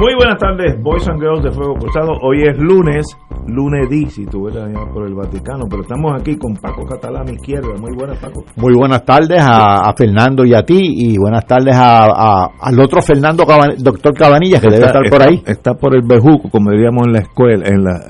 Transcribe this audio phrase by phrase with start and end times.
[0.00, 2.12] Muy buenas tardes, Boys and Girls de Fuego Cruzado.
[2.22, 3.06] Hoy es lunes,
[3.46, 7.32] lunes D, si tuviera por el Vaticano, pero estamos aquí con Paco Catalán a mi
[7.32, 7.68] izquierda.
[7.78, 8.42] Muy buenas, Paco.
[8.56, 13.44] Muy buenas tardes a, Fernando y a ti, y buenas tardes a, al otro Fernando,
[13.76, 15.42] doctor Cabanillas, que debe estar por ahí.
[15.44, 18.00] Está por el Bejuco, como diríamos en la escuela, en, la,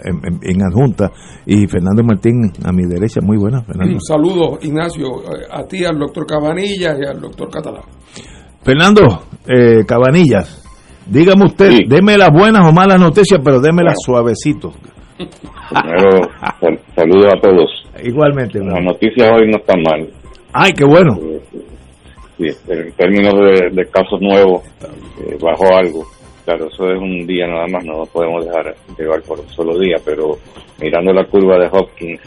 [0.42, 1.10] en, adjunta,
[1.44, 3.18] y Fernando Martín a mi derecha.
[3.20, 3.94] Muy buenas, Fernando.
[3.94, 5.08] Un saludo, Ignacio,
[5.50, 7.82] a ti, al doctor Cabanillas y al doctor Catalán.
[8.62, 10.69] Fernando, eh, Cabanillas
[11.06, 14.72] Dígame usted, deme las buenas o malas noticias, pero démelas suavecito.
[15.16, 16.28] Primero,
[16.94, 17.86] saludos a todos.
[18.02, 18.58] Igualmente.
[18.60, 20.08] Las noticias hoy no están mal.
[20.52, 21.18] Ay, qué bueno.
[22.38, 23.34] Sí, en términos
[23.72, 24.62] de, casos nuevos,
[25.20, 26.04] eh, bajó algo.
[26.44, 29.96] Claro, eso es un día nada más, no podemos dejar llevar por un solo día,
[30.04, 30.38] pero
[30.80, 32.20] mirando la curva de Hopkins,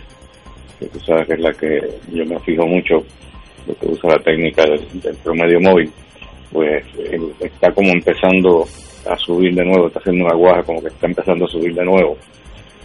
[0.80, 1.80] que tú sabes que es la que
[2.12, 2.98] yo me fijo mucho,
[3.68, 5.92] lo que usa la técnica del promedio móvil,
[6.54, 6.86] pues
[7.40, 8.66] está como empezando
[9.10, 11.84] a subir de nuevo, está haciendo una guaja como que está empezando a subir de
[11.84, 12.16] nuevo.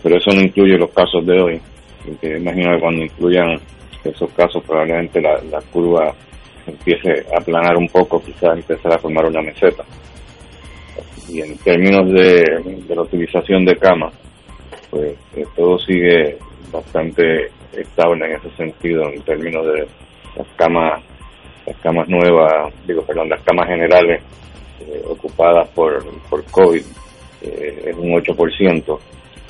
[0.02, 1.60] Pero eso no incluye los casos de hoy,
[2.04, 3.60] porque imagino que cuando incluyan
[4.04, 6.14] esos casos probablemente la, curva
[6.66, 9.84] empiece a aplanar un poco, quizás empezar a formar una meseta.
[11.28, 14.14] Y en términos de, la utilización de camas,
[14.90, 16.38] pues eh, todo sigue
[16.72, 19.86] bastante estable en ese sentido, en términos de
[20.36, 21.02] las camas
[21.68, 24.22] las camas nuevas, digo, perdón, las camas generales
[24.80, 26.82] eh, ocupadas por, por COVID
[27.42, 28.98] eh, es un 8%,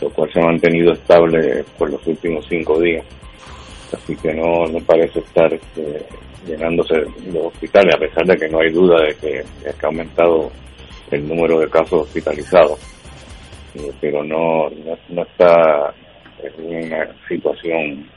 [0.01, 3.05] lo cual se ha mantenido estable por los últimos cinco días.
[3.93, 6.05] Así que no, no parece estar este,
[6.47, 6.95] llenándose
[7.33, 10.50] los hospitales, a pesar de que no hay duda de que, ha aumentado
[11.11, 12.81] el número de casos hospitalizados.
[13.77, 14.69] Eh, pero no,
[15.09, 15.95] no, está
[16.43, 18.09] en una situación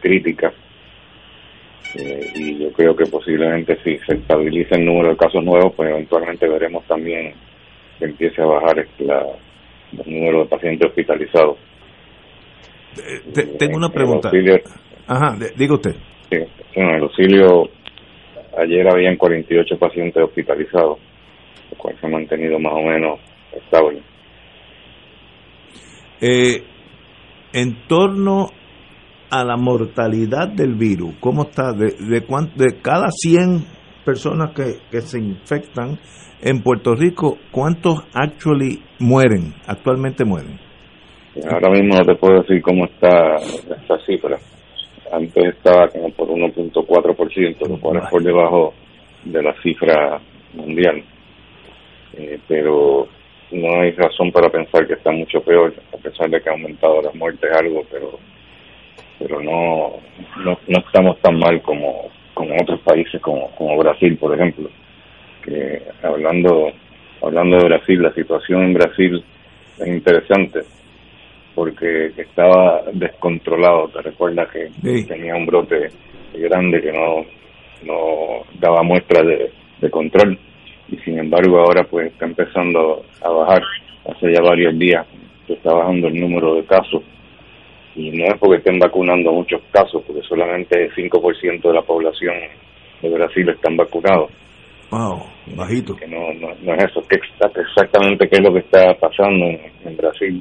[0.00, 0.52] crítica
[1.94, 5.90] eh, y yo creo que posiblemente si se estabiliza el número de casos nuevos, pues
[5.90, 7.32] eventualmente veremos también
[7.98, 9.26] que empiece a bajar la,
[9.92, 11.56] el número de pacientes hospitalizados.
[12.98, 14.30] Eh, tengo una pregunta.
[15.06, 15.94] Ajá, diga usted.
[16.30, 16.36] Sí,
[16.74, 17.70] en el auxilio
[18.58, 20.98] ayer habían 48 pacientes hospitalizados,
[21.70, 23.20] lo cual se ha mantenido más o menos
[23.52, 24.02] estable.
[26.20, 26.62] Eh,
[27.52, 28.50] en torno
[29.30, 31.14] a la mortalidad del virus?
[31.20, 31.72] ¿Cómo está?
[31.72, 33.64] De, de, de cada 100
[34.04, 35.98] personas que, que se infectan
[36.40, 40.58] en Puerto Rico, ¿cuántos actually mueren, actualmente mueren?
[41.50, 44.38] Ahora mismo no te puedo decir cómo está esa cifra.
[45.12, 48.74] Antes estaba como por 1.4%, lo cual es por debajo
[49.24, 50.20] de la cifra
[50.54, 51.02] mundial.
[52.14, 53.06] Eh, pero
[53.52, 57.00] no hay razón para pensar que está mucho peor, a pesar de que ha aumentado
[57.02, 58.18] las muertes algo, pero
[59.18, 59.94] pero no,
[60.44, 64.68] no, estamos tan mal como, como otros países como, como Brasil, por ejemplo.
[65.44, 66.72] Que hablando,
[67.22, 69.24] hablando de Brasil, la situación en Brasil
[69.78, 70.60] es interesante
[71.54, 73.88] porque estaba descontrolado.
[73.88, 74.70] Te recuerdas que
[75.04, 75.90] tenía un brote
[76.34, 77.24] grande que no,
[77.84, 79.50] no daba muestra de,
[79.80, 80.38] de control
[80.90, 83.62] y sin embargo ahora pues está empezando a bajar.
[84.08, 85.06] Hace ya varios días
[85.46, 87.02] que está bajando el número de casos
[87.98, 92.34] y no es porque estén vacunando muchos casos, porque solamente el 5% de la población
[93.02, 94.30] de Brasil están vacunados.
[94.88, 95.20] Wow,
[95.56, 95.96] bajito.
[95.96, 97.18] Que no, no, es eso, que
[97.60, 100.40] exactamente qué es lo que está pasando en, Brasil.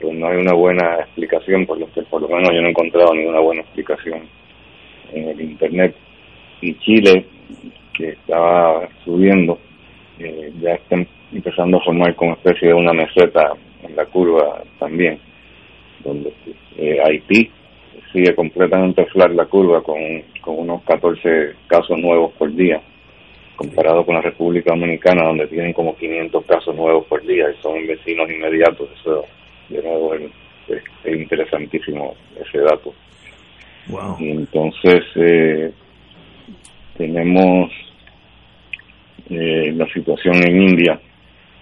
[0.00, 2.70] Pues no hay una buena explicación, por lo que por lo menos yo no he
[2.70, 4.22] encontrado ninguna buena explicación
[5.12, 5.94] en el Internet.
[6.60, 7.24] Y Chile,
[7.94, 9.56] que estaba subiendo,
[10.18, 10.96] eh, ya está
[11.32, 13.52] empezando a formar como especie de una meseta
[13.84, 15.27] en la curva también
[16.04, 16.32] donde
[16.76, 17.50] eh, Haití
[18.12, 19.98] sigue completamente flat la curva con,
[20.40, 22.80] con unos 14 casos nuevos por día,
[23.56, 27.86] comparado con la República Dominicana, donde tienen como 500 casos nuevos por día y son
[27.86, 28.88] vecinos inmediatos.
[29.00, 29.24] Eso,
[29.68, 32.94] de nuevo, es, interesantísimo ese dato.
[34.18, 35.72] Y entonces eh,
[36.96, 37.70] tenemos
[39.30, 41.00] eh, la situación en India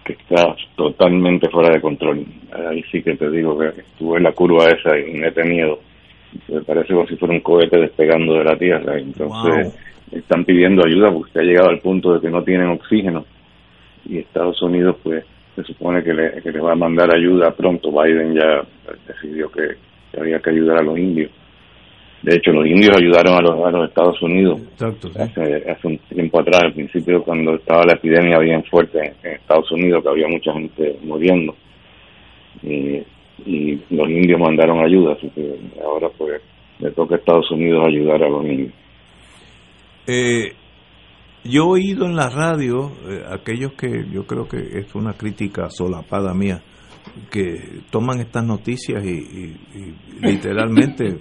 [0.07, 2.25] que está totalmente fuera de control.
[2.71, 5.81] Ahí sí que te digo que estuve en la curva esa y me he tenido.
[6.49, 8.99] Me parece como si fuera un cohete despegando de la Tierra.
[8.99, 9.77] Entonces
[10.13, 13.25] están pidiendo ayuda porque se ha llegado al punto de que no tienen oxígeno.
[14.09, 15.25] Y Estados Unidos, pues,
[15.57, 17.91] se supone que le, que le va a mandar ayuda pronto.
[17.91, 18.63] Biden ya
[19.09, 19.77] decidió que
[20.17, 21.33] había que ayudar a los indios.
[22.23, 26.63] De hecho, los indios ayudaron a los, a los Estados Unidos hace, un tiempo atrás,
[26.65, 30.99] al principio, cuando estaba la epidemia bien fuerte en, Estados Unidos, que había mucha gente
[31.03, 31.55] muriendo.
[32.63, 33.03] Y,
[33.91, 36.41] los indios mandaron ayuda, así que ahora pues
[36.79, 38.73] le toca a Estados Unidos ayudar a los indios.
[40.07, 40.53] Eh,
[41.45, 45.69] yo he oído en la radio, eh, aquellos que yo creo que es una crítica
[45.69, 46.63] solapada mía,
[47.31, 49.55] que toman estas noticias y
[50.27, 51.21] literalmente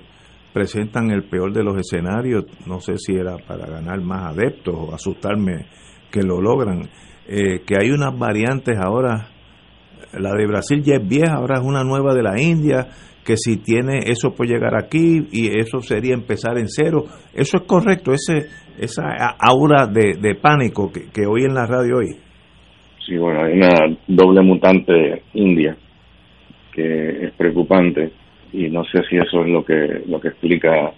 [0.55, 4.95] presentan el peor de los escenarios, no sé si era para ganar más adeptos o
[4.95, 5.65] asustarme
[6.09, 6.83] que lo logran,
[7.27, 9.27] eh, que hay unas variantes ahora,
[10.17, 12.87] la de Brasil ya es vieja, ahora es una nueva de la India,
[13.25, 17.03] que si tiene eso puede llegar aquí y eso sería empezar en cero.
[17.33, 18.47] Eso es correcto, ese
[18.79, 19.03] esa
[19.37, 22.15] aura de, pánico que, oí en la radio hoy.
[23.05, 25.75] Sí, bueno, hay una doble mutante india
[26.71, 28.11] que es preocupante
[28.55, 30.93] y no sé si eso es lo que lo que explica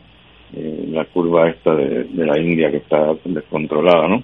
[0.54, 4.24] eh, la curva esta de, la India que está descontrolada, ¿no?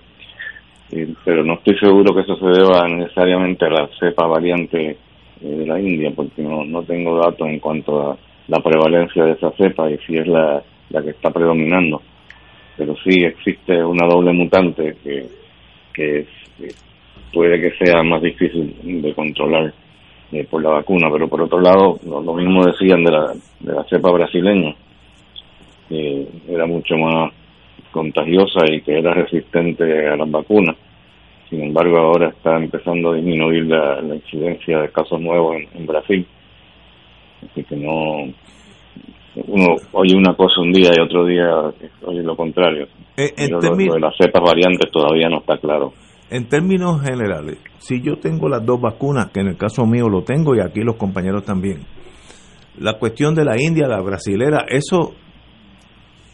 [1.25, 4.97] pero no estoy seguro que eso se deba necesariamente a la cepa variante eh,
[5.41, 9.51] de la India, porque no, no tengo datos en cuanto a la prevalencia de esa
[9.53, 12.01] cepa y si es la, la que está predominando.
[12.77, 15.25] Pero sí existe una doble mutante que,
[15.93, 16.27] que
[17.33, 19.73] puede que sea más difícil de controlar
[20.33, 23.83] eh, por la vacuna, pero por otro lado, lo, mismo decían de la, de la
[23.83, 24.73] cepa brasileña,
[25.87, 27.31] que era mucho más
[27.91, 30.75] contagiosa y que era resistente a las vacunas.
[31.49, 36.25] Sin embargo, ahora está empezando a disminuir la, incidencia de casos nuevos en, Brasil.
[37.49, 38.33] Así que no.
[39.35, 41.47] Uno oye una cosa un día y otro día
[42.05, 42.87] oye lo contrario.
[43.17, 45.93] Eh, lo, de las cepas variantes todavía no está claro
[46.29, 50.23] en términos generales, si yo tengo las dos vacunas, que en el caso mío lo
[50.23, 51.85] tengo y aquí los compañeros también,
[52.79, 55.13] la cuestión de la India, la brasilera, ¿eso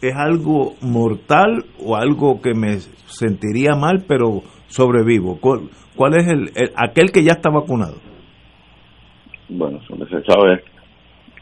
[0.00, 5.38] es algo mortal o algo que me sentiría mal pero sobrevivo?
[5.38, 7.96] ¿Cuál, es el, aquel que ya está vacunado?
[9.48, 10.62] Bueno, se sabe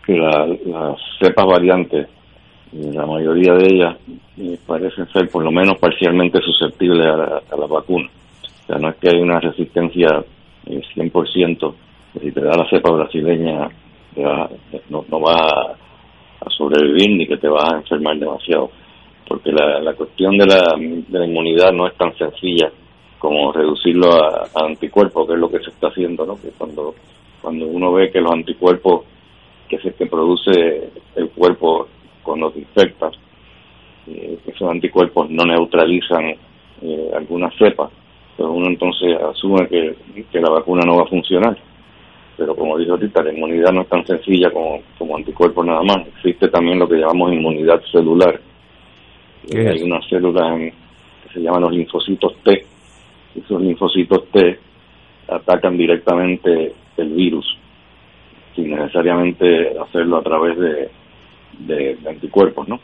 [0.04, 2.08] que las cepas variantes,
[2.72, 3.96] la mayoría de ellas
[4.36, 8.08] eh, parecen ser por lo menos parcialmente susceptibles a la, a la vacuna
[8.68, 10.22] o sea, no es que hay una resistencia
[10.66, 11.74] 100%,
[12.12, 13.70] que si te da la cepa brasileña
[14.90, 18.70] no, no vas a, sobrevivir ni que te vas a enfermar demasiado.
[19.26, 22.70] Porque la, la cuestión de la, de la inmunidad no es tan sencilla
[23.18, 26.38] como reducirlo a, anticuerpos, que es lo que se está haciendo, ¿no?
[26.40, 26.94] Que cuando,
[27.40, 29.04] cuando uno ve que los anticuerpos
[29.66, 31.88] que es que produce el cuerpo
[32.22, 33.14] cuando te infectas,
[34.06, 36.34] eh, esos anticuerpos no neutralizan
[36.82, 37.90] eh, algunas cepas,
[38.38, 39.96] pues uno entonces asume que,
[40.40, 41.58] la vacuna no va a funcionar.
[42.36, 46.06] Pero como dijo ahorita, la inmunidad no es tan sencilla como, como anticuerpos nada más.
[46.06, 48.40] Existe también lo que llamamos inmunidad celular.
[49.52, 52.64] Hay unas células que se llaman los linfocitos T.
[53.34, 54.56] Esos linfocitos T
[55.26, 57.58] atacan directamente el virus,
[58.54, 60.90] sin necesariamente hacerlo a través de,
[61.58, 62.78] de, anticuerpos, ¿no?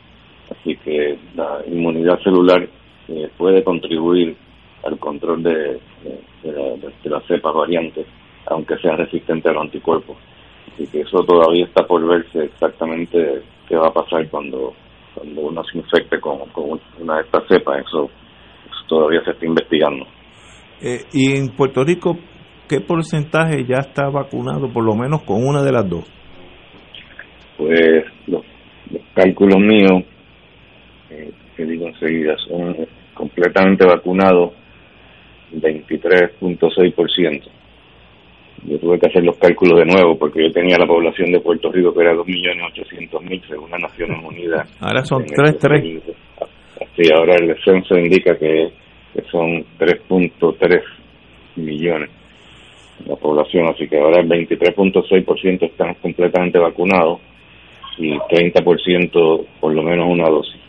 [0.51, 2.67] Así que la inmunidad celular
[3.09, 4.37] eh, puede contribuir
[4.85, 5.81] al control de,
[6.43, 8.07] de, las cepas variantes,
[8.47, 10.17] aunque sea resistente a los anticuerpos.
[10.73, 14.75] Así que eso todavía está por verse exactamente qué va a pasar cuando,
[15.15, 16.39] cuando uno se infecte con,
[17.01, 17.85] una de estas cepas.
[17.87, 18.11] Eso,
[18.89, 20.07] todavía se está investigando.
[20.83, 22.19] Eh, y en Puerto Rico,
[22.69, 26.05] ¿qué porcentaje ya está vacunado, por lo menos con una de las dos?
[27.57, 28.43] Pues los,
[29.15, 30.05] cálculos míos,
[31.11, 32.77] eh, que digo enseguida, son
[33.15, 34.53] completamente vacunados
[35.61, 37.43] 23.6%.
[38.67, 41.71] Yo tuve que hacer los cálculos de nuevo porque yo tenía la población de Puerto
[41.71, 44.69] Rico que era 2.800.000 según las Naciones Unidas.
[44.81, 46.03] Ahora son 3.3.
[46.97, 48.73] Sí, ahora el censo indica que,
[49.31, 50.83] son 3.3
[51.57, 52.11] millones
[53.07, 57.21] la población, así que ahora el 23.6% están completamente vacunados
[57.99, 60.61] y 30% por lo menos una dosis.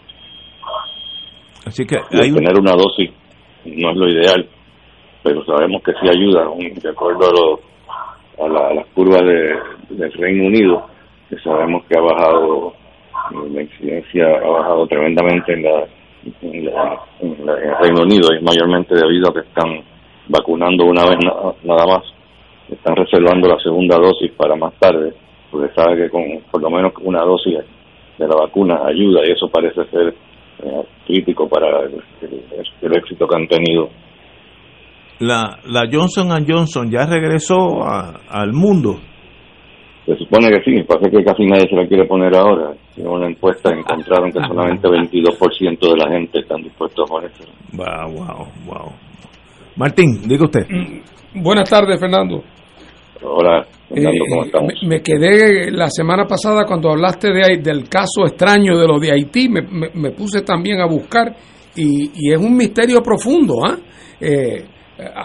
[1.66, 3.12] Así que hay tener una dosis
[3.66, 4.48] no es lo ideal,
[5.26, 7.26] pero sabemos que sí ayuda, de acuerdo
[8.38, 9.56] a los, a curva de,
[9.90, 10.86] del Reino Unido,
[11.28, 12.74] que sabemos que ha bajado,
[13.32, 15.88] eh, la incidencia ha bajado tremendamente en, la,
[16.44, 19.82] en, el Reino Unido y mayormente debido a que están
[20.28, 21.18] vacunando una vez
[21.64, 22.04] nada más,
[22.70, 25.12] están reservando la segunda dosis para más tarde,
[25.50, 27.58] porque sabe que con por lo menos una dosis
[28.20, 30.14] de la vacuna ayuda y eso parece ser
[30.64, 33.90] eh, crítico para el, éxito que han tenido.
[35.20, 39.00] La, la Johnson Johnson ya regresó al mundo.
[40.06, 42.74] Se supone que sí, pasa que casi nadie se la quiere poner ahora.
[42.96, 47.52] En una encuesta encontraron que solamente 22% de la gente están dispuestos a ponérsela.
[47.74, 48.92] Wow, wow, wow.
[49.78, 50.68] Martín, diga usted.
[50.70, 52.44] Mm, buenas tardes, Fernando.
[53.24, 54.74] Hola, Fernando, ¿cómo eh, estamos?
[54.84, 59.50] Me, quedé la semana pasada cuando hablaste de, del caso extraño de lo de Haití,
[59.50, 59.62] me,
[59.94, 61.36] me, puse también a buscar
[61.76, 63.56] y, y, es un misterio profundo.
[63.66, 63.76] ¿ah?
[64.22, 64.66] Eh,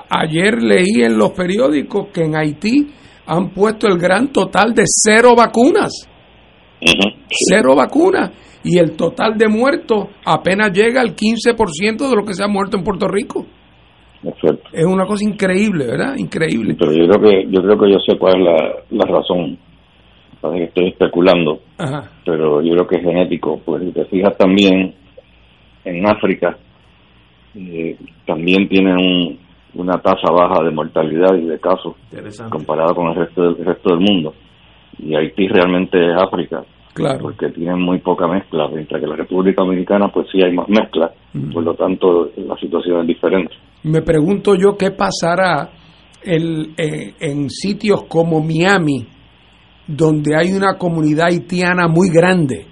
[0.09, 2.89] ayer leí en los periódicos que en Haití
[3.27, 6.09] han puesto el gran total de cero vacunas.
[7.29, 8.31] Cero vacunas.
[8.63, 12.77] Y el total de muertos apenas llega al 15% de lo que se ha muerto
[12.77, 13.47] en Puerto Rico.
[14.73, 16.15] Es una cosa increíble, ¿verdad?
[16.19, 16.77] Increíble.
[16.79, 19.59] Pero yo creo que yo creo que yo sé cuál es la, la razón.
[20.41, 21.61] Parece que estoy especulando,
[22.25, 23.61] pero yo creo que es genético.
[23.65, 24.95] Pues si te fijas también,
[25.85, 26.57] en África
[27.55, 27.97] eh,
[28.27, 29.39] también tienen
[29.75, 31.95] una tasa baja de mortalidad y de casos
[32.51, 34.35] comparada con el resto del, el resto del mundo.
[34.99, 36.63] Y Haití realmente es África.
[36.93, 37.21] Claro.
[37.23, 41.13] Porque tienen muy poca mezcla, mientras que la República Dominicana pues sí hay más mezcla,
[41.53, 43.55] por lo tanto la situación es diferente.
[43.85, 45.71] Me pregunto yo qué pasará
[46.23, 49.07] el, eh, en sitios como Miami,
[49.87, 52.67] donde hay una comunidad haitiana muy grande.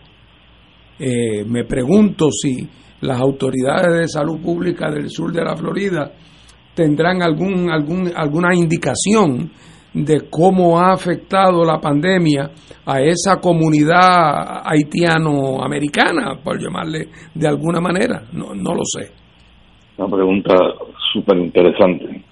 [0.98, 2.68] Eh, me pregunto si
[3.00, 6.12] las autoridades de salud pública del sur de la Florida
[6.78, 9.50] tendrán algún, algún, alguna indicación
[9.92, 12.50] de cómo ha afectado la pandemia
[12.86, 18.22] a esa comunidad haitiano-americana, por llamarle de alguna manera.
[18.32, 19.10] No, no lo sé.
[19.96, 20.54] Una pregunta
[21.12, 22.22] súper interesante.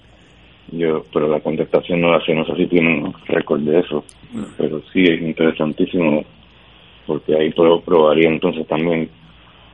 [0.71, 4.05] Yo, pero la contestación no la sé, no sé si tienen récord de eso,
[4.37, 4.47] ah.
[4.57, 6.23] pero sí es interesantísimo
[7.05, 7.51] porque ahí
[7.85, 9.09] probaría entonces también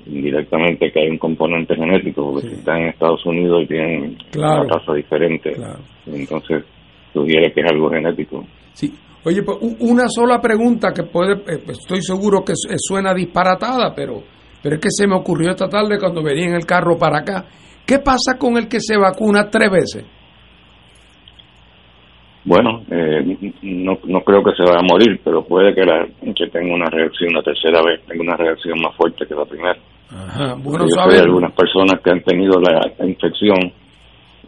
[0.06, 4.66] indirectamente que hay un componente genético, porque si están en Estados Unidos y tienen una
[4.66, 5.52] tasa diferente,
[6.06, 6.64] entonces
[7.12, 8.44] sugiere que es algo genético.
[8.72, 8.92] Sí.
[9.24, 14.22] Oye, pues una sola pregunta que puede, eh, pues, estoy seguro que suena disparatada, pero,
[14.60, 17.44] pero es que se me ocurrió esta tarde cuando venía en el carro para acá.
[17.86, 20.04] ¿Qué pasa con el que se vacuna tres veces?
[22.44, 26.48] Bueno, eh, no, no creo que se vaya a morir, pero puede que, la, que
[26.48, 29.78] tenga una reacción la tercera vez, tenga una reacción más fuerte que la primera.
[30.10, 31.16] Ajá, bueno saber.
[31.16, 33.72] Hay algunas personas que han tenido la infección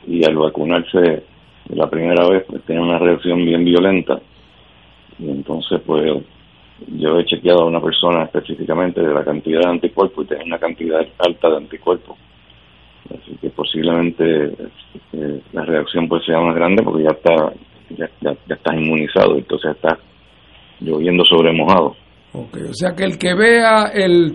[0.06, 1.22] y al vacunarse
[1.70, 4.20] la primera vez pues, tenía una reacción bien violenta
[5.18, 6.22] y entonces pues
[6.88, 10.58] yo he chequeado a una persona específicamente de la cantidad de anticuerpos y tenía una
[10.58, 12.18] cantidad alta de anticuerpos
[13.08, 14.52] así que posiblemente
[15.12, 17.52] eh, la reacción pues sea más grande porque ya está
[17.96, 19.98] ya, ya, estás inmunizado entonces está
[20.80, 21.96] lloviendo sobre mojado
[22.36, 24.34] Okay, o sea que el que vea el,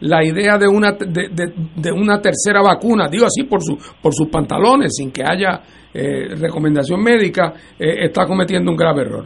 [0.00, 4.26] la idea de una de, de, una tercera vacuna, digo así por su por sus
[4.26, 5.60] pantalones, sin que haya
[5.94, 9.24] eh, recomendación médica, eh, está cometiendo un grave error.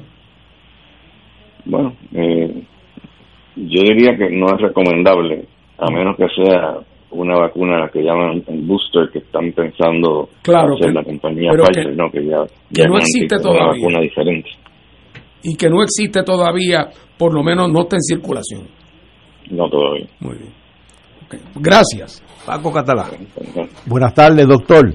[1.64, 2.62] Bueno, eh,
[3.56, 5.46] yo diría que no es recomendable,
[5.78, 6.76] a menos que sea
[7.12, 12.10] una vacuna que llaman el booster que están pensando claro, hacer la compañía Pfizer, no,
[12.10, 13.64] que ya, no existe todavía.
[13.64, 14.50] Una vacuna diferente.
[15.42, 16.88] Y que no existe todavía
[17.18, 18.62] por lo menos no está en circulación.
[19.50, 20.06] No todavía.
[20.20, 20.52] Muy bien.
[21.56, 22.22] Gracias.
[22.46, 23.06] Paco Catalá.
[23.86, 24.94] Buenas tardes, doctor.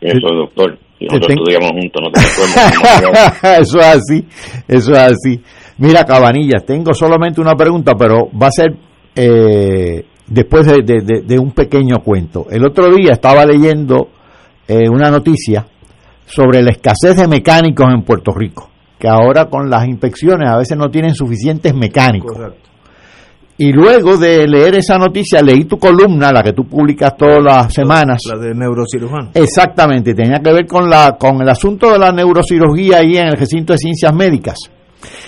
[0.00, 0.78] Eso, doctor.
[1.00, 2.20] nosotros estudiamos juntos, no te
[3.60, 4.26] Eso es así,
[4.66, 5.40] eso es así.
[5.78, 8.74] Mira, Cabanillas, tengo solamente una pregunta, pero va a ser
[9.14, 12.46] eh, después de, un pequeño cuento.
[12.50, 14.08] El otro día estaba leyendo
[14.66, 15.66] eh, una noticia
[16.26, 20.78] sobre la escasez de mecánicos en Puerto Rico que ahora con las inspecciones a veces
[20.78, 22.38] no tienen suficientes mecánicos.
[23.58, 27.74] Y luego de leer esa noticia, leí tu columna, la que tú publicas todas las
[27.74, 28.20] semanas.
[28.32, 29.30] La de neurocirujano.
[29.34, 33.36] Exactamente, tenía que ver con, la, con el asunto de la neurocirugía ahí en el
[33.36, 34.58] recinto de ciencias médicas.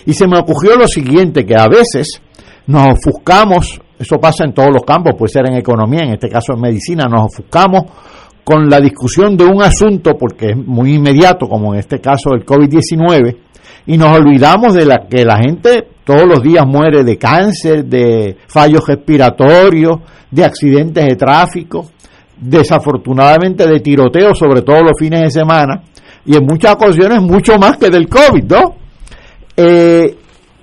[0.07, 2.23] Y se me ocurrió lo siguiente, que a veces
[2.69, 6.55] nos ofuscamos, eso pasa en todos los campos, puede ser en economía, en este caso
[6.55, 7.85] en medicina, nos ofuscamos
[8.43, 12.45] con la discusión de un asunto, porque es muy inmediato, como en este caso el
[12.45, 13.37] COVID-19,
[13.87, 18.37] y nos olvidamos de la que la gente todos los días muere de cáncer, de
[18.47, 21.91] fallos respiratorios, de accidentes de tráfico,
[22.39, 25.83] desafortunadamente de tiroteos, sobre todo los fines de semana,
[26.27, 28.77] y en muchas ocasiones mucho más que del COVID, ¿no?
[29.57, 30.17] Eh,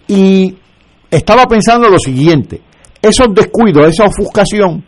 [0.08, 0.56] y
[1.10, 2.62] estaba pensando lo siguiente,
[3.02, 4.84] esos descuidos, esa ofuscación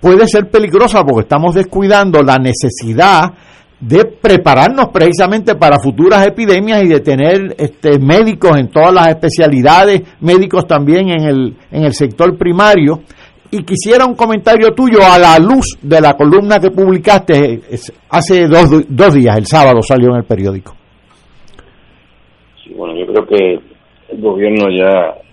[0.00, 3.32] puede ser peligrosa porque estamos descuidando la necesidad
[3.80, 10.02] de prepararnos precisamente para futuras epidemias y de tener este, médicos en todas las especialidades,
[10.20, 13.00] médicos también en el, en el sector primario.
[13.50, 17.60] Y quisiera un comentario tuyo a la luz de la columna que publicaste
[18.08, 20.74] hace dos, dos días, el sábado salió en el periódico.
[22.64, 23.60] Sí, bueno, yo creo que
[24.08, 25.23] el gobierno ya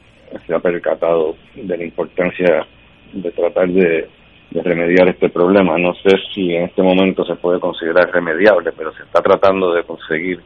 [0.46, 2.66] se ha percatado de la importancia
[3.14, 4.08] de tratar de
[4.54, 5.78] remediar este problema.
[5.78, 9.84] No sé si en este momento se puede considerar remediable, pero se está tratando de
[9.84, 10.40] conseguir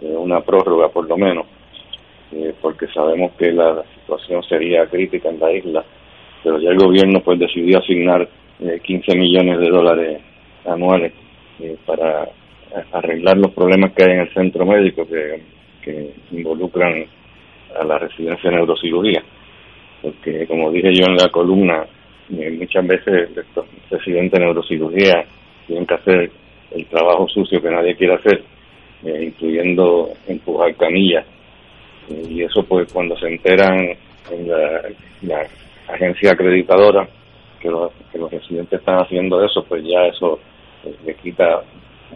[0.00, 1.46] eh, una prórroga por lo menos,
[2.32, 5.84] eh, porque sabemos que la situación sería crítica en la isla,
[6.42, 8.28] pero ya el gobierno pues decidió asignar
[8.82, 10.22] 15 eh, millones de dólares
[10.64, 11.12] anuales
[11.86, 12.28] para
[12.92, 17.06] arreglar los problemas que hay en el centro médico que involucran
[17.78, 19.22] a la residencia de neurocirugía.
[20.00, 21.86] Porque como dije yo en la columna,
[22.28, 25.24] muchas veces los residentes de neurocirugía
[25.66, 26.30] tienen que hacer
[26.70, 28.42] el trabajo sucio que nadie quiere hacer,
[29.04, 31.26] eh, incluyendo empujar camillas.
[32.08, 33.96] Eh, y eso pues cuando se enteran
[34.30, 34.48] en
[35.28, 35.46] la,
[35.88, 37.06] agencia acreditadora
[37.60, 40.38] que los, que los residentes están haciendo eso, pues ya eso
[40.84, 41.62] eh, le quita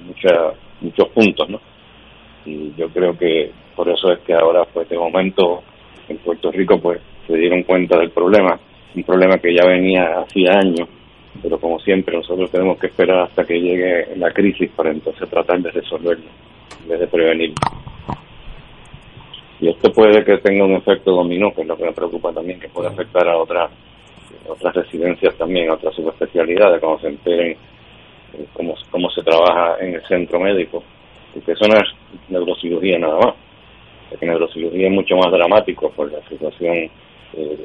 [0.01, 1.61] mucha, muchos puntos, ¿no?
[2.45, 5.63] Y yo creo que por eso es que ahora, pues de momento,
[6.09, 8.59] en Puerto Rico, pues se dieron cuenta del problema
[8.97, 10.89] un problema que ya venía hacía años,
[11.43, 15.61] pero como siempre nosotros tenemos que esperar hasta que llegue la crisis para entonces tratar
[15.61, 16.25] de resolverlo,
[16.83, 17.57] en vez de prevenirlo.
[19.61, 22.59] Y esto puede que tenga un efecto dominó, que es lo que me preocupa también,
[22.59, 23.71] que puede afectar a otras
[24.49, 29.95] otras residencias también, a otras subespecialidades, como se enteren eh, cómo, cómo se trabaja en
[29.95, 30.83] el centro médico,
[31.35, 33.35] porque eso no es neurocirugía nada más,
[34.11, 36.91] porque neurocirugía es mucho más dramático por la situación
[37.35, 37.59] eh,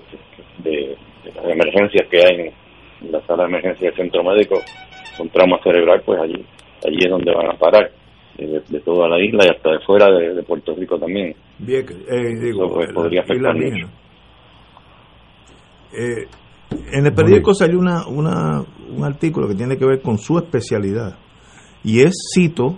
[0.60, 0.97] de,
[1.36, 2.51] las emergencias que hay
[3.01, 4.62] en la sala de emergencia del centro médico
[5.17, 6.45] son trauma cerebral, pues allí
[6.86, 7.91] allí es donde van a parar,
[8.38, 11.36] eh, de, toda la isla y hasta de fuera de, Puerto Rico también.
[11.60, 13.88] Bien, eh, digo, pues, podría afectar mucho.
[15.93, 16.27] Eh,
[16.93, 21.17] en el periódico salió una, una, un artículo que tiene que ver con su especialidad
[21.84, 22.77] y es, cito,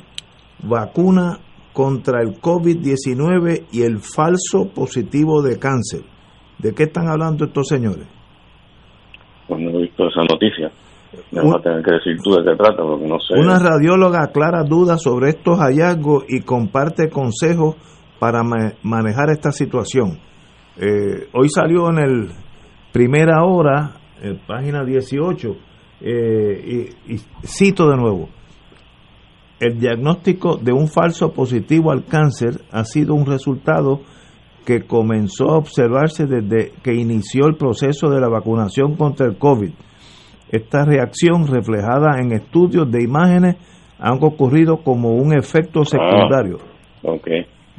[0.63, 1.39] vacuna
[1.73, 6.01] contra el COVID-19 y el falso positivo de cáncer.
[6.59, 8.07] ¿De qué están hablando estos señores?
[9.47, 10.71] Pues no he visto esa noticia.
[11.31, 13.39] Me vas a tener que decir tú de qué trata, porque no sé.
[13.39, 17.75] Una radióloga aclara dudas sobre estos hallazgos y comparte consejos
[18.19, 18.41] para
[18.83, 20.19] manejar esta situación.
[20.77, 22.29] Eh, hoy salió en el
[22.91, 25.55] Primera Hora, en página 18,
[26.01, 28.29] eh, y, y cito de nuevo.
[29.63, 34.01] El diagnóstico de un falso positivo al cáncer ha sido un resultado
[34.65, 39.71] que comenzó a observarse desde que inició el proceso de la vacunación contra el COVID.
[40.51, 43.55] Esta reacción reflejada en estudios de imágenes
[43.99, 46.57] han ocurrido como un efecto ah, secundario.
[47.01, 47.27] ok,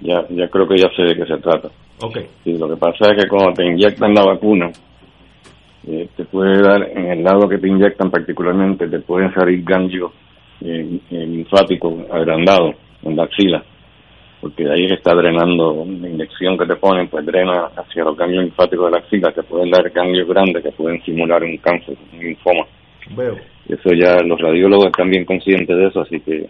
[0.01, 1.69] ya, ya creo que ya sé de qué se trata.
[2.03, 2.29] Okay.
[2.45, 4.71] Sí, lo que pasa es que cuando te inyectan la vacuna,
[5.87, 10.13] eh, te puede dar, en el lado que te inyectan particularmente, te pueden salir ganglios
[10.61, 13.65] eh, linfáticos agrandados en la axila
[14.45, 18.45] porque de ahí está drenando la inyección que te ponen, pues drena hacia los ganglios
[18.45, 22.19] linfáticos de la axila, que pueden dar ganglios grandes que pueden simular un cáncer, un
[22.19, 22.67] linfoma.
[23.17, 23.39] Veo.
[23.67, 26.47] Y eso ya los radiólogos están bien conscientes de eso, así que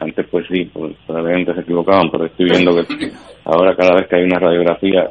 [0.00, 3.12] antes pues sí, pues probablemente se equivocaban, pero estoy viendo que
[3.44, 5.08] ahora cada vez que hay una radiografía,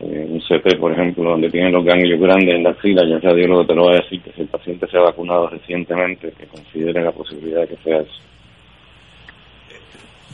[0.00, 3.22] eh, un CT por ejemplo, donde tienen los ganglios grandes en la axila, ya el
[3.22, 6.46] radiólogo te lo va a decir que si el paciente se ha vacunado recientemente, que
[6.46, 8.28] considere la posibilidad de que sea eso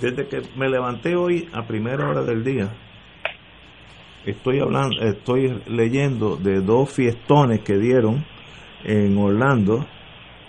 [0.00, 2.68] desde que me levanté hoy a primera hora del día,
[4.26, 8.24] estoy hablando, estoy leyendo de dos fiestones que dieron
[8.84, 9.86] en Orlando.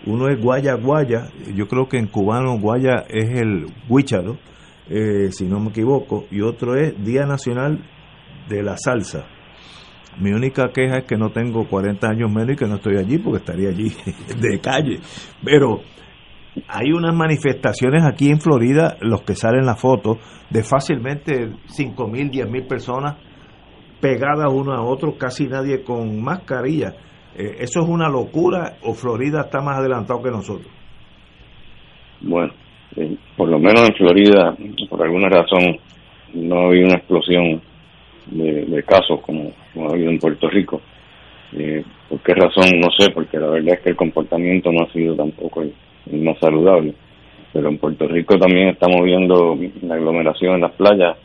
[0.06, 4.38] Uno es Guaya Guaya, yo creo que en cubano Guaya es el Huicharo,
[4.89, 7.80] eh, si no me equivoco, y otro es Día Nacional
[8.48, 9.26] de la Salsa.
[10.20, 13.18] Mi única queja es que no tengo 40 años menos y que no estoy allí
[13.18, 13.92] porque estaría allí
[14.42, 15.00] de calle.
[15.44, 15.82] Pero
[16.68, 20.18] hay unas manifestaciones aquí en Florida, los que salen la foto,
[20.50, 23.18] de fácilmente 5 mil, 10 mil personas
[24.00, 26.94] pegadas uno a otro, casi nadie con mascarilla.
[27.38, 30.72] Eh, ¿Eso es una locura o Florida está más adelantado que nosotros?
[32.22, 32.54] Bueno,
[32.96, 34.56] eh, por lo menos en Florida,
[34.90, 35.78] por alguna razón,
[36.34, 37.62] no ha habido una explosión
[38.28, 39.52] de, casos como,
[39.88, 40.82] ha habido en Puerto Rico.
[41.54, 42.80] Eh, ¿Por qué razón?
[42.80, 45.74] No sé, porque la verdad es que el comportamiento no ha sido tampoco el,
[46.22, 46.94] más saludable.
[47.54, 51.16] Pero en Puerto Rico también estamos viendo la aglomeración en las playas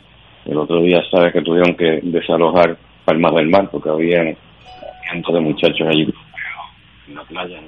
[0.46, 4.36] El otro día, sabes que tuvieron que desalojar Palmas del Mar porque había
[5.10, 6.06] cientos de muchachos allí
[7.10, 7.58] en la playa,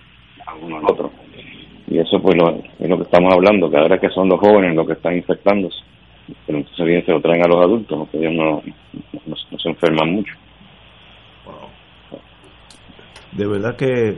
[0.47, 1.11] algunos otros.
[1.89, 4.75] Y eso pues lo, es lo que estamos hablando, que ahora que son los jóvenes
[4.75, 5.79] los que están infectándose,
[6.47, 8.63] pero entonces bien se lo traen a los adultos, porque ellos no,
[9.27, 10.35] no, se enferman mucho.
[13.33, 14.11] De verdad que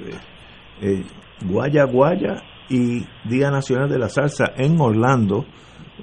[0.83, 1.03] eh,
[1.47, 5.45] Guaya Guaya y Día Nacional de la Salsa en Orlando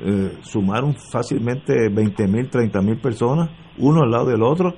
[0.03, 4.73] eh, sumaron fácilmente 20 mil, 30 mil personas, uno al lado del otro,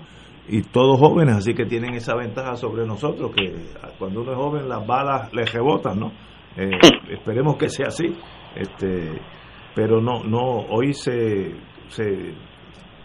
[0.48, 3.54] y todos jóvenes, así que tienen esa ventaja sobre nosotros, que
[3.98, 6.12] cuando uno es joven las balas le rebotan, ¿no?
[6.58, 6.72] Eh,
[7.10, 8.06] esperemos que sea así,
[8.56, 9.22] este,
[9.76, 11.52] pero no, no, hoy se,
[11.88, 12.34] se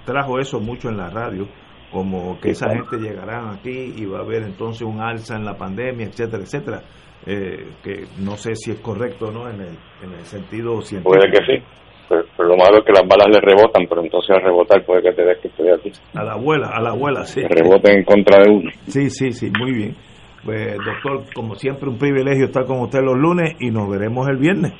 [0.04, 1.46] trajo eso mucho en la radio,
[1.90, 5.56] como que esa gente llegará aquí y va a haber entonces un alza en la
[5.56, 6.82] pandemia, etcétera, etcétera,
[7.26, 11.18] eh, que no sé si es correcto o no en el, en el sentido científico.
[11.18, 11.64] Puede que sí.
[12.08, 15.12] Pero, lo malo es que las balas le rebotan, pero entonces al rebotar puede que
[15.12, 15.92] te des que estoy aquí.
[16.14, 17.42] A la abuela, a la abuela, sí.
[17.42, 18.70] reboten en contra de uno.
[18.86, 19.96] Sí, sí, sí, muy bien.
[20.42, 24.38] Pues doctor, como siempre un privilegio estar con usted los lunes y nos veremos el
[24.38, 24.72] viernes.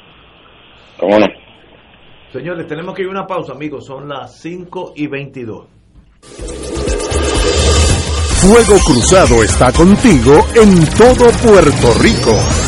[0.99, 1.27] ¿Cómo no?
[2.33, 3.87] Señores, tenemos que ir a una pausa, amigos.
[3.87, 5.67] Son las 5 y 22.
[8.41, 12.68] Fuego Cruzado está contigo en todo Puerto Rico.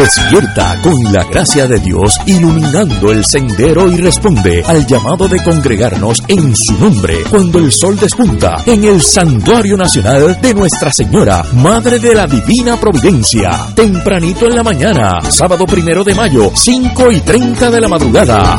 [0.00, 6.22] Despierta con la gracia de Dios iluminando el sendero y responde al llamado de congregarnos
[6.26, 11.98] en su nombre cuando el sol despunta en el Santuario Nacional de Nuestra Señora, Madre
[11.98, 13.50] de la Divina Providencia.
[13.74, 18.58] Tempranito en la mañana, sábado primero de mayo, 5 y 30 de la madrugada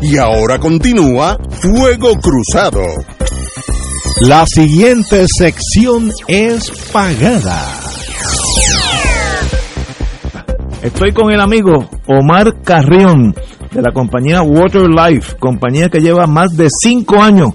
[0.01, 2.81] Y ahora continúa Fuego Cruzado.
[4.21, 7.79] La siguiente sección es pagada.
[10.81, 13.33] Estoy con el amigo Omar Carrión
[13.73, 17.49] de la compañía Water Life, compañía que lleva más de cinco años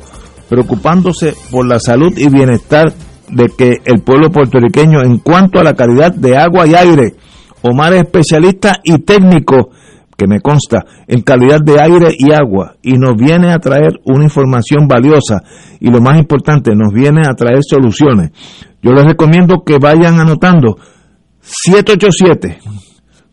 [0.49, 2.93] preocupándose por la salud y bienestar
[3.31, 7.15] de que el pueblo puertorriqueño en cuanto a la calidad de agua y aire.
[7.63, 9.71] Omar es especialista y técnico,
[10.17, 14.25] que me consta, en calidad de aire y agua y nos viene a traer una
[14.25, 15.43] información valiosa
[15.79, 18.31] y lo más importante, nos viene a traer soluciones.
[18.83, 20.77] Yo les recomiendo que vayan anotando
[21.41, 22.59] 787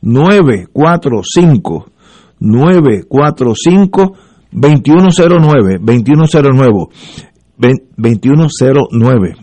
[0.01, 1.94] 945
[2.45, 4.13] 945
[4.51, 6.87] 2109 2109
[7.97, 9.35] 2109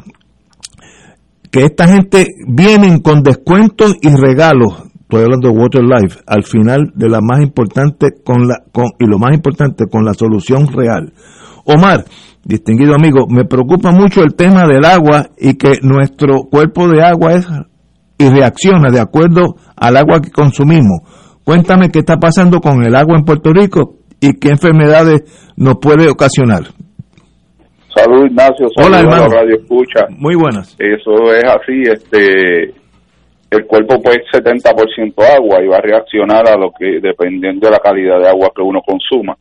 [1.51, 6.91] que esta gente vienen con descuentos y regalos estoy hablando de Water Life, al final
[6.95, 11.13] de la más importante con la con, y lo más importante con la solución real.
[11.67, 12.07] Omar,
[12.45, 17.35] distinguido amigo, me preocupa mucho el tema del agua y que nuestro cuerpo de agua
[17.35, 17.47] es
[18.17, 21.01] y reacciona de acuerdo al agua que consumimos.
[21.45, 26.09] Cuéntame qué está pasando con el agua en Puerto Rico y qué enfermedades nos puede
[26.09, 26.63] ocasionar.
[27.95, 29.27] Salud Ignacio, Hola, hermano.
[29.29, 30.07] Radio Escucha.
[30.17, 30.77] Muy buenas.
[30.79, 32.73] Eso es así, este
[33.51, 37.81] el cuerpo pues 70% agua y va a reaccionar a lo que dependiendo de la
[37.81, 39.37] calidad de agua que uno consuma.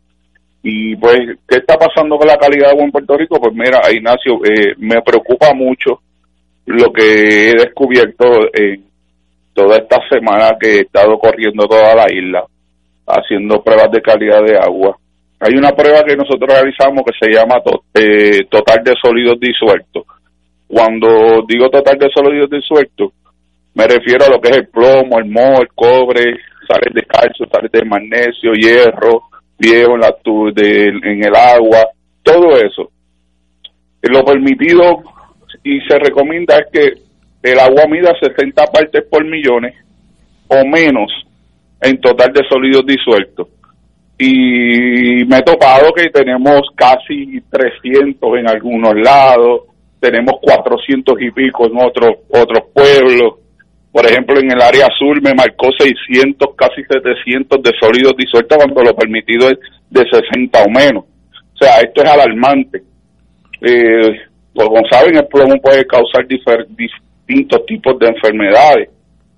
[0.64, 3.40] Y pues, ¿qué está pasando con la calidad de agua en Puerto Rico?
[3.40, 6.02] Pues mira, Ignacio, eh, me preocupa mucho
[6.66, 8.84] lo que he descubierto en
[9.54, 12.44] toda esta semana que he estado corriendo toda la isla,
[13.08, 14.98] haciendo pruebas de calidad de agua.
[15.40, 17.56] Hay una prueba que nosotros realizamos que se llama
[17.96, 20.04] eh, total de sólidos disueltos.
[20.68, 23.12] Cuando digo total de sólidos disueltos,
[23.74, 26.36] me refiero a lo que es el plomo, el moho, el cobre,
[26.68, 29.24] sales de calcio, sales de magnesio, hierro,
[29.58, 31.88] viejo en, la, en el agua,
[32.24, 32.92] todo eso.
[34.02, 35.04] Lo permitido
[35.64, 36.94] y se recomienda es que
[37.44, 39.76] el agua mida 60 partes por millones
[40.48, 41.12] o menos
[41.82, 43.48] en total de sólidos disueltos.
[44.18, 49.62] Y me he topado que tenemos casi 300 en algunos lados,
[50.00, 53.40] tenemos 400 y pico en otros otros pueblos.
[53.92, 58.84] Por ejemplo, en el área sur me marcó 600, casi 700 de sólidos disueltos cuando
[58.84, 59.58] lo permitido es
[59.90, 61.04] de 60 o menos.
[61.04, 62.84] O sea, esto es alarmante.
[63.62, 64.20] Eh,
[64.54, 66.26] pues, como saben, el plomo puede causar
[67.32, 68.90] distintos tipos de enfermedades,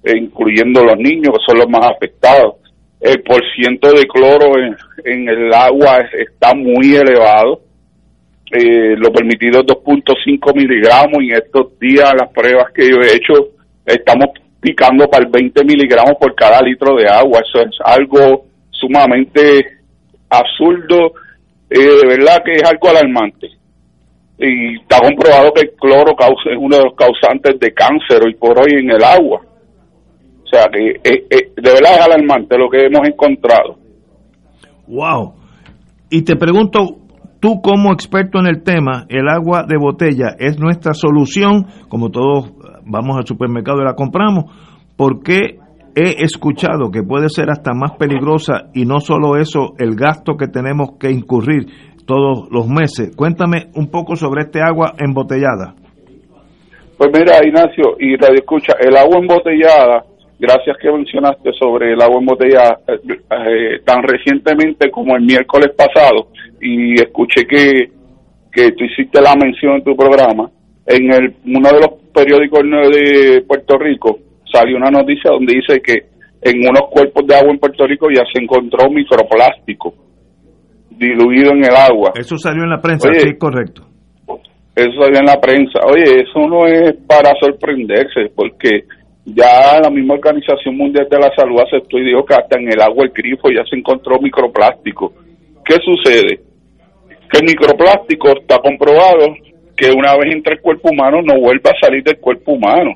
[0.04, 2.56] eh, incluyendo los niños, que son los más afectados.
[3.00, 4.54] El porciento de cloro
[5.04, 7.62] en, el agua está muy elevado.
[8.52, 13.16] Eh, lo permitido es 2.5 miligramos y en estos días las pruebas que yo he
[13.16, 13.50] hecho
[13.86, 14.28] estamos
[14.62, 17.42] picando para el 20 miligramos por cada litro de agua.
[17.42, 19.80] Eso es algo sumamente
[20.30, 21.14] absurdo,
[21.70, 23.62] eh, de verdad que es algo alarmante
[24.38, 28.60] y está comprobado que el cloro es uno de los causantes de cáncer hoy por
[28.60, 29.41] hoy en el agua.
[30.43, 33.78] O sea que eh, eh, de verdad es alarmante lo que hemos encontrado.
[34.88, 35.36] Wow.
[36.10, 36.98] Y te pregunto,
[37.39, 42.52] tú como experto en el tema, el agua de botella es nuestra solución, como todos
[42.86, 44.46] vamos al supermercado y la compramos,
[44.96, 45.60] ¿por qué
[45.96, 50.48] he escuchado que puede ser hasta más peligrosa y no solo eso, el gasto que
[50.48, 51.67] tenemos que incurrir
[52.06, 53.16] todos los meses.
[53.16, 55.76] Cuéntame un poco sobre este agua embotellada.
[56.98, 60.06] Pues mira, Ignacio, y Radio Escucha, el agua embotellada,
[60.39, 66.28] gracias que mencionaste sobre el agua embotellada, eh, eh, tan recientemente como el miércoles pasado,
[66.62, 67.89] y escuché que,
[68.52, 70.50] que tú hiciste la mención en tu programa,
[70.86, 74.20] en el, uno de los periódicos de Puerto Rico
[74.52, 78.24] salió una noticia donde dice que en unos cuerpos de agua en Puerto Rico ya
[78.32, 79.94] se encontró microplástico
[80.98, 82.12] diluido en el agua.
[82.16, 83.84] Eso salió en la prensa, sí, correcto.
[84.76, 85.80] Eso salió en la prensa.
[85.86, 88.86] Oye, eso no es para sorprenderse, porque
[89.26, 92.82] ya la misma Organización Mundial de la Salud aceptó y dijo que hasta en el
[92.82, 95.14] agua el grifo ya se encontró microplástico.
[95.64, 96.42] ¿Qué sucede?
[97.32, 99.34] Que el microplástico está comprobado
[99.78, 102.92] que una vez entra el cuerpo humano no vuelve a salir del cuerpo humano.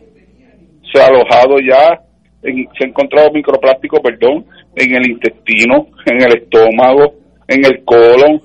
[0.92, 2.02] Se ha alojado ya,
[2.42, 7.14] se ha encontrado microplástico, perdón, en el intestino, en el estómago,
[7.48, 8.42] en el colon,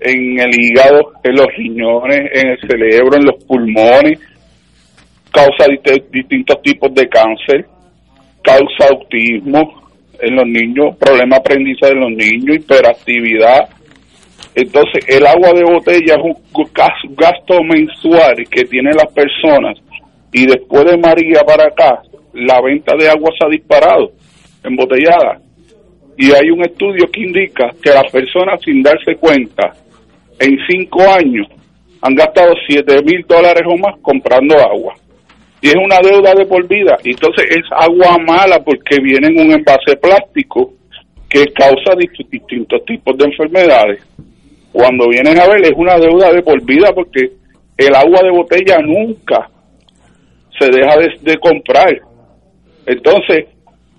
[0.00, 4.18] en el hígado, en los riñones, en el cerebro, en los pulmones,
[5.30, 5.66] causa
[6.10, 7.66] distintos tipos de cáncer,
[8.42, 9.80] causa autismo
[10.20, 13.68] en los niños, problema aprendizaje en los niños, hiperactividad.
[14.54, 19.78] Entonces, el agua de botella es un gasto mensual que tienen las personas.
[20.32, 24.12] Y después de María para acá, la venta de agua se ha disparado,
[24.64, 25.40] embotellada
[26.20, 29.72] y hay un estudio que indica que las personas sin darse cuenta
[30.38, 31.46] en cinco años
[32.02, 34.94] han gastado siete mil dólares o más comprando agua.
[35.62, 36.98] Y es una deuda de por vida.
[37.02, 40.74] Entonces es agua mala porque viene en un envase plástico
[41.26, 44.02] que causa distintos tipos de enfermedades.
[44.72, 47.30] Cuando vienen a ver es una deuda de por vida porque
[47.78, 49.48] el agua de botella nunca
[50.58, 51.98] se deja de, de comprar.
[52.84, 53.46] Entonces,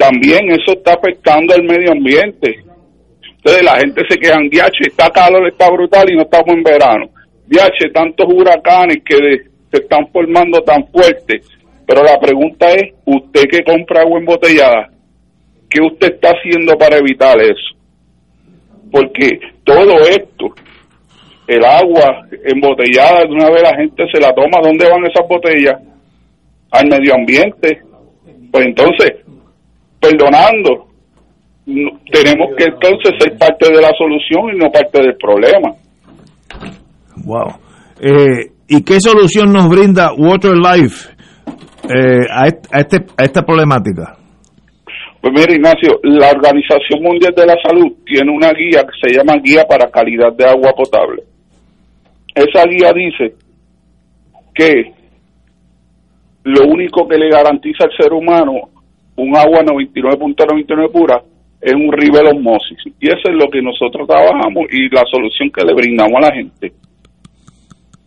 [0.02, 2.64] también eso está afectando al medio ambiente.
[3.38, 7.10] Entonces la gente se queja, diache, está calor, está brutal y no estamos en verano.
[7.46, 9.16] Diache, tantos huracanes que
[9.72, 11.48] se están formando tan fuertes.
[11.86, 14.90] Pero la pregunta es, usted que compra agua embotellada,
[15.70, 17.76] ¿qué usted está haciendo para evitar eso?
[18.92, 20.56] Porque todo esto,
[21.46, 25.80] el agua embotellada, de una vez la gente se la toma, ¿dónde van esas botellas?
[26.72, 27.82] Al medio ambiente.
[28.52, 29.14] Pues entonces,
[30.02, 30.88] perdonando.
[31.68, 35.76] No- tenemos que entonces ser parte de la solución y no parte del problema.
[37.24, 37.54] Wow.
[38.02, 41.10] Eh, ¿Y qué solución nos brinda Water Life
[41.88, 44.18] eh, a este, a esta problemática?
[45.22, 49.34] Pues mira, Ignacio, la Organización Mundial de la Salud tiene una guía que se llama
[49.44, 51.22] Guía para Calidad de Agua Potable.
[52.34, 53.36] Esa guía dice
[54.56, 54.94] que
[56.44, 58.71] lo único que le garantiza al ser humano
[59.22, 61.22] un agua 99.99 pura
[61.62, 62.78] es un rivel osmosis.
[63.00, 66.36] Y eso es lo que nosotros trabajamos y la solución que le brindamos a la
[66.36, 66.74] gente.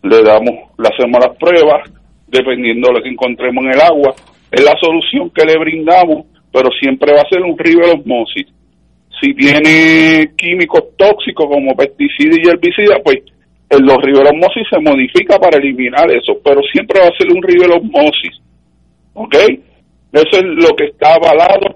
[0.03, 1.89] Le damos, le hacemos las pruebas,
[2.27, 4.13] dependiendo de lo que encontremos en el agua.
[4.51, 8.47] Es la solución que le brindamos, pero siempre va a ser un rivel osmosis.
[9.21, 13.19] Si tiene químicos tóxicos como pesticidas y herbicidas, pues
[13.69, 17.41] en los rivel osmosis se modifica para eliminar eso, pero siempre va a ser un
[17.41, 18.35] rivel osmosis.
[19.13, 19.35] ¿Ok?
[20.15, 21.75] Eso es lo que está avalado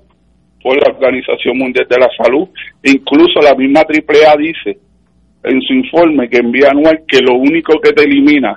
[0.63, 2.47] por la Organización Mundial de la Salud.
[2.83, 4.79] Incluso la misma AAA dice
[5.43, 8.55] en su informe que envía anual que lo único que te elimina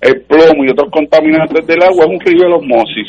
[0.00, 3.08] el plomo y otros contaminantes del agua es un rivel osmosis.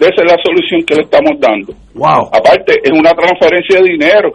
[0.00, 1.74] Esa es la solución que le estamos dando.
[1.94, 2.30] Wow.
[2.32, 4.32] Aparte, es una transferencia de dinero.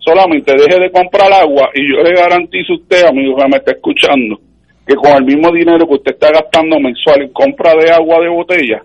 [0.00, 3.72] Solamente deje de comprar agua y yo le garantizo a usted, amigo que me está
[3.72, 4.38] escuchando,
[4.86, 8.28] que con el mismo dinero que usted está gastando mensual en compra de agua de
[8.28, 8.82] botella,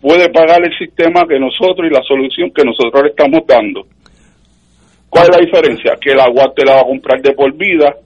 [0.00, 3.86] puede pagar el sistema que nosotros y la solución que nosotros le estamos dando.
[5.08, 5.96] ¿Cuál es la diferencia?
[6.00, 7.96] Que el agua te la va a comprar de por vida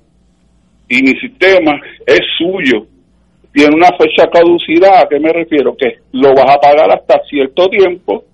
[0.89, 2.87] y mi sistema es suyo.
[3.53, 5.75] Tiene una fecha caducidad, ¿a qué me refiero?
[5.77, 8.25] Que lo vas a pagar hasta cierto tiempo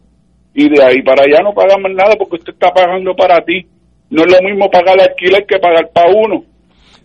[0.54, 3.66] y de ahí para allá no pagamos nada porque usted está pagando para ti.
[4.10, 6.44] No es lo mismo pagar alquiler que pagar para uno.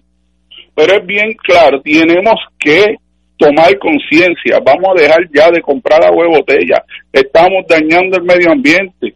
[0.74, 2.96] Pero es bien claro, tenemos que
[3.42, 8.52] tomar conciencia, vamos a dejar ya de comprar agua de botella, estamos dañando el medio
[8.52, 9.12] ambiente.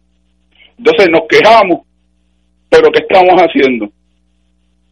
[0.77, 1.87] Entonces nos quejamos,
[2.69, 3.89] pero ¿qué estamos haciendo?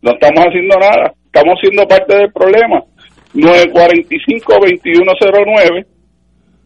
[0.01, 2.81] No estamos haciendo nada, estamos siendo parte del problema.
[3.33, 5.85] 945-2109,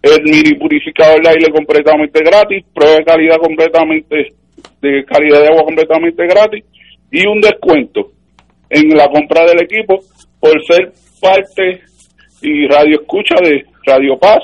[0.03, 4.35] el mini purificador de aire completamente gratis, prueba de calidad completamente,
[4.79, 6.63] de calidad de agua completamente gratis
[7.11, 8.11] y un descuento
[8.69, 10.03] en la compra del equipo
[10.39, 11.88] por ser parte
[12.41, 14.39] y radio escucha de Radio Paz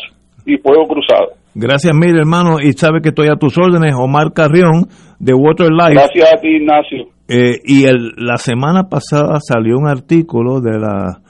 [0.45, 1.34] y Fuego Cruzado.
[1.53, 4.88] Gracias mil hermano y sabe que estoy a tus órdenes, Omar Carrión
[5.19, 5.93] de Water Life.
[5.93, 7.08] Gracias a ti, Ignacio.
[7.27, 11.21] Eh, y el, la semana pasada salió un artículo de la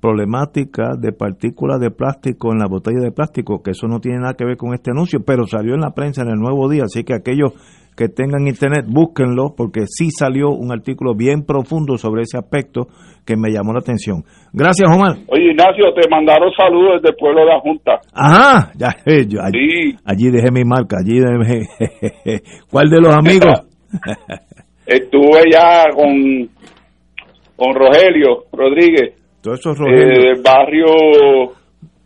[0.00, 4.34] problemática de partículas de plástico en la botella de plástico, que eso no tiene nada
[4.34, 7.04] que ver con este anuncio, pero salió en la prensa en el Nuevo Día, así
[7.04, 7.52] que aquellos
[7.96, 12.88] que tengan internet, búsquenlo, porque sí salió un artículo bien profundo sobre ese aspecto
[13.24, 14.24] que me llamó la atención.
[14.52, 15.16] Gracias, Omar.
[15.28, 17.92] Oye, Ignacio, te mandaron saludos desde el pueblo de la Junta.
[18.12, 19.96] Ajá, ya, eh, yo allí, Sí.
[20.04, 22.42] allí dejé mi marca, allí dejé.
[22.70, 23.66] ¿Cuál de los amigos?
[24.86, 26.48] Estuve ya con,
[27.56, 30.22] con Rogelio Rodríguez, Todos esos eh, Rogelio.
[30.34, 30.86] del barrio,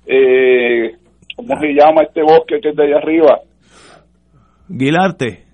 [0.06, 0.92] eh,
[1.34, 3.38] ¿cómo se llama este bosque que es de allá arriba?
[4.68, 5.47] Guilarte.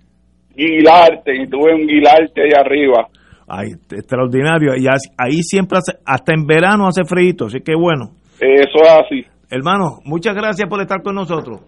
[0.57, 3.09] Guilarte, y tuve un Guilarte allá arriba.
[3.47, 4.73] Ay, extraordinario.
[4.77, 8.13] Y así- ahí siempre, hace- hasta en verano hace frío, así que bueno.
[8.41, 9.25] Eso es así.
[9.51, 11.61] Hermano, muchas gracias por estar con nosotros.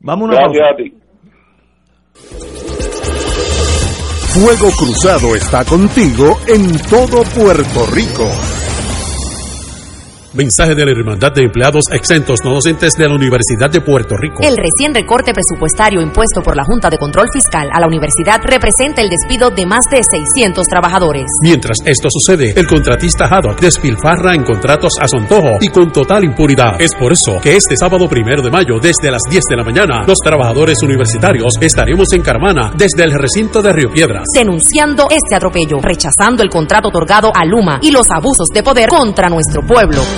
[0.00, 0.72] Vamos a Gracias pausa.
[0.72, 0.94] a ti.
[4.34, 8.26] Fuego Cruzado está contigo en todo Puerto Rico.
[10.34, 14.42] Mensaje de la Hermandad de Empleados Exentos No Docentes de la Universidad de Puerto Rico.
[14.42, 19.00] El recién recorte presupuestario impuesto por la Junta de Control Fiscal a la universidad representa
[19.00, 21.26] el despido de más de 600 trabajadores.
[21.40, 26.24] Mientras esto sucede, el contratista Haddock despilfarra en contratos a su antojo y con total
[26.24, 26.80] impunidad.
[26.80, 30.02] Es por eso que este sábado primero de mayo, desde las 10 de la mañana,
[30.04, 34.24] los trabajadores universitarios estaremos en Carmana desde el recinto de Río Piedras.
[34.34, 39.28] Denunciando este atropello, rechazando el contrato otorgado a Luma y los abusos de poder contra
[39.28, 40.02] nuestro pueblo.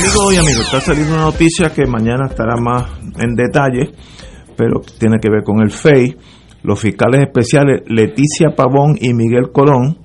[0.00, 3.92] Amigos y amigos, está saliendo una noticia que mañana estará más en detalle,
[4.56, 6.16] pero tiene que ver con el FEI.
[6.62, 9.98] Los fiscales especiales Leticia Pavón y Miguel Colón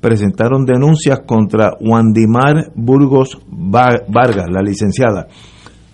[0.00, 5.28] presentaron denuncias contra Wandimar Burgos Vargas, la licenciada.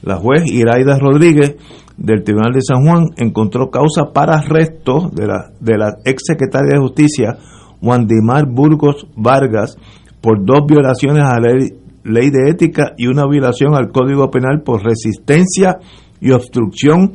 [0.03, 1.57] La juez Iraida Rodríguez
[1.97, 6.75] del Tribunal de San Juan encontró causa para arresto de la, de la ex secretaria
[6.75, 7.37] de Justicia,
[7.83, 9.77] Wandimar Burgos Vargas,
[10.21, 14.63] por dos violaciones a la ley ley de ética y una violación al Código Penal
[14.65, 15.79] por resistencia
[16.21, 17.13] y obstrucción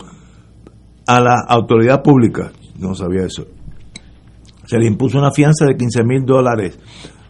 [1.08, 2.52] a la autoridad pública.
[2.80, 3.46] No sabía eso.
[4.66, 6.80] Se le impuso una fianza de 15 mil dólares.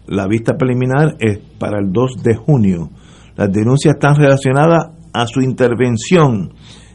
[0.07, 2.89] La vista preliminar es para el 2 de junio.
[3.35, 6.53] Las denuncias están relacionadas a su intervención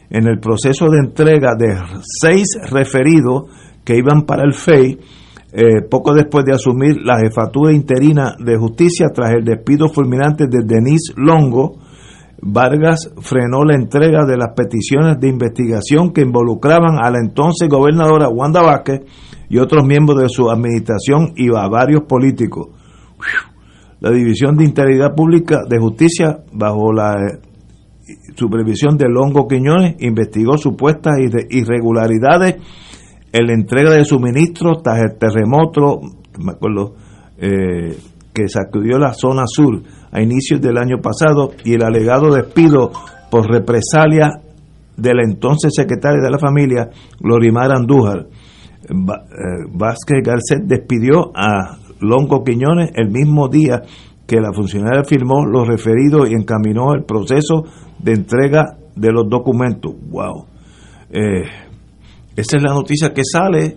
[0.09, 1.77] en el proceso de entrega de
[2.21, 3.43] seis referidos
[3.83, 4.97] que iban para el FEI
[5.51, 10.59] eh, poco después de asumir la jefatura interina de justicia tras el despido fulminante de
[10.63, 11.77] Denise Longo,
[12.41, 18.29] Vargas frenó la entrega de las peticiones de investigación que involucraban a la entonces gobernadora
[18.29, 19.01] Wanda Vázquez
[19.49, 22.67] y otros miembros de su administración y a varios políticos.
[23.99, 30.57] La División de Integridad Pública de Justicia, bajo la eh, supervisión de Longo Quiñones, investigó
[30.57, 31.15] supuestas
[31.49, 32.55] irregularidades
[33.31, 36.01] en la entrega de suministros tras el terremoto,
[36.39, 36.95] me acuerdo,
[37.37, 37.97] eh,
[38.33, 42.91] que sacudió la zona sur a inicios del año pasado y el alegado despido
[43.29, 44.41] por represalia
[44.97, 46.89] del entonces secretario de la familia,
[47.21, 48.27] Lorimar Andújar.
[48.89, 48.95] Eh,
[49.71, 53.81] Vázquez Garcet despidió a Longo Quiñones el mismo día
[54.25, 57.63] que la funcionaria firmó los referidos y encaminó el proceso
[57.99, 59.93] de entrega de los documentos.
[60.09, 60.45] ¡Wow!
[62.39, 63.75] Esa es la noticia que sale.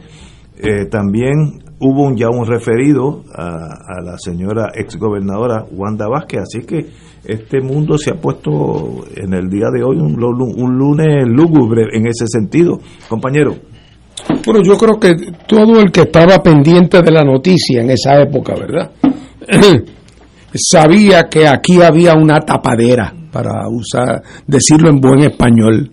[0.57, 6.87] Eh, también hubo un, ya un referido a, la señora exgobernadora Wanda Vázquez, así que
[7.25, 12.07] este mundo se ha puesto en el día de hoy un, un lunes lúgubre en
[12.07, 12.79] ese sentido.
[13.09, 13.57] Compañero.
[14.45, 18.55] Bueno, yo creo que todo el que estaba pendiente de la noticia en esa época,
[18.55, 18.93] ¿verdad?
[20.55, 25.91] Sabía que aquí había una tapadera, para usar, decirlo en buen español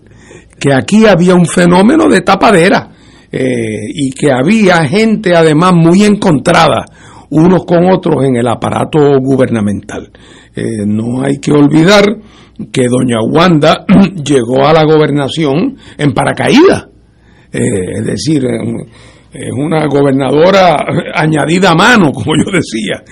[0.60, 2.90] que aquí había un fenómeno de tapadera
[3.32, 6.84] eh, y que había gente además muy encontrada
[7.30, 10.10] unos con otros en el aparato gubernamental.
[10.54, 12.04] Eh, no hay que olvidar
[12.70, 13.86] que doña Wanda
[14.24, 16.88] llegó a la gobernación en paracaídas,
[17.52, 18.44] eh, es decir,
[19.32, 20.76] es una gobernadora
[21.14, 23.02] añadida a mano, como yo decía,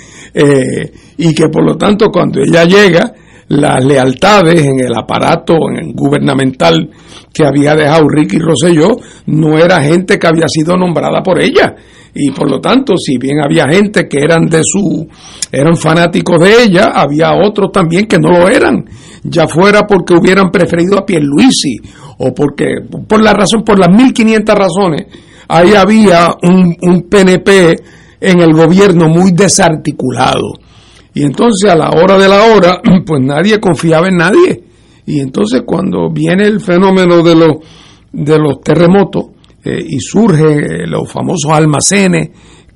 [1.16, 3.14] y que por lo tanto cuando ella llega,
[3.48, 6.90] las lealtades en el aparato en gubernamental
[7.32, 8.96] que había dejado Ricky Rosselló,
[9.26, 11.74] no era gente que había sido nombrada por ella.
[12.14, 15.06] Y por lo tanto, si bien había gente que eran de su,
[15.52, 18.84] eran fanáticos de ella, había otros también que no lo eran,
[19.22, 21.76] ya fuera porque hubieran preferido a Pierluisi
[22.18, 22.66] o porque,
[23.06, 25.06] por la razón, por las 1500 razones,
[25.48, 27.76] ahí había un, un PNP
[28.20, 30.67] en el gobierno muy desarticulado.
[31.18, 34.62] Y entonces a la hora de la hora, pues nadie confiaba en nadie.
[35.04, 37.56] Y entonces cuando viene el fenómeno de los,
[38.12, 39.24] de los terremotos
[39.64, 42.28] eh, y surgen los famosos almacenes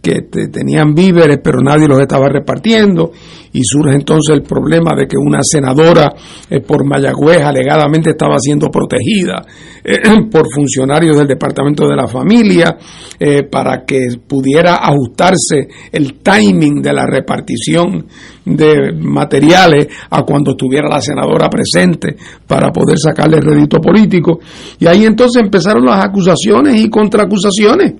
[0.03, 3.13] que tenían víveres pero nadie los estaba repartiendo
[3.53, 6.13] y surge entonces el problema de que una senadora
[6.51, 9.45] eh, por Mayagüez alegadamente estaba siendo protegida
[9.85, 9.99] eh,
[10.31, 12.77] por funcionarios del Departamento de la Familia
[13.19, 18.07] eh, para que pudiera ajustarse el timing de la repartición
[18.45, 24.41] de materiales a cuando estuviera la senadora presente para poder sacarle rédito político.
[24.81, 27.93] Y ahí entonces empezaron las acusaciones y contraacusaciones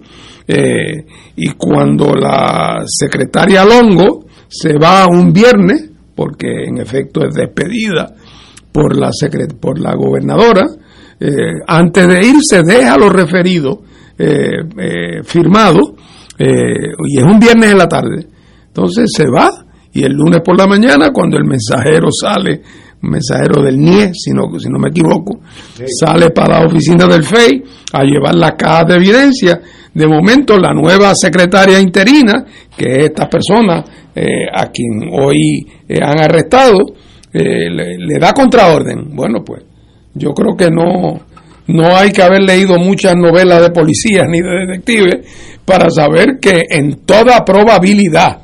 [0.47, 8.15] eh, y cuando la secretaria Longo se va un viernes, porque en efecto es despedida
[8.71, 9.11] por la,
[9.61, 10.67] por la gobernadora,
[11.21, 11.31] eh,
[11.67, 13.79] antes de irse deja los referidos
[14.19, 15.93] eh, firmados
[16.39, 18.27] y es un viernes en la tarde.
[18.67, 19.49] Entonces se va
[19.93, 22.63] y el lunes por la mañana, cuando el mensajero sale,
[23.03, 25.41] mensajero del NIE, si no, si no me equivoco,
[26.01, 29.61] sale para la oficina del FEI a llevar la caja de evidencia
[29.93, 32.45] de momento, la nueva secretaria interina,
[32.77, 33.85] que es esta persona
[34.15, 36.79] eh, a quien hoy eh, han arrestado,
[37.33, 39.15] eh, le, da contraorden.
[39.15, 39.63] Bueno, pues
[40.15, 41.21] yo creo que no,
[41.67, 46.63] no hay que haber leído muchas novelas de policías ni de detectives para saber que
[46.71, 48.39] en toda probabilidad,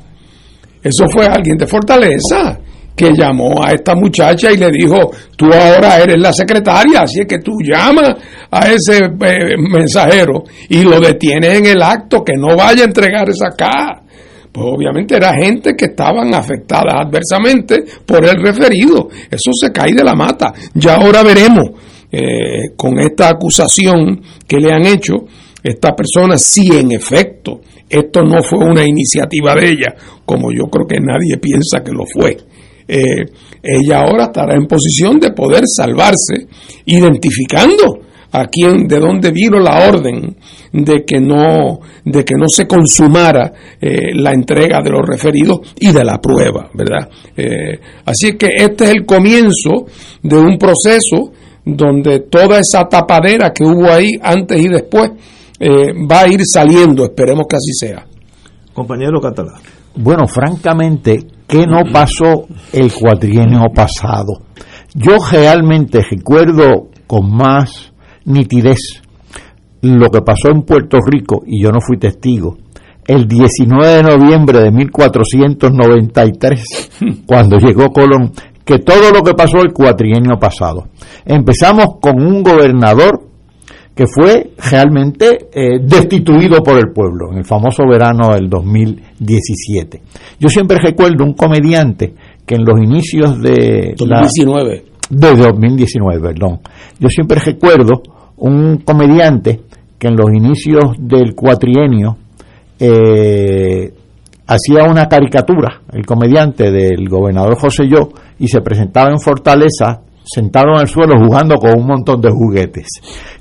[0.83, 2.59] eso fue alguien de Fortaleza
[2.99, 7.27] que llamó a esta muchacha y le dijo, tú ahora eres la secretaria, así es
[7.27, 8.13] que tú llamas
[8.51, 13.29] a ese eh, mensajero y lo detienes en el acto, que no vaya a entregar
[13.29, 14.01] esa caja.
[14.51, 19.07] Pues obviamente era gente que estaban afectadas adversamente por el referido.
[19.31, 20.53] Eso se cae de la mata.
[20.73, 21.69] Ya ahora veremos
[22.11, 25.13] eh, con esta acusación que le han hecho
[25.63, 29.95] esta persona si en efecto esto no fue una iniciativa de ella,
[30.25, 32.48] como yo creo que nadie piensa que lo fue
[32.89, 33.25] eh,
[33.61, 36.47] ella ahora estará en posición de poder salvarse,
[36.85, 37.99] identificando
[38.31, 40.35] a quién, de dónde vino la orden
[40.73, 45.91] de que no, de que no se consumara eh, la entrega de los referidos y
[45.91, 47.09] de la prueba, ¿verdad?
[47.37, 49.85] Eh, así que este es el comienzo
[50.23, 51.31] de un proceso
[51.63, 55.11] donde toda esa tapadera que hubo ahí antes y después
[55.61, 58.05] va a ir saliendo, esperemos que así sea.
[58.73, 59.78] Compañero Catalán.
[59.95, 64.43] Bueno, francamente, ¿qué no pasó el cuatrienio pasado?
[64.93, 67.91] Yo realmente recuerdo con más
[68.25, 69.01] nitidez
[69.81, 72.57] lo que pasó en Puerto Rico, y yo no fui testigo,
[73.07, 76.91] el 19 de noviembre de 1493,
[77.25, 78.31] cuando llegó Colón,
[78.63, 80.89] que todo lo que pasó el cuatrienio pasado.
[81.25, 83.28] Empezamos con un gobernador
[83.99, 90.01] que fue realmente eh, destituido por el pueblo en el famoso verano del 2017.
[90.39, 92.13] Yo siempre recuerdo un comediante
[92.45, 96.61] que en los inicios de 2019 de 2019, perdón.
[96.97, 98.01] Yo siempre recuerdo
[98.37, 99.63] un comediante
[99.97, 102.15] que en los inicios del cuatrienio
[102.79, 103.93] eh,
[104.47, 110.03] hacía una caricatura, el comediante del gobernador José Yo, y se presentaba en Fortaleza
[110.33, 112.87] sentado en el suelo jugando con un montón de juguetes.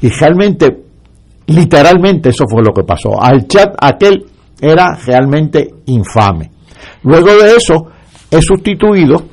[0.01, 0.84] Y realmente,
[1.47, 3.20] literalmente eso fue lo que pasó.
[3.20, 4.24] Al chat aquel
[4.61, 6.51] era realmente infame.
[7.03, 7.86] Luego de eso
[8.30, 9.24] es sustituido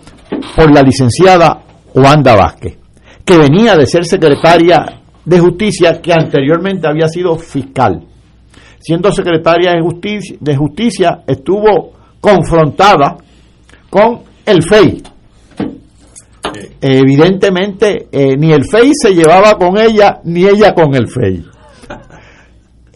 [0.55, 1.61] por la licenciada
[1.93, 2.77] Wanda Vázquez,
[3.23, 8.05] que venía de ser secretaria de justicia que anteriormente había sido fiscal.
[8.79, 13.17] Siendo secretaria de justicia, de justicia estuvo confrontada
[13.89, 15.01] con el FEI,
[16.81, 21.45] evidentemente eh, ni el FEI se llevaba con ella, ni ella con el FEI.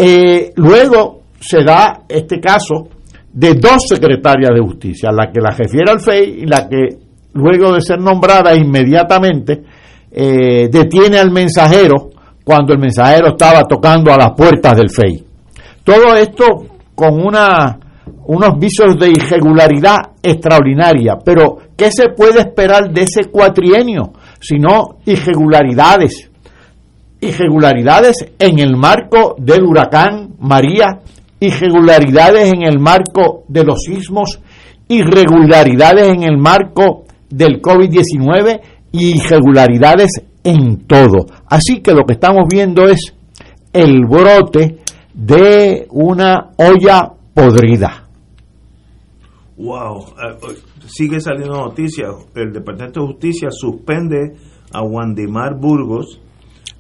[0.02, 2.88] Eh, luego se da este caso
[3.34, 6.98] de dos secretarias de justicia, la que la refiere al FEI y la que
[7.34, 9.62] luego de ser nombrada inmediatamente
[10.10, 12.12] eh, detiene al mensajero
[12.46, 15.24] cuando el mensajero estaba tocando a las puertas del FEI.
[15.84, 16.46] Todo esto
[16.96, 17.78] con una
[18.30, 21.18] unos visos de irregularidad extraordinaria.
[21.26, 24.14] Pero, ¿qué se puede esperar de ese cuatrienio?
[24.40, 26.30] Sino irregularidades.
[27.22, 31.00] Irregularidades en el marco del huracán María,
[31.40, 34.40] irregularidades en el marco de los sismos,
[34.88, 38.62] irregularidades en el marco del COVID-19
[38.92, 41.26] y irregularidades en todo.
[41.48, 43.12] Así que lo que estamos viendo es
[43.74, 44.78] el brote
[45.16, 48.09] de una olla podrida.
[49.60, 50.56] Wow, eh,
[50.88, 52.16] sigue saliendo noticias.
[52.34, 54.38] El Departamento de Justicia suspende
[54.72, 56.22] a Wandimar Burgos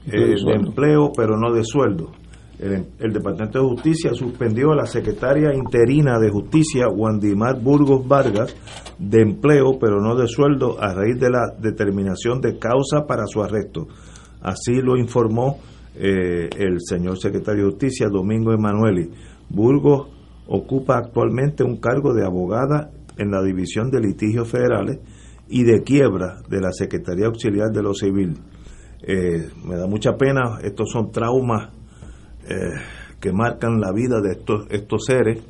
[0.05, 2.11] eh, de empleo, pero no de sueldo.
[2.57, 8.55] El, el, Departamento de Justicia suspendió a la secretaria interina de Justicia, Wandimar Burgos Vargas,
[8.97, 13.43] de empleo, pero no de sueldo, a raíz de la determinación de causa para su
[13.43, 13.87] arresto.
[14.41, 15.59] Así lo informó
[15.95, 19.09] eh, el señor secretario de Justicia, Domingo Emanueli.
[19.49, 20.18] Burgos
[20.49, 24.99] ocupa actualmente un cargo de abogada en la División de Litigios Federales
[25.47, 28.37] y de quiebra de la Secretaría Auxiliar de lo Civil.
[29.01, 31.69] Eh, me da mucha pena, estos son traumas
[32.47, 32.55] eh,
[33.19, 35.41] que marcan la vida de estos, estos seres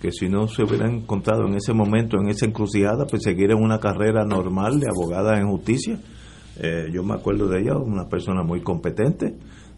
[0.00, 3.80] que si no se hubieran encontrado en ese momento, en esa encrucijada, pues seguir una
[3.80, 5.98] carrera normal de abogada en justicia.
[6.58, 9.34] Eh, yo me acuerdo de ella, una persona muy competente,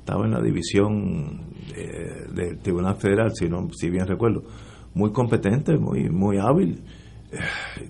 [0.09, 4.43] estaba en la división eh, del Tribunal Federal, si, no, si bien recuerdo,
[4.95, 6.83] muy competente, muy, muy hábil.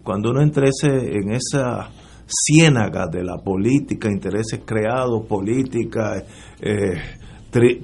[0.03, 1.89] Cuando uno entra en esa
[2.27, 6.25] ciénaga de la política, intereses creados, política,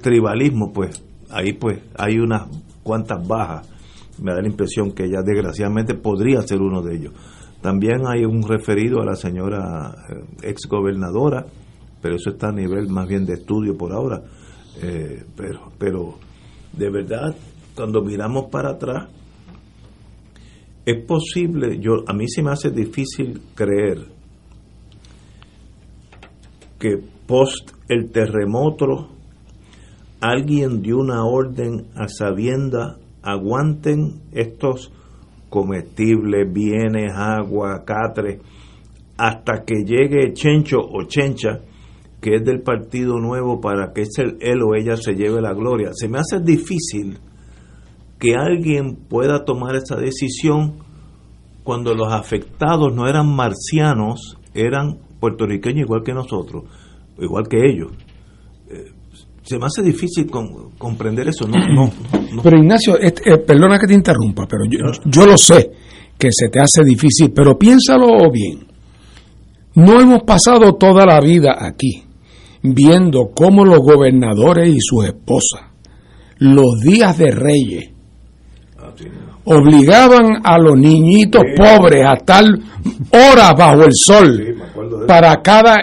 [0.03, 2.49] tribalismo, pues ahí pues hay unas
[2.83, 3.71] cuantas bajas.
[4.21, 7.13] Me da la impresión que ella desgraciadamente podría ser uno de ellos.
[7.61, 11.47] También hay un referido a la señora eh, ex gobernadora,
[12.05, 14.23] pero eso está a nivel más bien de estudio por ahora.
[14.83, 16.19] Eh, pero, pero
[16.77, 17.35] de verdad,
[17.75, 19.09] cuando miramos para atrás,
[20.85, 24.05] es posible, yo a mí se me hace difícil creer
[26.79, 29.09] que post el terremoto
[30.21, 34.93] alguien dio una orden a sabienda, aguanten estos
[35.49, 38.41] comestibles, bienes, agua, catre,
[39.17, 41.63] hasta que llegue Chencho o Chencha,
[42.25, 44.05] que es del Partido Nuevo, para que
[44.41, 45.91] él o ella se lleve la gloria.
[45.93, 47.19] Se me hace difícil
[48.19, 50.79] que alguien pueda tomar esa decisión
[51.65, 56.65] cuando los afectados no eran marcianos, eran puertorriqueños igual que nosotros,
[57.19, 57.93] igual que ellos
[59.45, 60.27] se me hace difícil
[60.79, 61.47] comprender eso.
[61.47, 61.91] No,
[62.43, 63.13] Pero Ignacio, eh,
[63.47, 65.71] perdona que te interrumpa, pero yo, yo lo sé
[66.19, 68.67] que se te hace difícil, pero piénsalo bien.
[69.75, 72.04] No hemos pasado toda la vida aquí
[72.65, 75.71] viendo cómo los gobernadores y sus esposas,
[76.39, 77.91] los días de reyes,
[79.45, 82.45] obligaban a los niñitos pobres a estar
[83.13, 84.57] horas bajo el sol
[85.07, 85.77] para cada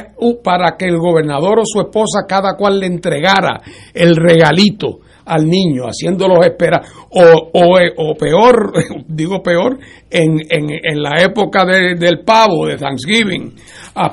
[0.43, 3.61] para que el gobernador o su esposa cada cual le entregara
[3.93, 8.73] el regalito al niño, haciéndolos esperar, o, o, peor,
[9.07, 9.77] digo peor,
[10.09, 13.53] en, en, en la época del pavo, de Thanksgiving,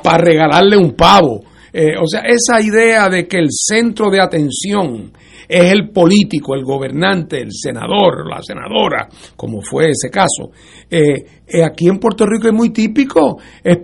[0.03, 1.41] para regalarle un pavo.
[1.81, 5.12] Eh, o sea, esa idea de que el centro de atención
[5.49, 10.51] es el político, el gobernante, el senador, la senadora, como fue ese caso.
[10.91, 13.77] Eh, eh, aquí en Puerto Rico es muy típico, eh,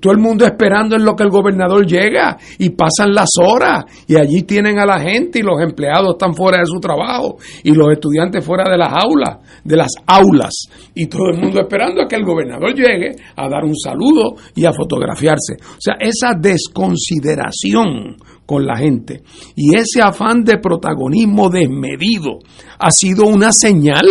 [0.00, 4.16] todo el mundo esperando en lo que el gobernador llega y pasan las horas y
[4.16, 7.90] allí tienen a la gente y los empleados están fuera de su trabajo y los
[7.90, 10.54] estudiantes fuera de las aulas, de las aulas
[10.94, 14.64] y todo el mundo esperando a que el gobernador llegue a dar un saludo y
[14.64, 15.54] a fotografiarse.
[15.60, 18.16] O sea, esa desconsideración
[18.48, 19.20] con la gente.
[19.56, 22.38] Y ese afán de protagonismo desmedido
[22.78, 24.06] ha sido una señal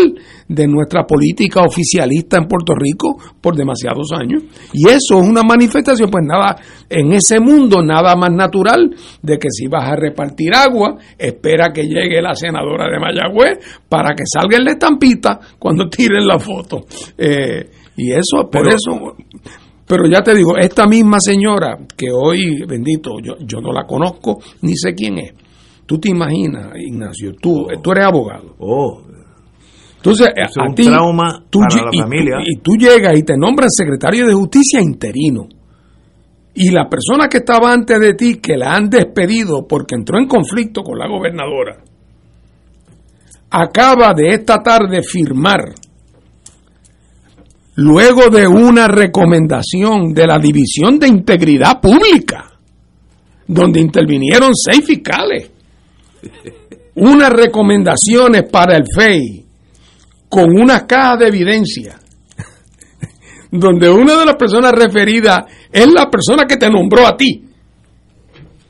[0.47, 4.43] de nuestra política oficialista en Puerto Rico por demasiados años.
[4.73, 6.55] Y eso es una manifestación, pues nada,
[6.88, 11.88] en ese mundo nada más natural de que si vas a repartir agua, espera que
[11.88, 13.57] llegue la senadora de Mayagüez
[13.89, 16.85] para que salga en la estampita cuando tiren la foto.
[17.17, 19.15] Eh, y eso, por eso
[19.88, 24.39] pero ya te digo, esta misma señora que hoy, bendito, yo, yo no la conozco
[24.61, 25.33] ni sé quién es.
[25.85, 28.55] Tú te imaginas, Ignacio, tú, tú eres abogado.
[28.59, 29.01] Oh.
[29.95, 32.35] Entonces, a, ti, trauma tú, para la y, familia.
[32.45, 35.47] Y, tú llegas y te nombran secretario de justicia interino.
[36.53, 40.27] Y la persona que estaba antes de ti, que la han despedido porque entró en
[40.27, 41.77] conflicto con la gobernadora,
[43.49, 45.73] acaba de esta tarde firmar
[47.78, 52.51] luego de una recomendación de la División de Integridad Pública,
[53.45, 55.51] donde intervinieron seis fiscales,
[56.95, 59.45] unas recomendaciones para el FEI
[60.28, 61.99] con una caja de evidencia,
[63.51, 67.43] donde una de las personas referidas es la persona que te nombró a ti.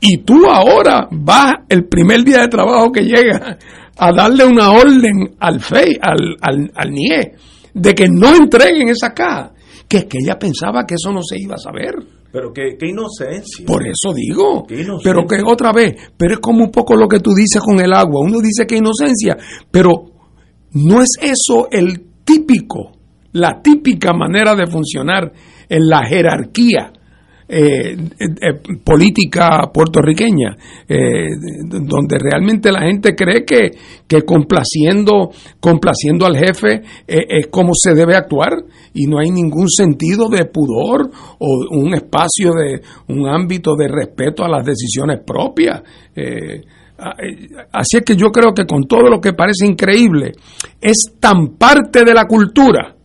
[0.00, 3.58] Y tú ahora vas el primer día de trabajo que llega
[3.96, 7.32] a darle una orden al FEI, al, al, al NIE,
[7.78, 9.52] de que no entreguen esa caja.
[9.88, 11.94] que es que ella pensaba que eso no se iba a saber.
[12.30, 13.64] Pero qué, qué inocencia.
[13.64, 14.66] Por eso digo.
[15.02, 17.92] Pero que otra vez, pero es como un poco lo que tú dices con el
[17.94, 18.20] agua.
[18.22, 19.36] Uno dice que inocencia,
[19.70, 19.92] pero
[20.72, 22.92] no es eso el típico,
[23.32, 25.32] la típica manera de funcionar
[25.68, 26.92] en la jerarquía
[27.50, 30.54] eh, eh, política puertorriqueña,
[30.86, 31.28] eh,
[31.66, 33.70] donde realmente la gente cree que,
[34.06, 38.52] que complaciendo, complaciendo al jefe es como se debe actuar
[38.92, 44.44] y no hay ningún sentido de pudor o un espacio de un ámbito de respeto
[44.44, 45.82] a las decisiones propias.
[47.72, 50.32] Así es que yo creo que con todo lo que parece increíble,
[50.82, 52.97] es tan parte de la cultura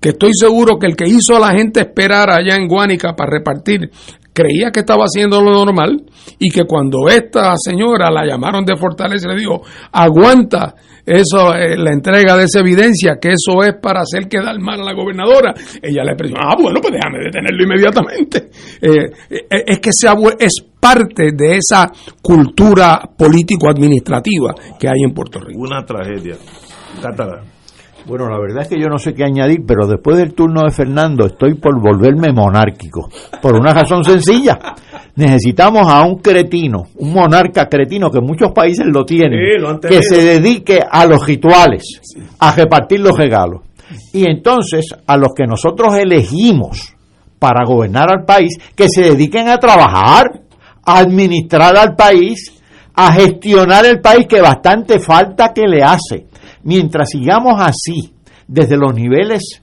[0.00, 3.30] que estoy seguro que el que hizo a la gente esperar allá en Guánica para
[3.30, 3.90] repartir
[4.36, 6.04] creía que estaba haciendo lo normal
[6.38, 10.74] y que cuando esta señora la llamaron de Fortaleza le dijo, aguanta
[11.06, 14.84] eso, eh, la entrega de esa evidencia, que eso es para hacer quedar mal a
[14.84, 18.50] la gobernadora, ella le presionó, ah, bueno, pues déjame detenerlo inmediatamente.
[18.82, 20.08] Eh, eh, es que se
[20.40, 21.90] es parte de esa
[22.20, 25.60] cultura político-administrativa que hay en Puerto Rico.
[25.60, 26.36] Una tragedia.
[28.06, 30.70] Bueno, la verdad es que yo no sé qué añadir, pero después del turno de
[30.70, 33.10] Fernando estoy por volverme monárquico,
[33.42, 34.56] por una razón sencilla.
[35.16, 39.40] Necesitamos a un cretino, un monarca cretino que muchos países lo tienen,
[39.88, 41.82] que se dedique a los rituales,
[42.38, 43.62] a repartir los regalos.
[44.12, 46.94] Y entonces a los que nosotros elegimos
[47.40, 50.42] para gobernar al país, que se dediquen a trabajar,
[50.84, 52.52] a administrar al país,
[52.94, 56.26] a gestionar el país que bastante falta que le hace
[56.66, 58.12] Mientras sigamos así,
[58.48, 59.62] desde los niveles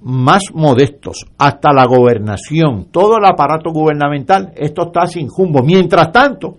[0.00, 5.62] más modestos hasta la gobernación, todo el aparato gubernamental, esto está sin jumbo.
[5.62, 6.56] Mientras tanto,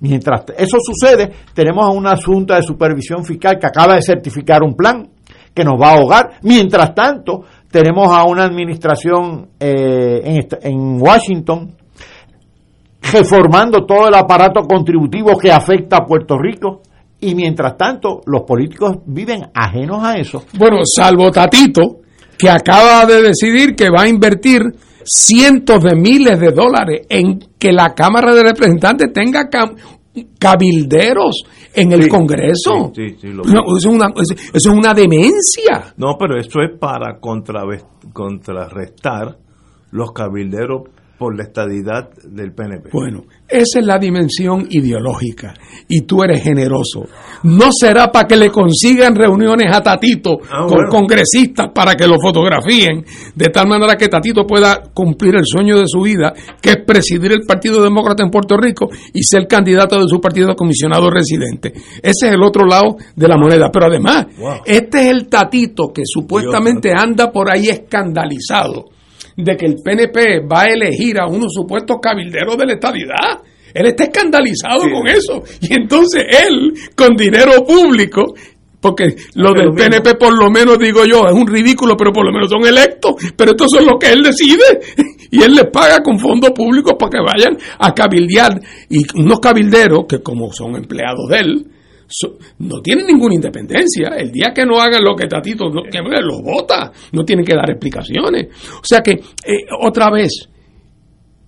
[0.00, 4.74] mientras eso sucede, tenemos a una Junta de Supervisión Fiscal que acaba de certificar un
[4.74, 5.06] plan
[5.52, 6.30] que nos va a ahogar.
[6.44, 11.74] Mientras tanto, tenemos a una administración eh, en Washington
[13.12, 16.80] reformando todo el aparato contributivo que afecta a Puerto Rico
[17.20, 20.44] y mientras tanto, los políticos viven ajenos a eso.
[20.58, 21.98] Bueno, salvo Tatito,
[22.38, 24.62] que acaba de decidir que va a invertir
[25.04, 29.48] cientos de miles de dólares en que la Cámara de Representantes tenga
[30.38, 31.44] cabilderos
[31.74, 32.92] en el Congreso.
[32.94, 35.94] Sí, sí, eso, es una, eso, es una demencia.
[35.96, 37.18] No, pero eso es para
[38.12, 39.36] contrarrestar
[39.90, 40.82] los cabilderos
[41.20, 42.88] por la estadidad del PNP.
[42.94, 45.52] Bueno, esa es la dimensión ideológica
[45.86, 47.06] y tú eres generoso.
[47.42, 52.16] No será para que le consigan reuniones a Tatito ah, con congresistas para que lo
[52.18, 53.04] fotografíen,
[53.34, 57.32] de tal manera que Tatito pueda cumplir el sueño de su vida, que es presidir
[57.32, 61.74] el Partido Demócrata en Puerto Rico y ser candidato de su partido a comisionado residente.
[62.02, 63.70] Ese es el otro lado de la moneda.
[63.70, 64.24] Pero además,
[64.64, 68.86] este es el Tatito que supuestamente anda por ahí escandalizado
[69.36, 73.42] de que el PNP va a elegir a unos supuestos cabilderos de la estadidad.
[73.72, 75.42] Él está escandalizado con eso.
[75.60, 78.34] Y entonces él, con dinero público,
[78.80, 82.32] porque lo del PNP por lo menos digo yo es un ridículo, pero por lo
[82.32, 84.80] menos son electos, pero esto es lo que él decide.
[85.32, 88.60] Y él les paga con fondos públicos para que vayan a cabildear.
[88.88, 91.66] Y unos cabilderos que como son empleados de él,
[92.58, 94.08] no tienen ninguna independencia.
[94.16, 97.70] El día que no hagan lo que Tatito que los vota, no tienen que dar
[97.70, 98.48] explicaciones.
[98.74, 100.48] O sea que, eh, otra vez,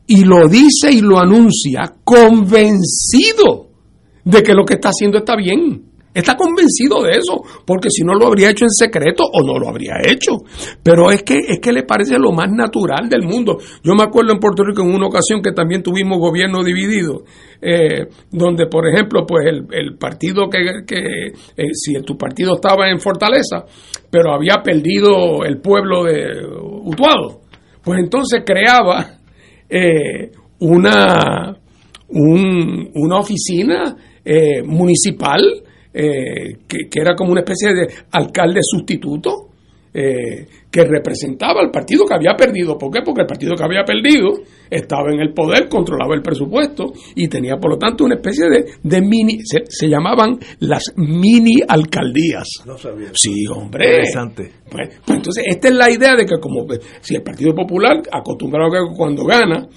[0.06, 3.70] y lo dice y lo anuncia convencido
[4.24, 5.91] de que lo que está haciendo está bien.
[6.14, 9.68] Está convencido de eso, porque si no lo habría hecho en secreto o no lo
[9.68, 10.32] habría hecho.
[10.82, 13.56] Pero es que es que le parece lo más natural del mundo.
[13.82, 17.22] Yo me acuerdo en Puerto Rico en una ocasión que también tuvimos gobierno dividido,
[17.62, 23.00] eh, donde por ejemplo, pues el, partido que, que eh, si tu partido estaba en
[23.00, 23.64] Fortaleza,
[24.10, 26.44] pero había perdido el pueblo de
[26.84, 27.40] Utuado,
[27.82, 29.18] pues entonces creaba
[29.68, 31.56] eh, una
[32.14, 33.96] una oficina
[34.66, 35.40] municipal
[35.94, 39.48] eh, que, era como una especie de alcalde sustituto
[39.94, 42.78] eh, que representaba al partido que había perdido.
[42.78, 43.00] ¿Por qué?
[43.04, 44.40] Porque el partido que había perdido
[44.70, 48.64] estaba en el poder, controlaba el presupuesto y tenía por lo tanto una especie de,
[48.82, 52.48] de mini, se, llamaban las mini alcaldías.
[52.64, 53.10] No sabía.
[53.12, 53.84] Sí, hombre.
[53.84, 54.50] Interesante.
[54.70, 56.66] Pues, pues, entonces, esta es la idea de que como
[57.02, 59.68] si el Partido Popular, acostumbrado a que cuando gana,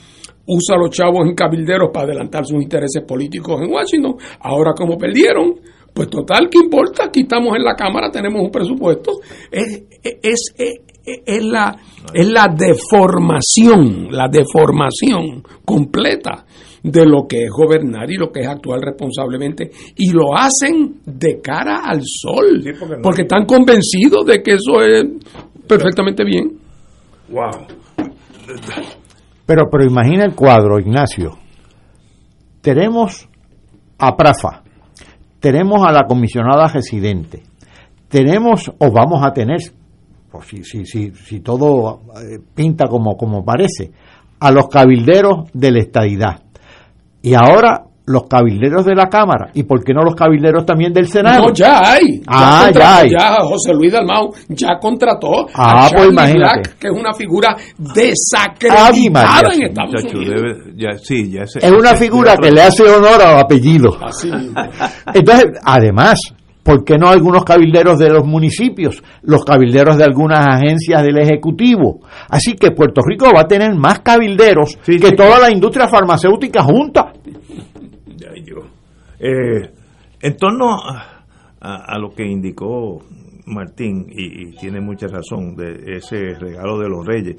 [0.47, 4.97] usa a los chavos en cabilderos para adelantar sus intereses políticos en Washington, ahora como
[4.97, 5.55] perdieron,
[5.95, 7.05] pues total, ¿qué importa?
[7.05, 9.13] Aquí estamos en la Cámara, tenemos un presupuesto.
[9.49, 11.73] Es, es, es, la,
[12.13, 16.45] es la deformación, la deformación completa
[16.83, 19.71] de lo que es gobernar y lo que es actuar responsablemente.
[19.95, 22.61] Y lo hacen de cara al sol,
[23.01, 25.05] porque, están convencidos de que eso es
[25.65, 26.59] perfectamente bien.
[27.29, 27.67] Wow.
[29.45, 31.37] Pero, pero imagina el cuadro, Ignacio.
[32.59, 33.29] Tenemos
[33.97, 34.64] a Prafa,
[35.45, 37.43] tenemos a la comisionada residente,
[38.07, 39.59] tenemos o vamos a tener,
[40.31, 43.91] pues si, si, si, si todo eh, pinta como, como parece,
[44.39, 46.41] a los cabilderos de la estadidad.
[47.21, 51.07] Y ahora los cabilderos de la Cámara y por qué no los cabilderos también del
[51.07, 51.47] Senado.
[51.47, 52.21] No, ya hay.
[52.27, 53.09] Ah, ya, ya hay.
[53.09, 56.59] ya José Luis Dalmau ya contrató Ah, a pues Charlie imagínate.
[56.59, 60.41] Black, que es una figura desacreditada María, en Estados Muchacho, Unidos.
[60.41, 63.97] debe- ya, sí, ya ese- Es una figura que le hace honor al apellido.
[64.01, 64.53] Así mismo.
[65.13, 66.19] Entonces, además,
[66.63, 69.01] ¿por qué no algunos cabilderos de los municipios?
[69.23, 72.01] Los cabilderos de algunas agencias del Ejecutivo.
[72.29, 77.11] Así que Puerto Rico va a tener más cabilderos que toda la industria farmacéutica junta.
[79.19, 79.71] Eh,
[80.21, 81.25] en torno a,
[81.59, 83.01] a- a lo que indicó
[83.45, 87.35] Martín, y, y tiene mucha razón, de ese regalo de los reyes,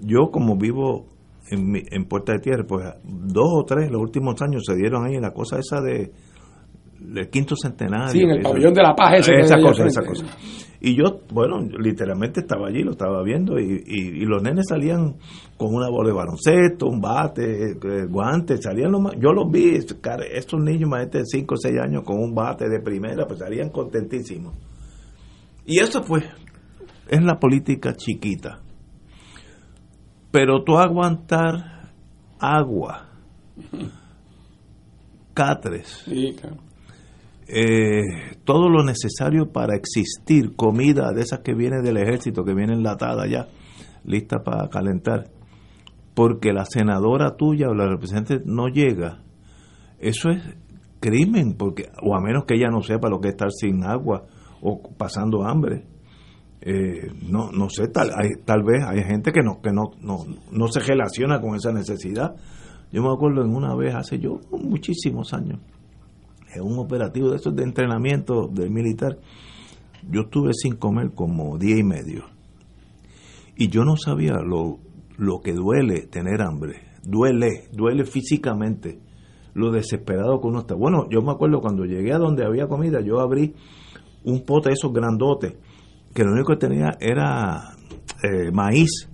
[0.00, 1.06] yo como vivo
[1.50, 5.04] en, mi- en Puerta de Tierra, pues dos o tres los últimos años se dieron
[5.06, 6.10] ahí la cosa esa de
[7.00, 8.08] del quinto centenario.
[8.12, 10.24] Sí, en el pabellón de la paz ese esa cosa, esa cosa.
[10.86, 15.14] Y yo, bueno, literalmente estaba allí, lo estaba viendo, y, y- y los nenes salían
[15.56, 19.76] con una bola de baloncesto, un bate, eh, guantes, salían los más, yo los vi,
[19.76, 23.70] estos niños más de 5 o 6 años con un bate de primera, pues salían
[23.70, 24.52] contentísimos.
[25.64, 26.24] Y eso pues
[27.08, 28.60] es la política chiquita.
[30.30, 31.92] Pero tú aguantar
[32.40, 33.08] agua,
[35.34, 36.56] catres, Sí, claro.
[37.56, 42.72] Eh, todo lo necesario para existir, comida de esas que viene del ejército, que viene
[42.72, 43.46] enlatada ya,
[44.04, 45.30] lista para calentar,
[46.14, 49.22] porque la senadora tuya o la representante no llega,
[50.00, 50.42] eso es
[50.98, 54.24] crimen, porque o a menos que ella no sepa lo que es estar sin agua
[54.60, 55.84] o pasando hambre.
[56.60, 58.08] Eh, no no sé tal
[58.46, 62.36] tal vez hay gente que no que no, no no se relaciona con esa necesidad
[62.90, 65.58] yo me acuerdo en una vez hace yo muchísimos años
[66.54, 69.18] en un operativo de esos de entrenamiento del militar,
[70.10, 72.24] yo estuve sin comer como día y medio.
[73.56, 74.78] Y yo no sabía lo,
[75.16, 76.80] lo que duele tener hambre.
[77.02, 78.98] Duele, duele físicamente.
[79.54, 80.74] Lo desesperado que uno está.
[80.74, 83.54] Bueno, yo me acuerdo cuando llegué a donde había comida, yo abrí
[84.24, 85.54] un pote de esos grandotes,
[86.12, 87.76] que lo único que tenía era
[88.22, 89.08] eh, maíz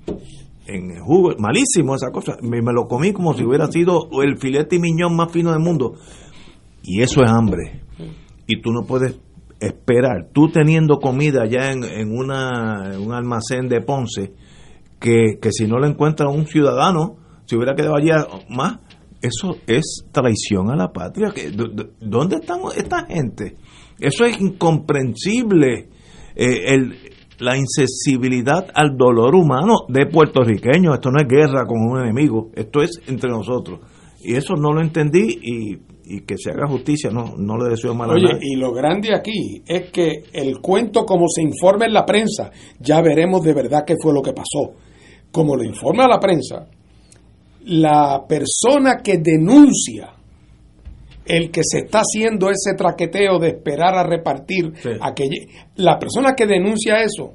[0.66, 2.36] en jugo, malísimo esa cosa.
[2.42, 5.60] Me, me lo comí como si hubiera sido el filete y miñón más fino del
[5.60, 5.94] mundo.
[6.92, 7.84] Y eso es hambre.
[8.48, 9.16] Y tú no puedes
[9.60, 14.32] esperar, tú teniendo comida ya en, en una, un almacén de Ponce,
[14.98, 17.16] que, que si no lo encuentra un ciudadano,
[17.46, 18.80] si hubiera quedado allá más,
[19.22, 21.32] eso es traición a la patria.
[22.00, 23.56] ¿Dónde están esta gente?
[24.00, 25.90] Eso es incomprensible.
[26.34, 26.96] Eh, el,
[27.38, 30.94] la insensibilidad al dolor humano de puertorriqueños.
[30.94, 33.78] Esto no es guerra con un enemigo, esto es entre nosotros.
[34.22, 37.94] Y eso no lo entendí y, y que se haga justicia, no, no le deseo
[37.94, 38.40] mal a Oye, nadie.
[38.42, 43.00] y lo grande aquí es que el cuento, como se informa en la prensa, ya
[43.00, 44.74] veremos de verdad qué fue lo que pasó.
[45.30, 46.66] Como lo informa la prensa,
[47.66, 50.14] la persona que denuncia
[51.26, 54.88] el que se está haciendo ese traqueteo de esperar a repartir, Sí.
[55.00, 57.34] a que lle- la persona que denuncia eso,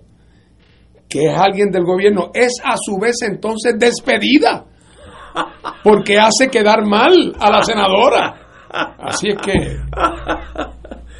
[1.07, 4.65] que es alguien del gobierno, es a su vez entonces despedida,
[5.83, 8.41] porque hace quedar mal a la senadora.
[8.69, 9.77] Así es que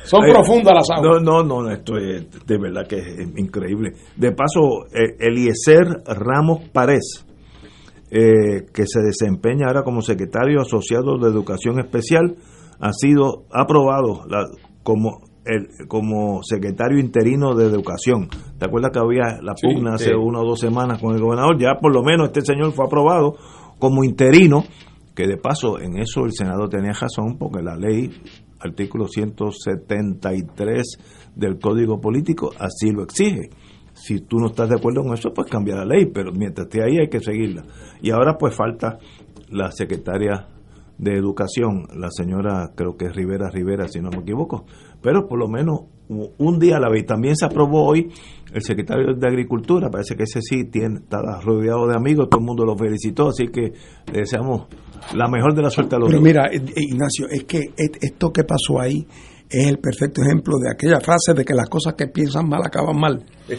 [0.04, 1.22] son Ay, profundas las aguas.
[1.24, 3.94] No, no, no, esto es de verdad que es increíble.
[4.16, 7.26] De paso, eh, Eliezer Ramos Párez,
[8.12, 12.36] eh, que se desempeña ahora como secretario asociado de Educación Especial,
[12.80, 14.46] ha sido aprobado la-
[14.84, 18.28] como el, como secretario interino de Educación.
[18.60, 20.14] ¿Te acuerdas que había la Sí, pugna hace sí.
[20.16, 21.58] una o dos semanas con el gobernador?
[21.60, 23.36] Ya por lo menos este señor fue aprobado
[23.80, 24.64] como interino,
[25.16, 28.12] que de paso en eso el Senado tenía razón, porque la ley,
[28.60, 30.98] artículo 173
[31.36, 33.50] del Código Político, así lo exige.
[33.94, 36.84] Si tú no estás de acuerdo con eso, pues cambia la ley, pero mientras esté
[36.84, 37.64] ahí hay que seguirla.
[38.02, 39.00] Y ahora pues falta
[39.50, 40.48] la secretaria
[40.98, 44.66] de Educación, la señora, creo que es Rivera Rivera, si no me equivoco,
[45.02, 47.06] pero por lo menos un día a la vez.
[47.06, 48.10] También se aprobó hoy
[48.54, 52.46] el secretario de Agricultura, parece que ese sí tiene, está rodeado de amigos, todo el
[52.46, 53.74] mundo lo felicitó, así que
[54.14, 54.68] le deseamos
[55.14, 56.26] la mejor de la suerte a los Pero dos.
[56.26, 59.06] mira, eh, eh, Ignacio, es que esto que pasó ahí
[59.50, 62.98] es el perfecto ejemplo de aquella frase de que las cosas que piensan mal acaban
[63.00, 63.26] mal.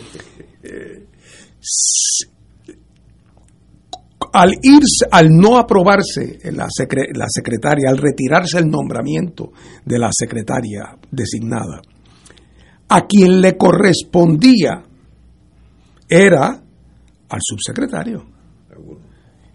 [4.33, 9.53] Al irse, al no aprobarse la, secre- la secretaria, al retirarse el nombramiento
[9.85, 11.81] de la secretaria designada,
[12.89, 14.85] a quien le correspondía
[16.09, 16.63] era
[17.29, 18.25] al subsecretario.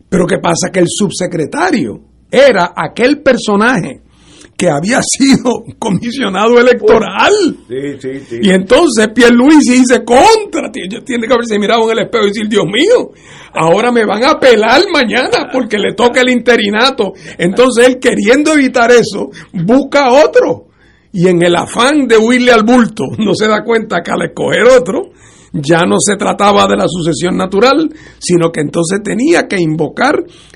[0.10, 0.70] Pero ¿qué pasa?
[0.72, 4.02] Que el subsecretario era aquel personaje
[4.58, 7.34] que había sido comisionado electoral.
[7.68, 12.66] Y entonces Pierluisi dice, contra, tiene que haberse mirado en el espejo y decir, Dios
[12.66, 13.12] mío,
[13.54, 17.14] ahora me van a pelar mañana porque le toca el interinato.
[17.38, 20.68] Entonces él queriendo evitar eso, busca otro.
[21.14, 24.64] Y en el afán de huirle al bulto, no se da cuenta que al escoger
[24.64, 25.12] otro,
[25.54, 27.90] ya no se trataba de la sucesión natural,
[28.20, 30.16] sino que entonces tenía que invocar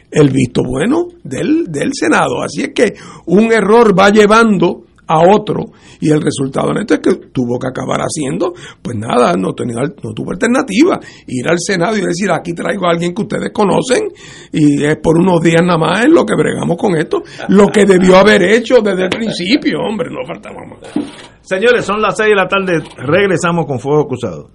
[0.10, 2.42] el visto bueno del, del Senado.
[2.42, 2.96] Así es que
[3.26, 5.66] un error va llevando a otro
[6.00, 9.82] y el resultado en esto es que tuvo que acabar haciendo pues nada, no tenía
[9.82, 14.08] no tuvo alternativa, ir al Senado y decir aquí traigo a alguien que ustedes conocen
[14.52, 17.86] y es por unos días nada más en lo que bregamos con esto, lo que
[17.86, 21.06] debió haber hecho desde el principio, hombre, no faltaba más.
[21.42, 24.50] Señores, son las 6 de la tarde, regresamos con Fuego Cruzado.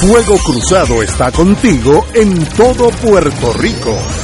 [0.00, 4.23] Fuego Cruzado está contigo en todo Puerto Rico.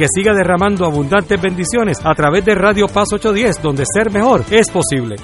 [0.07, 5.15] siga derramando abundantes bendiciones a través de Radio Paz 810, donde ser mejor es posible.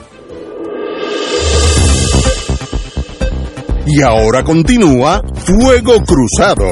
[3.86, 6.66] Y ahora continúa Fuego Cruzado.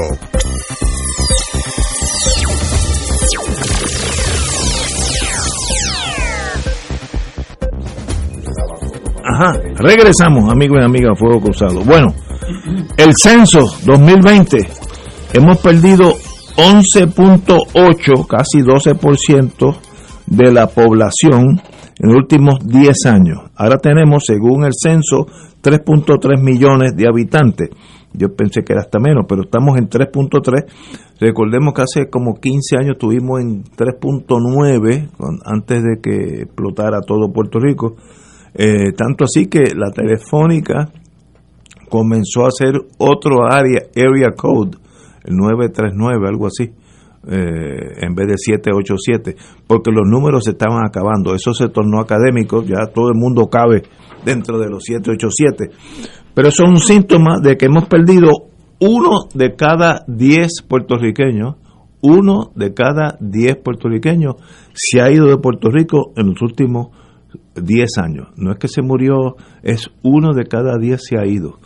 [9.24, 11.80] Ajá, regresamos, amigos y amigas, a Fuego Cruzado.
[11.84, 12.14] Bueno,
[12.96, 14.58] el censo 2020,
[15.32, 16.14] hemos perdido
[16.56, 19.76] 11.8, casi 12%
[20.26, 21.60] de la población
[21.98, 23.38] en los últimos 10 años.
[23.54, 25.26] Ahora tenemos, según el censo,
[25.62, 27.70] 3.3 millones de habitantes.
[28.14, 30.64] Yo pensé que era hasta menos, pero estamos en 3.3.
[31.20, 35.10] Recordemos que hace como 15 años estuvimos en 3.9,
[35.44, 37.96] antes de que explotara todo Puerto Rico.
[38.54, 40.88] Eh, tanto así que la telefónica
[41.90, 44.78] comenzó a hacer otro área, area code,
[45.28, 46.72] 939, algo así,
[47.28, 51.34] eh, en vez de 787, porque los números se estaban acabando.
[51.34, 53.82] Eso se tornó académico, ya todo el mundo cabe
[54.24, 55.70] dentro de los 787.
[56.34, 58.30] Pero es un síntoma de que hemos perdido
[58.78, 61.56] uno de cada 10 puertorriqueños,
[62.02, 64.34] uno de cada 10 puertorriqueños
[64.72, 66.88] se ha ido de Puerto Rico en los últimos
[67.56, 68.28] 10 años.
[68.36, 71.58] No es que se murió, es uno de cada 10 se ha ido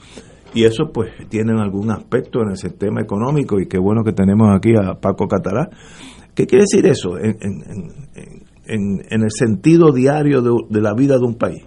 [0.55, 4.49] y eso pues tiene algún aspecto en el sistema económico y qué bueno que tenemos
[4.55, 5.69] aquí a Paco Catalá.
[6.35, 7.37] ¿Qué quiere decir eso en,
[8.67, 11.65] en, en, el sentido diario de, de, la vida de un país?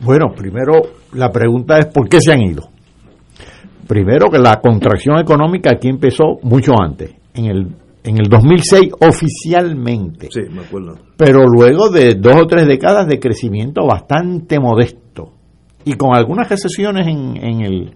[0.00, 0.72] Bueno, primero
[1.12, 2.68] la pregunta es ¿por qué se han ido?
[3.86, 10.28] Primero que la contracción económica aquí empezó mucho antes, en el, en el 2006 oficialmente.
[10.30, 10.96] Sí, me acuerdo.
[11.16, 15.33] Pero luego de dos o tres décadas de crecimiento bastante modesto
[15.84, 17.94] y con algunas recesiones en, el,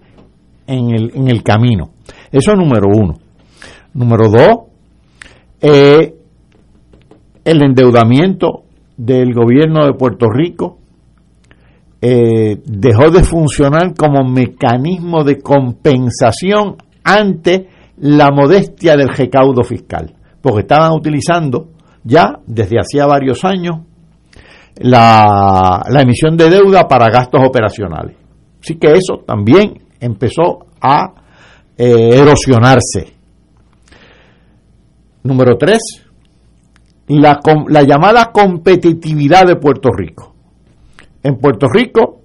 [0.67, 1.91] en el, en el camino.
[2.31, 3.15] Eso es número uno.
[3.93, 4.69] Número dos,
[5.61, 6.15] eh,
[7.43, 8.63] el endeudamiento
[8.95, 10.77] del gobierno de Puerto Rico
[12.01, 17.67] eh, dejó de funcionar como mecanismo de compensación ante
[17.97, 21.69] la modestia del recaudo fiscal, porque estaban utilizando
[22.03, 23.79] ya desde hacía varios años
[24.79, 28.15] la, emisión de deuda para gastos operacionales.
[28.61, 31.13] Así que eso también empezó a
[31.77, 33.13] eh, erosionarse.
[35.23, 35.79] Número tres,
[37.07, 40.33] la, la llamada competitividad de Puerto Rico.
[41.23, 42.21] En Puerto Rico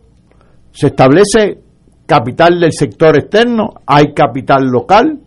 [0.71, 1.59] se establece
[2.07, 5.21] capital del sector externo, hay capital local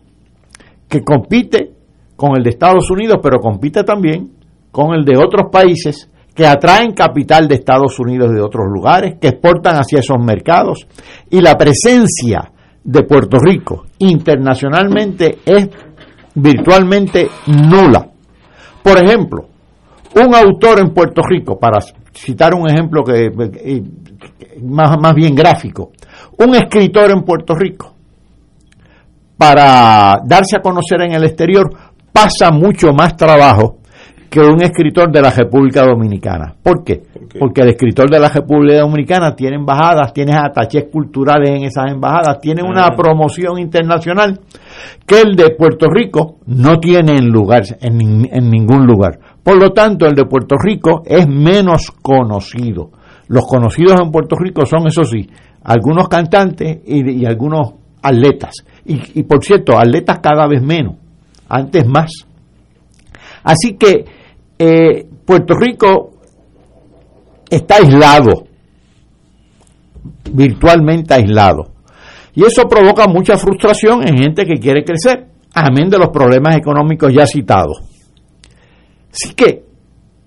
[0.87, 1.73] que compite
[2.15, 4.31] con el de Estados Unidos, pero compite también
[4.71, 9.29] con el de otros países que atraen capital de Estados Unidos de otros lugares, que
[9.29, 10.85] exportan hacia esos mercados.
[11.31, 12.51] Y la presencia
[12.83, 15.67] de Puerto Rico internacionalmente es
[16.35, 18.07] virtualmente nula.
[18.83, 19.47] Por ejemplo,
[20.15, 21.79] un autor en Puerto Rico, para
[22.13, 23.31] citar un ejemplo que,
[24.61, 25.91] más, más bien gráfico,
[26.37, 27.95] un escritor en Puerto Rico,
[29.35, 31.67] para darse a conocer en el exterior,
[32.13, 33.79] pasa mucho más trabajo
[34.29, 36.53] que un escritor de la República Dominicana.
[36.61, 37.01] ¿Por qué?
[37.39, 42.39] Porque el escritor de la República Dominicana tiene embajadas, tiene atachés culturales en esas embajadas,
[42.41, 42.95] tiene una ah.
[42.95, 44.39] promoción internacional
[45.05, 49.19] que el de Puerto Rico no tiene en, lugar, en, en ningún lugar.
[49.43, 52.91] Por lo tanto, el de Puerto Rico es menos conocido.
[53.29, 55.29] Los conocidos en Puerto Rico son, eso sí,
[55.63, 58.65] algunos cantantes y, algunos atletas.
[58.85, 60.95] Y, y por cierto, atletas cada vez menos,
[61.47, 62.26] antes más.
[63.47, 64.03] Así que
[64.59, 66.11] eh, Puerto Rico
[67.49, 68.43] está aislado,
[70.33, 71.71] virtualmente aislado.
[72.35, 77.13] Y eso provoca mucha frustración en gente que quiere crecer, amén de los problemas económicos
[77.13, 77.77] ya citados.
[79.13, 79.63] Así que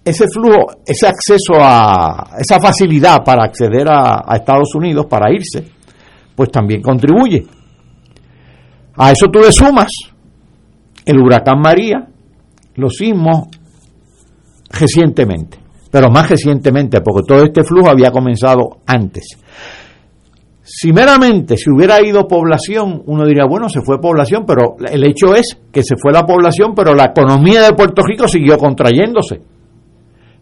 [0.03, 5.63] ese flujo, ese acceso a esa facilidad para acceder a, a Estados Unidos, para irse,
[6.35, 7.45] pues también contribuye.
[8.97, 9.91] A eso tú le sumas
[11.05, 12.10] el huracán María,
[12.81, 13.49] los sismos
[14.71, 15.59] recientemente,
[15.91, 19.37] pero más recientemente, porque todo este flujo había comenzado antes.
[20.63, 25.35] Si meramente se hubiera ido población, uno diría, bueno, se fue población, pero el hecho
[25.35, 29.41] es que se fue la población, pero la economía de Puerto Rico siguió contrayéndose.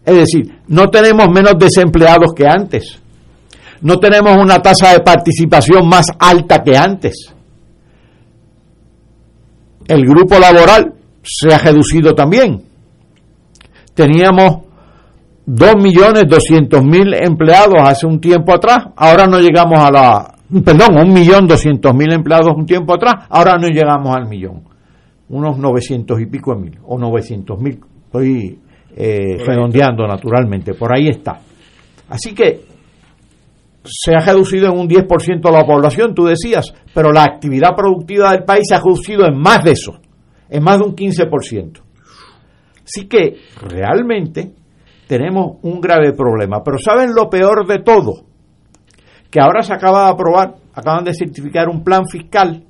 [0.05, 3.01] Es decir, no tenemos menos desempleados que antes.
[3.81, 7.35] No tenemos una tasa de participación más alta que antes.
[9.87, 10.95] El grupo laboral
[11.29, 12.63] se ha reducido también.
[13.95, 14.69] Teníamos
[15.47, 22.67] 2.200.000 empleados hace un tiempo atrás, ahora no llegamos a la, perdón, 1.200.000 empleados un
[22.67, 24.63] tiempo atrás, ahora no llegamos al millón,
[25.31, 28.59] unos 900 y pico de mil, o 900.000, estoy
[28.95, 31.41] eh, redondeando naturalmente, por ahí está.
[32.11, 32.61] Así que
[33.85, 38.45] se ha reducido en un 10% la población, tú decías, pero la actividad productiva del
[38.45, 39.99] país se ha reducido en más de eso,
[40.51, 41.83] en más de un 15%.
[42.85, 44.53] Así que realmente
[45.07, 46.63] tenemos un grave problema.
[46.63, 48.25] Pero ¿saben lo peor de todo?
[49.31, 52.65] Que ahora se acaba de aprobar, acaban de certificar un plan fiscal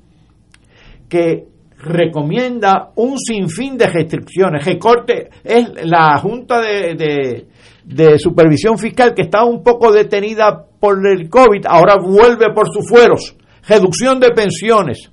[1.07, 4.65] que recomienda un sinfín de restricciones.
[4.65, 7.45] Recorte es la Junta de,
[7.83, 12.87] de, Supervisión Fiscal que estaba un poco detenida por el COVID, ahora vuelve por sus
[12.87, 13.35] fueros.
[13.67, 15.11] Reducción de pensiones,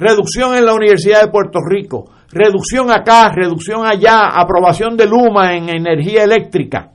[0.00, 5.68] reducción en la Universidad de Puerto Rico, reducción acá, reducción allá, aprobación de Luma en
[5.68, 6.92] energía eléctrica.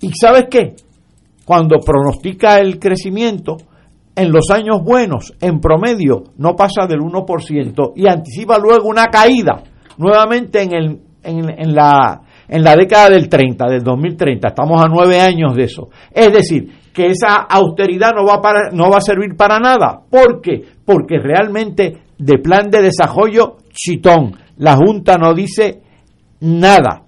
[0.00, 0.76] ¿Y sabes qué?
[1.44, 3.56] Cuando pronostica el crecimiento,
[4.14, 9.62] en los años buenos, en promedio, no pasa del 1% y anticipa luego una caída
[9.98, 14.48] nuevamente en, el, en, la, en la década del 30, del 2030.
[14.48, 15.90] Estamos a nueve años de eso.
[16.10, 20.00] Es decir, que esa austeridad no va, para, no va a servir para nada.
[20.08, 20.62] ¿Por qué?
[20.86, 24.36] Porque realmente de plan de desarrollo chitón.
[24.56, 25.82] La Junta no dice
[26.40, 27.02] nada.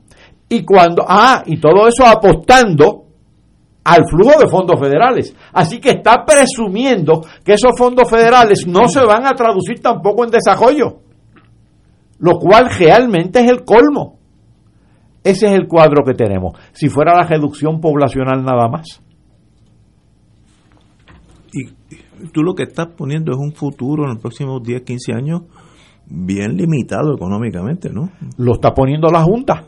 [0.50, 3.04] Y cuando, ah, y todo eso apostando
[3.84, 5.34] al flujo de fondos federales.
[5.52, 10.30] Así que está presumiendo que esos fondos federales no se van a traducir tampoco en
[10.30, 11.00] desarrollo.
[12.18, 14.18] Lo cual realmente es el colmo.
[15.24, 16.58] Ese es el cuadro que tenemos.
[16.72, 19.02] Si fuera la reducción poblacional nada más.
[21.52, 21.64] Y
[22.32, 25.42] tú lo que estás poniendo es un futuro en los próximos 10, 15 años
[26.06, 28.10] bien limitado económicamente, ¿no?
[28.38, 29.64] Lo está poniendo la Junta,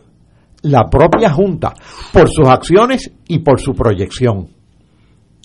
[0.62, 1.74] la propia Junta,
[2.12, 4.48] por sus acciones y por su proyección.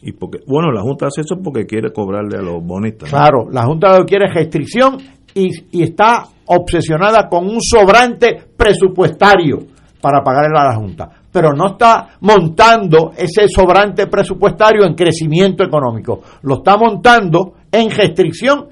[0.01, 3.09] Y porque, bueno, la Junta hace eso porque quiere cobrarle a los bonistas.
[3.09, 4.97] Claro, la Junta lo que quiere es restricción
[5.33, 9.59] y, y está obsesionada con un sobrante presupuestario
[9.99, 16.21] para pagarle a la Junta, pero no está montando ese sobrante presupuestario en crecimiento económico,
[16.43, 18.69] lo está montando en restricción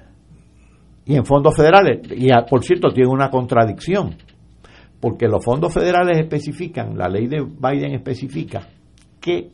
[1.06, 2.00] y en fondos federales.
[2.16, 4.16] Y ah, por cierto, tiene una contradicción,
[5.02, 8.66] porque los fondos federales especifican, la ley de Biden especifica
[9.20, 9.50] que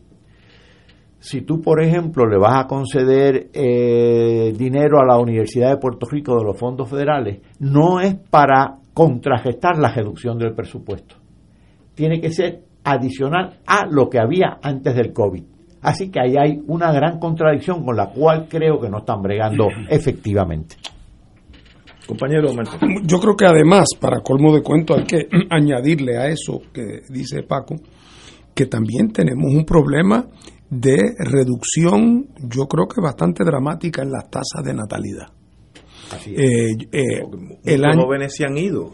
[1.17, 6.05] si tú, por ejemplo, le vas a conceder eh, dinero a la Universidad de Puerto
[6.07, 11.15] Rico de los fondos federales, no es para contragestar la reducción del presupuesto.
[11.95, 15.43] Tiene que ser adicional a lo que había antes del COVID.
[15.81, 19.67] Así que ahí hay una gran contradicción con la cual creo que no están bregando
[19.89, 20.75] efectivamente.
[22.05, 22.49] Compañero
[23.03, 27.43] Yo creo que además, para colmo de cuento, hay que añadirle a eso que dice
[27.43, 27.75] Paco,
[28.55, 30.25] que también tenemos un problema
[30.69, 35.27] de reducción, yo creo que bastante dramática en las tasas de natalidad.
[36.25, 37.23] Eh, eh,
[37.65, 38.91] el año, jóvenes se han ido.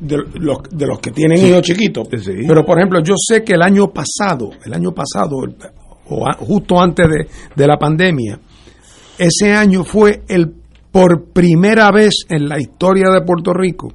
[0.00, 2.08] De los, de los que tienen hijos chiquitos.
[2.08, 5.36] Pero, por ejemplo, yo sé que el año pasado, el año pasado,
[6.08, 8.38] o justo antes de, de la pandemia,
[9.18, 10.54] ese año fue el
[10.90, 13.92] por primera vez en la historia de Puerto Rico,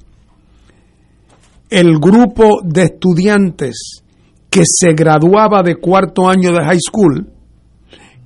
[1.69, 4.03] el grupo de estudiantes
[4.49, 7.27] que se graduaba de cuarto año de high school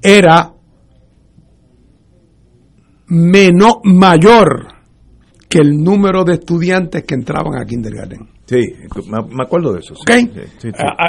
[0.01, 0.53] era
[3.07, 4.78] menos, mayor
[5.49, 8.19] que el número de estudiantes que entraban a kindergarten.
[8.45, 8.61] Sí,
[9.09, 9.95] me acuerdo de eso.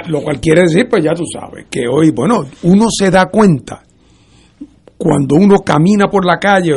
[0.08, 3.82] lo cual quiere decir, pues ya tú sabes, que hoy, bueno, uno se da cuenta
[4.96, 6.72] cuando uno camina por la calle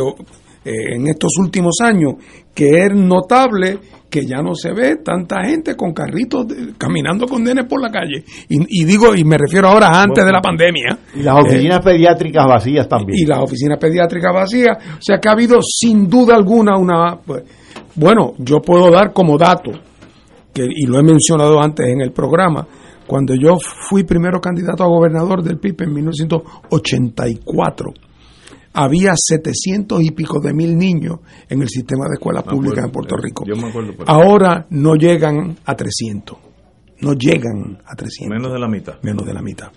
[0.64, 2.14] eh, en estos últimos años
[2.54, 3.80] que es notable
[4.14, 6.46] que ya no se ve tanta gente con carritos
[6.78, 8.24] caminando con nenes por la calle.
[8.48, 11.00] Y, digo, y me refiero ahora antes de la pandemia.
[11.16, 13.20] Y las oficinas eh, pediátricas vacías también.
[13.20, 14.78] Y las oficinas pediátricas vacías.
[15.00, 17.18] O sea que ha habido sin duda alguna una...
[17.26, 17.42] Pues,
[17.96, 19.72] bueno, yo puedo dar como dato,
[20.54, 22.68] que, y lo he mencionado antes en el programa,
[23.08, 23.58] cuando yo
[23.90, 27.94] fui primero candidato a gobernador del PIB en 1984
[28.74, 33.16] había 700 y pico de mil niños en el sistema de escuelas públicas en Puerto
[33.16, 33.46] Rico.
[34.08, 36.38] Ahora no llegan a 300.
[37.02, 38.30] No llegan a 300.
[38.30, 38.96] Menos de la mitad.
[39.04, 39.72] Menos de la mitad.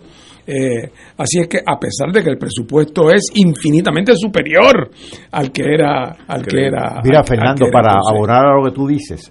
[0.46, 4.90] Eh, así es que a pesar de que el presupuesto es infinitamente superior
[5.32, 9.28] al que era al que era mira Fernando para abonar a lo que tú dices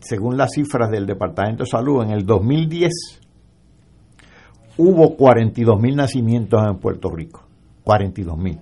[0.00, 2.92] según las cifras del Departamento de Salud en el 2010
[4.76, 7.46] hubo 42 mil nacimientos en Puerto Rico
[7.82, 8.58] 42 mil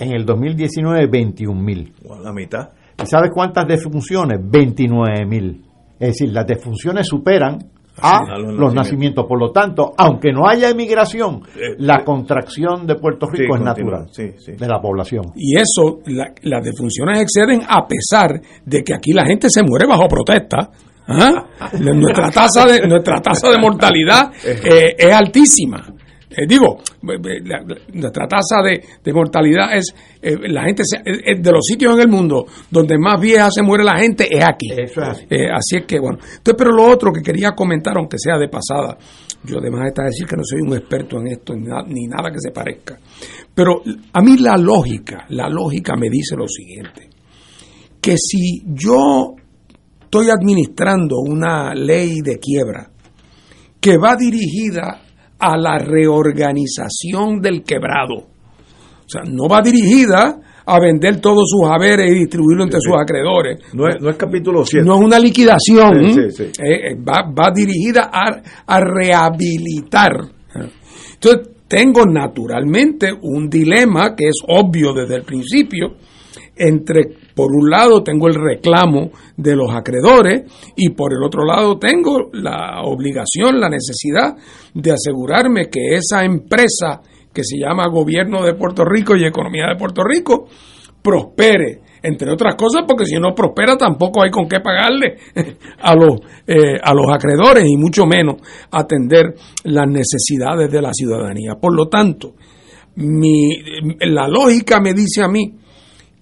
[0.00, 1.92] en el 2019, 21 mil.
[2.22, 2.70] La mitad.
[3.02, 4.40] ¿Y sabes cuántas defunciones?
[4.42, 5.62] 29 mil.
[5.98, 7.58] Es decir, las defunciones superan
[8.02, 9.26] a los, nacimientos.
[9.26, 13.62] Por lo tanto, aunque no haya emigración, eh, la eh, contracción de Puerto Rico es
[13.62, 15.26] natural de la población.
[15.36, 16.00] Y eso,
[16.42, 20.70] las defunciones exceden a pesar de que aquí la gente se muere bajo protesta.
[21.06, 21.46] ¿ah?
[21.78, 25.94] nuestra tasa de nuestra tasa de mortalidad eh, es altísima.
[26.30, 29.92] Eh, digo, nuestra tasa de, mortalidad es,
[30.22, 33.98] eh, la gente, de los sitios en el mundo donde más vieja se muere la
[33.98, 34.70] gente es aquí.
[34.70, 35.78] Eh, así.
[35.78, 36.18] es que, bueno.
[36.20, 38.96] Entonces, pero lo otro que quería comentar, aunque sea de pasada,
[39.42, 42.30] yo además está decir que no soy un experto en esto, ni nada, ni nada
[42.30, 42.96] que se parezca.
[43.52, 43.82] Pero
[44.12, 47.10] a mí la lógica, la lógica me dice lo siguiente,
[48.00, 49.34] que si yo
[50.00, 52.88] estoy administrando una ley de quiebra
[53.80, 55.02] que va dirigida
[55.40, 58.16] a la reorganización del quebrado.
[58.16, 63.58] O sea, no va dirigida a vender todos sus haberes y distribuirlo entre sus acreedores.
[63.72, 64.86] No es, no es capítulo 7.
[64.86, 66.18] No es una liquidación.
[66.18, 70.12] Eh, eh, va, va, dirigida a, a rehabilitar.
[71.14, 75.96] Entonces, tengo naturalmente un dilema que es obvio desde el principio
[76.56, 80.42] entre, por un lado, tengo el reclamo de los acreedores
[80.76, 84.36] y por el otro lado tengo la obligación, la necesidad
[84.74, 87.00] de asegurarme que esa empresa
[87.32, 90.48] que se llama Gobierno de Puerto Rico y Economía de Puerto Rico
[91.00, 95.16] prospere, entre otras cosas porque si no prospera tampoco hay con qué pagarle
[95.80, 98.34] a los, eh, a los acreedores y mucho menos
[98.70, 99.34] atender
[99.64, 101.54] las necesidades de la ciudadanía.
[101.54, 102.34] Por lo tanto,
[102.96, 103.48] mi,
[104.00, 105.54] la lógica me dice a mí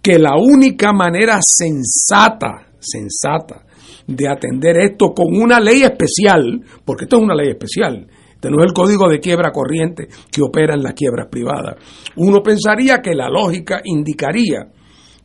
[0.09, 3.67] que la única manera sensata, sensata,
[4.07, 8.57] de atender esto con una ley especial, porque esto es una ley especial, este no
[8.61, 11.77] es el código de quiebra corriente que opera en las quiebras privadas.
[12.17, 14.73] Uno pensaría que la lógica indicaría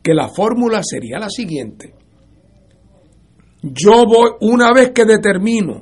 [0.02, 1.94] que la fórmula sería la siguiente.
[3.62, 5.80] Yo voy, una vez que determino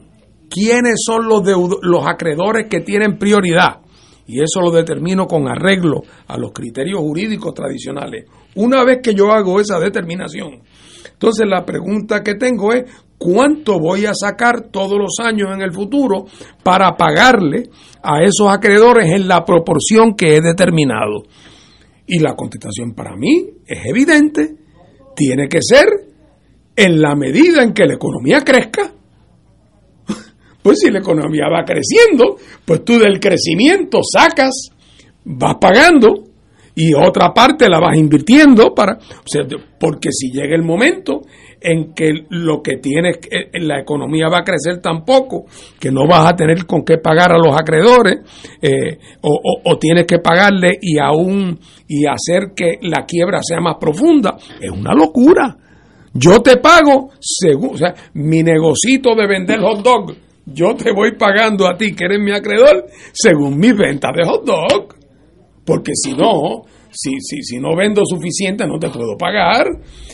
[0.49, 1.43] quiénes son los,
[1.83, 3.82] los acreedores que tienen prioridad
[4.27, 8.27] y eso lo determino con arreglo a los criterios jurídicos tradicionales.
[8.55, 10.63] Una vez que yo hago esa determinación,
[11.13, 12.85] entonces la pregunta que tengo es
[13.19, 16.27] cuánto voy a sacar todos los años en el futuro
[16.63, 17.69] para pagarle
[18.03, 21.23] a esos acreedores en la proporción que he determinado.
[22.07, 24.57] Y la contestación para mí es evidente,
[25.15, 25.87] tiene que ser
[26.75, 28.93] en la medida en que la economía crezca.
[30.63, 34.71] Pues si la economía va creciendo, pues tú del crecimiento sacas,
[35.25, 36.33] vas pagando
[36.75, 38.99] y otra parte la vas invirtiendo para,
[39.79, 41.23] porque si llega el momento
[41.61, 43.19] en que lo que tienes,
[43.53, 45.45] la economía va a crecer tan poco
[45.79, 48.21] que no vas a tener con qué pagar a los acreedores
[48.61, 54.37] eh, o, tienes que pagarle y aún y hacer que la quiebra sea más profunda,
[54.61, 55.57] es una locura.
[56.15, 60.15] Yo te pago según, o sea, mi negocito de vender hot dog,
[60.47, 64.45] yo te voy pagando a ti que eres mi acreedor según mi venta de hot
[64.45, 64.95] dog.
[65.65, 69.67] Porque si no, si, si, si no vendo suficiente no te puedo pagar.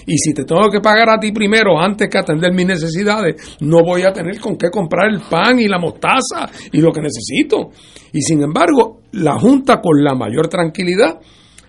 [0.07, 3.83] Y si te tengo que pagar a ti primero antes que atender mis necesidades, no
[3.83, 7.71] voy a tener con qué comprar el pan y la mostaza y lo que necesito.
[8.13, 11.19] Y sin embargo, la Junta con la mayor tranquilidad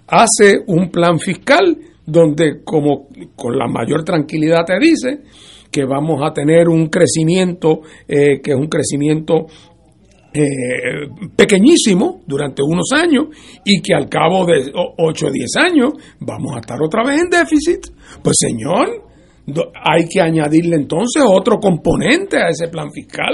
[0.07, 5.22] hace un plan fiscal donde como con la mayor tranquilidad te dice
[5.71, 9.45] que vamos a tener un crecimiento eh, que es un crecimiento
[10.31, 13.27] eh, pequeñísimo durante unos años
[13.65, 17.29] y que al cabo de 8 o 10 años vamos a estar otra vez en
[17.29, 17.87] déficit.
[18.21, 19.09] Pues señor,
[19.73, 23.33] hay que añadirle entonces otro componente a ese plan fiscal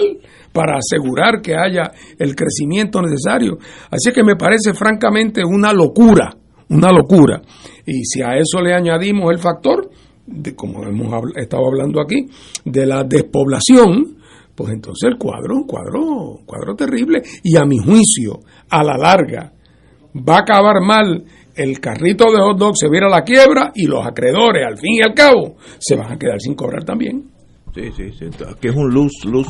[0.53, 3.57] para asegurar que haya el crecimiento necesario.
[3.91, 6.33] Así que me parece francamente una locura,
[6.69, 7.41] una locura.
[7.85, 9.84] Y si a eso le añadimos el factor,
[10.27, 12.27] de, como hemos estado hablando aquí,
[12.63, 14.17] de la despoblación,
[14.55, 17.21] pues entonces el cuadro, un cuadro, cuadro terrible.
[17.43, 18.39] Y a mi juicio,
[18.69, 19.51] a la larga,
[20.15, 21.25] va a acabar mal
[21.55, 25.01] el carrito de hot dog se viera la quiebra y los acreedores, al fin y
[25.01, 27.31] al cabo, se van a quedar sin cobrar también.
[27.73, 28.25] Sí, sí, sí.
[28.59, 29.47] Que es un luz, luz.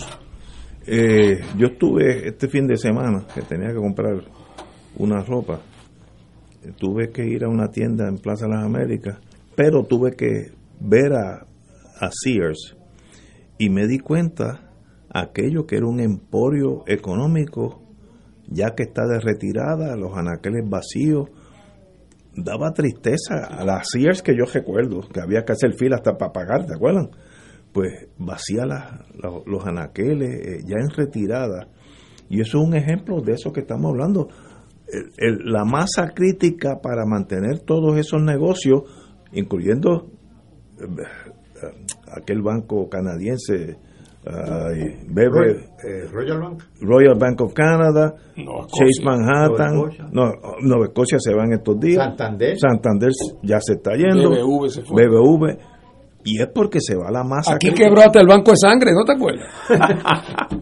[0.87, 4.23] Eh, yo estuve este fin de semana que tenía que comprar
[4.97, 5.59] una ropa.
[6.77, 9.19] Tuve que ir a una tienda en Plaza de las Américas,
[9.55, 10.51] pero tuve que
[10.85, 11.45] ver a,
[11.99, 12.75] a Sears
[13.57, 14.71] y me di cuenta
[15.09, 17.81] aquello que era un emporio económico,
[18.47, 21.29] ya que está de retirada, los anaqueles vacíos,
[22.35, 26.33] daba tristeza a las Sears que yo recuerdo, que había que hacer fila hasta para
[26.33, 27.11] pagar, ¿te acuerdan?
[27.71, 28.65] Pues vacía
[29.45, 31.67] los anaqueles, eh, ya en retirada.
[32.29, 34.27] Y eso es un ejemplo de eso que estamos hablando.
[35.19, 38.83] la masa crítica para mantener todos esos negocios,
[39.33, 40.11] incluyendo
[42.11, 43.77] aquel banco canadiense,
[44.25, 46.63] eh, Royal Bank.
[46.81, 49.75] Royal Bank of Canada, Chase Manhattan,
[50.11, 50.31] no,
[50.61, 52.03] Nueva Escocia se van estos días.
[52.03, 52.57] Santander.
[52.57, 53.11] Santander
[53.43, 54.31] ya se está yendo.
[54.31, 55.07] BBV se fue.
[55.07, 55.57] BBV.
[56.23, 57.53] Y es porque se va la masa.
[57.53, 59.47] Aquí quebró hasta el Banco de Sangre, ¿no te acuerdas?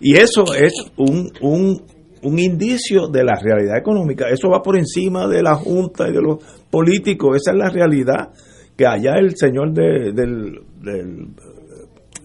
[0.00, 1.82] y eso es un, un,
[2.22, 4.30] un indicio de la realidad económica.
[4.30, 7.36] Eso va por encima de la Junta y de los políticos.
[7.36, 8.30] Esa es la realidad.
[8.82, 10.60] Que allá el señor del, del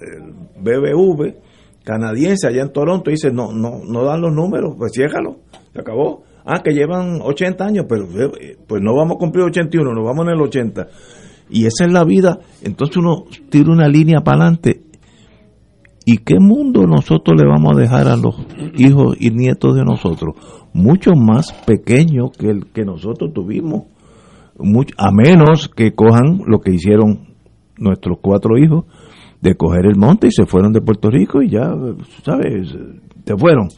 [0.02, 1.36] el BBV
[1.84, 6.24] canadiense allá en Toronto dice, no, no, no dan los números, pues ciérralo, se acabó.
[6.44, 8.06] Ah, que llevan 80 años, pero
[8.42, 10.88] eh, pues no vamos a cumplir 81, nos vamos en el 80.
[11.52, 12.40] Y esa es la vida.
[12.64, 14.82] Entonces uno tira una línea para adelante.
[16.06, 18.36] ¿Y qué mundo nosotros le vamos a dejar a los
[18.78, 20.34] hijos y nietos de nosotros?
[20.74, 23.84] Mucho más pequeño que el que nosotros tuvimos.
[24.98, 27.28] A menos que cojan lo que hicieron
[27.78, 28.86] nuestros cuatro hijos,
[29.42, 31.72] de coger el monte y se fueron de Puerto Rico y ya,
[32.24, 32.76] ¿sabes?
[33.26, 33.70] Se fueron.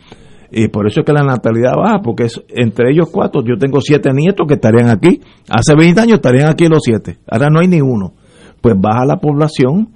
[0.51, 3.81] Y por eso es que la natalidad baja, porque es, entre ellos cuatro, yo tengo
[3.81, 5.21] siete nietos que estarían aquí.
[5.49, 7.19] Hace 20 años estarían aquí los siete.
[7.27, 8.13] Ahora no hay ni uno.
[8.61, 9.89] Pues baja la población.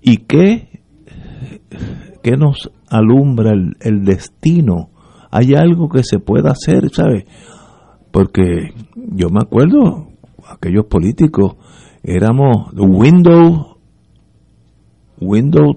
[0.00, 0.68] ¿Y qué,
[2.22, 4.90] qué nos alumbra el, el destino?
[5.30, 7.24] Hay algo que se pueda hacer, ¿sabes?
[8.10, 8.70] Porque
[9.12, 10.08] yo me acuerdo,
[10.48, 11.56] aquellos políticos,
[12.02, 13.74] éramos Windows
[15.20, 15.76] Windows,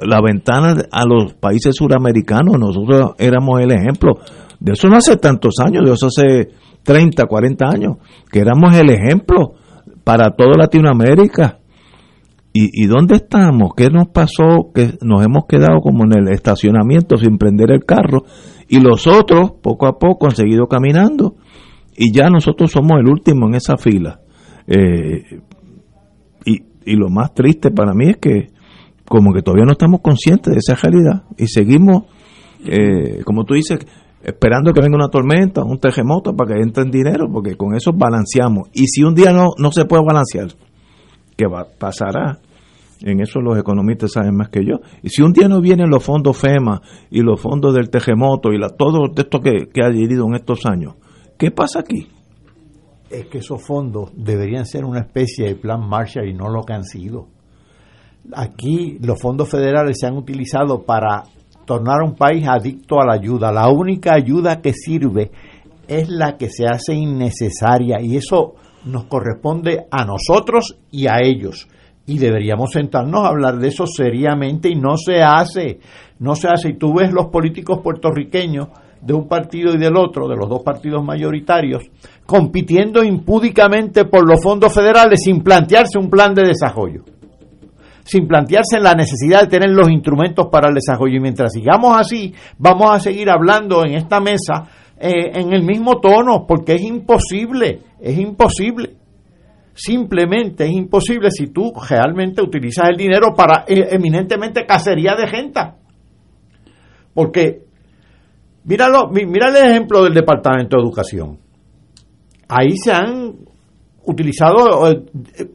[0.00, 4.14] la ventana a los países suramericanos, nosotros éramos el ejemplo.
[4.60, 6.50] De eso no hace tantos años, de eso hace
[6.82, 7.96] 30, 40 años,
[8.30, 9.54] que éramos el ejemplo
[10.02, 11.58] para toda Latinoamérica.
[12.52, 13.72] ¿Y, ¿Y dónde estamos?
[13.76, 14.70] ¿Qué nos pasó?
[14.72, 18.24] Que nos hemos quedado como en el estacionamiento sin prender el carro
[18.68, 21.34] y los otros poco a poco han seguido caminando
[21.96, 24.20] y ya nosotros somos el último en esa fila.
[24.66, 25.40] Eh,
[26.86, 28.48] y lo más triste para mí es que
[29.06, 32.04] como que todavía no estamos conscientes de esa realidad y seguimos,
[32.64, 33.78] eh, como tú dices,
[34.22, 38.68] esperando que venga una tormenta, un terremoto para que entren dinero, porque con eso balanceamos.
[38.72, 40.48] Y si un día no, no se puede balancear,
[41.36, 42.38] ¿qué va, pasará?
[43.02, 44.76] En eso los economistas saben más que yo.
[45.02, 46.80] Y si un día no vienen los fondos FEMA
[47.10, 50.64] y los fondos del terremoto y la, todo esto que, que ha adherido en estos
[50.64, 50.94] años,
[51.44, 52.08] ¿qué pasa aquí?
[53.10, 56.72] Es que esos fondos deberían ser una especie de plan Marshall y no lo que
[56.72, 57.28] han sido.
[58.32, 61.24] Aquí los fondos federales se han utilizado para
[61.66, 63.52] tornar a un país adicto a la ayuda.
[63.52, 65.32] La única ayuda que sirve
[65.86, 68.54] es la que se hace innecesaria y eso
[68.86, 71.68] nos corresponde a nosotros y a ellos.
[72.06, 75.78] Y deberíamos sentarnos a hablar de eso seriamente y no se hace,
[76.20, 76.70] no se hace.
[76.70, 78.68] Y tú ves los políticos puertorriqueños
[79.04, 81.82] de un partido y del otro, de los dos partidos mayoritarios,
[82.24, 87.04] compitiendo impúdicamente por los fondos federales sin plantearse un plan de desarrollo
[88.04, 91.16] sin plantearse la necesidad de tener los instrumentos para el desarrollo.
[91.16, 94.68] Y mientras sigamos así, vamos a seguir hablando en esta mesa
[94.98, 98.96] eh, en el mismo tono, porque es imposible, es imposible.
[99.74, 105.60] Simplemente es imposible si tú realmente utilizas el dinero para eh, eminentemente cacería de gente.
[107.12, 107.64] Porque,
[108.64, 111.38] míralo, mira el ejemplo del Departamento de Educación.
[112.48, 113.34] Ahí se han
[114.04, 115.04] utilizado eh,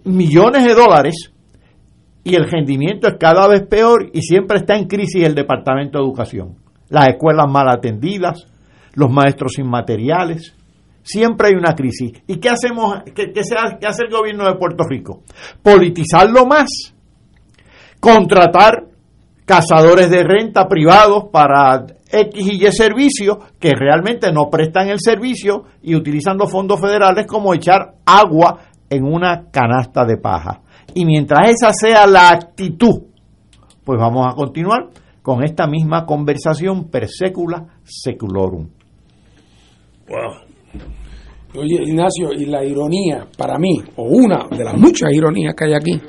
[0.06, 1.32] millones de dólares
[2.24, 6.06] y el rendimiento es cada vez peor y siempre está en crisis el Departamento de
[6.06, 6.56] Educación.
[6.90, 8.48] Las escuelas mal atendidas,
[8.94, 10.56] los maestros sin materiales,
[11.04, 12.14] siempre hay una crisis.
[12.28, 13.04] ¿Y qué hacemos?
[13.16, 13.42] ¿Qué, qué,
[13.80, 15.24] qué hace el gobierno de Puerto Rico?
[15.62, 16.70] Politizarlo más,
[18.00, 18.89] contratar
[19.50, 25.64] cazadores de renta privados para X y Y servicios que realmente no prestan el servicio
[25.82, 28.60] y utilizan los fondos federales como echar agua
[28.92, 30.62] en una canasta de paja.
[30.94, 33.06] Y mientras esa sea la actitud,
[33.84, 34.90] pues vamos a continuar
[35.24, 38.70] con esta misma conversación per secula seculorum.
[40.10, 41.60] Wow.
[41.60, 45.74] Oye, Ignacio, y la ironía para mí, o una de las muchas ironías que hay
[45.74, 46.00] aquí,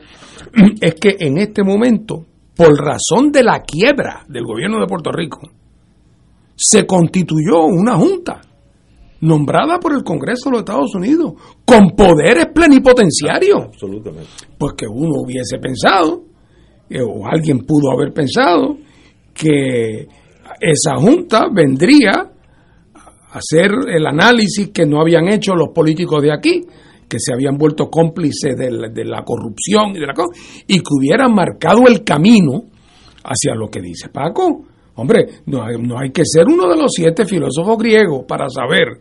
[0.83, 2.27] es que en este momento,
[2.57, 5.41] por razón de la quiebra del gobierno de Puerto Rico,
[6.57, 8.41] se constituyó una junta
[9.21, 13.65] nombrada por el Congreso de los Estados Unidos, con poderes plenipotenciarios.
[13.67, 14.29] Absolutamente.
[14.59, 16.25] Pues que uno hubiese pensado,
[16.89, 18.77] eh, o alguien pudo haber pensado,
[19.35, 20.07] que
[20.61, 22.13] esa junta vendría
[22.95, 26.63] a hacer el análisis que no habían hecho los políticos de aquí,
[27.11, 28.71] que se habían vuelto cómplices de
[29.05, 30.15] la, corrupción y de la
[30.69, 32.63] y que hubieran marcado el camino
[33.25, 36.93] hacia lo que dice Paco, Hombre, no hay, no hay que ser uno de los
[36.93, 38.99] siete filósofos griegos para saber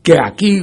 [0.00, 0.60] que aquí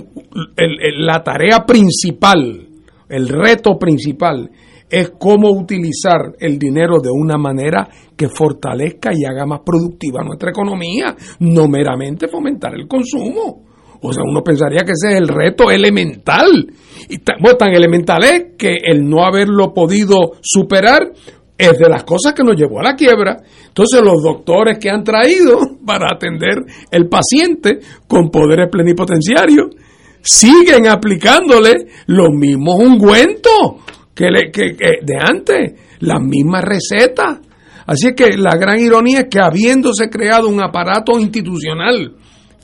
[0.98, 2.68] la tarea principal,
[3.10, 4.50] el reto principal,
[4.90, 10.52] es cómo utilizar el dinero de una manera que fortalezca y haga más productiva nuestra
[10.52, 13.67] economía, no meramente fomentar el consumo.
[14.02, 16.68] O sea, uno pensaría que ese es el reto elemental.
[17.10, 21.12] Y tan, bueno, tan elemental es que el no haberlo podido superar
[21.58, 23.38] es de las cosas que nos llevó a la quiebra.
[23.68, 29.68] Entonces los doctores que han traído para atender el paciente con poderes plenipotenciarios
[30.22, 37.40] siguen aplicándole los mismos ungüentos que de antes, las mismas recetas.
[37.86, 42.16] Así que la gran ironía es que habiéndose creado un aparato institucional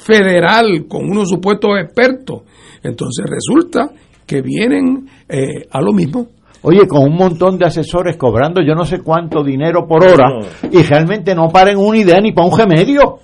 [0.03, 2.41] federal con unos supuestos expertos,
[2.83, 3.89] entonces resulta
[4.25, 6.27] que vienen eh, a lo mismo.
[6.65, 10.39] Oye, con un montón de asesores cobrando yo no sé cuánto dinero por hora
[10.71, 13.19] y realmente no paren una idea ni para un remedio.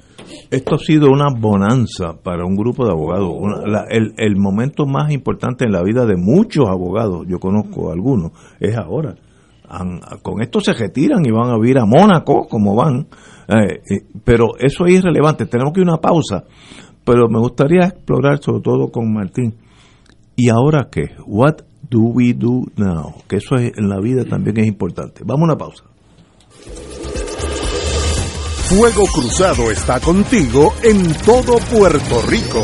[0.51, 3.29] Esto ha sido una bonanza para un grupo de abogados.
[3.31, 7.91] Una, la, el, el, momento más importante en la vida de muchos abogados, yo conozco
[7.91, 9.15] algunos, es ahora.
[9.69, 13.07] Han, con esto se retiran y van a vivir a Mónaco, como van.
[13.49, 15.45] Eh, eh, pero eso es irrelevante.
[15.45, 16.43] Tenemos que ir a una pausa.
[17.03, 19.55] Pero me gustaría explorar, sobre todo con Martín.
[20.35, 21.15] ¿Y ahora qué?
[21.25, 23.15] What do we do now?
[23.27, 25.23] Que eso es, en la vida también es importante.
[25.25, 25.83] Vamos a una pausa.
[28.69, 32.63] Fuego Cruzado está contigo en todo Puerto Rico.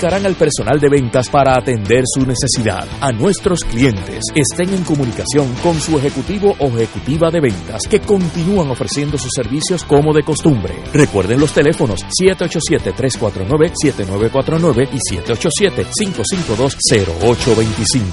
[0.07, 2.87] al personal de ventas para atender su necesidad.
[3.01, 8.71] A nuestros clientes estén en comunicación con su ejecutivo o ejecutiva de ventas que continúan
[8.71, 10.73] ofreciendo sus servicios como de costumbre.
[10.91, 18.07] Recuerden los teléfonos 787-349-7949 y 787-552-0825.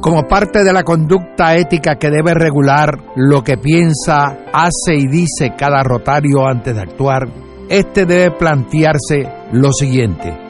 [0.00, 5.54] como parte de la conducta ética que debe regular lo que piensa, hace y dice
[5.58, 7.28] cada rotario antes de actuar,
[7.68, 10.49] este debe plantearse lo siguiente.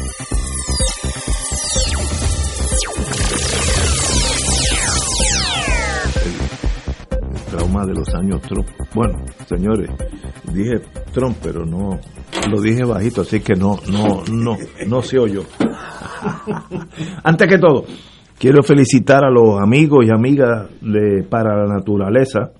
[7.71, 8.67] Trauma de los años Trump.
[8.93, 9.89] Bueno, señores,
[10.53, 10.81] dije
[11.13, 11.99] Trump, pero no
[12.49, 14.57] lo dije bajito, así que no, no, no,
[14.87, 15.43] no se oyó.
[17.23, 17.85] Antes que todo,
[18.37, 22.51] quiero felicitar a los amigos y amigas de Para la Naturaleza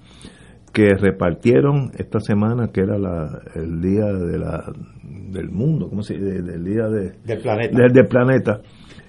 [0.71, 4.71] que repartieron esta semana, que era la, el día de la,
[5.03, 6.41] del mundo, ¿cómo se dice?
[6.41, 7.77] Del día de, Del planeta.
[7.77, 8.61] del, del planeta.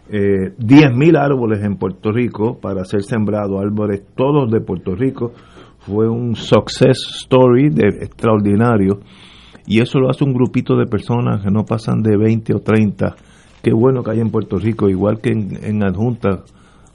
[0.09, 5.33] Eh, 10.000 árboles en Puerto Rico para ser sembrados, árboles todos de Puerto Rico.
[5.87, 9.01] Fue un success story de, extraordinario.
[9.67, 13.17] Y eso lo hace un grupito de personas que no pasan de 20 o 30.
[13.63, 16.43] Qué bueno que hay en Puerto Rico, igual que en, en Adjunta,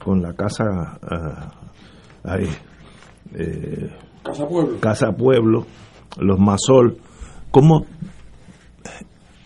[0.02, 1.52] con la casa ah,
[2.24, 2.48] ahí,
[3.34, 3.90] eh,
[4.22, 4.80] Casa Pueblo.
[4.80, 5.66] Casa Pueblo,
[6.18, 6.98] los Masol,
[7.50, 7.86] como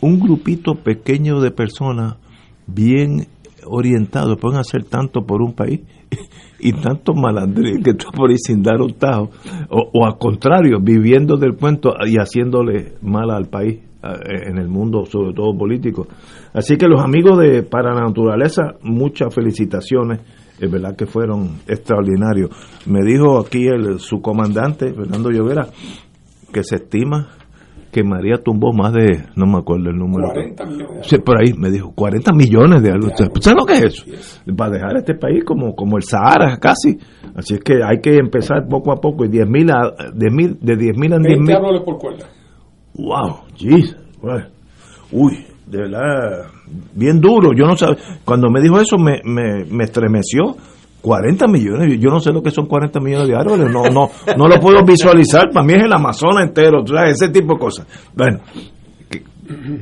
[0.01, 2.17] un grupito pequeño de personas
[2.67, 3.29] bien
[3.65, 5.81] orientados pueden hacer tanto por un país
[6.63, 9.31] y tanto malandrín que está por ahí sin dar un tajo,
[9.69, 15.05] o, o al contrario, viviendo del cuento y haciéndole mal al país en el mundo,
[15.07, 16.07] sobre todo político.
[16.53, 20.21] Así que los amigos de Para la Naturaleza, muchas felicitaciones,
[20.59, 22.51] es verdad que fueron extraordinarios.
[22.87, 25.69] Me dijo aquí el su comandante, Fernando Llovera,
[26.53, 27.29] que se estima
[27.93, 30.31] que María tumbó más de, no me acuerdo el número.
[30.33, 31.07] 40 millones.
[31.07, 33.11] Sí, por ahí me dijo, 40 millones de algo.
[33.15, 34.05] ¿Sabes lo que es eso?
[34.59, 36.99] Va a dejar este país como, como el Sahara casi.
[37.37, 40.59] Así es que hay que empezar poco a poco y 10 mil a 10 mil,
[40.59, 41.83] de 10 mil a 10 20 mil.
[41.85, 42.27] por cuerda.
[42.95, 43.95] Wow, jeez.
[45.13, 46.47] Uy, de verdad,
[46.95, 47.51] bien duro.
[47.55, 50.57] Yo no sabía, cuando me dijo eso me, me, me estremeció.
[51.03, 54.49] 40 millones, yo no sé lo que son 40 millones de árboles, no, no, no
[54.49, 57.87] lo puedo visualizar, para mí es el Amazonas entero, sabes, ese tipo de cosas.
[58.15, 58.39] Bueno,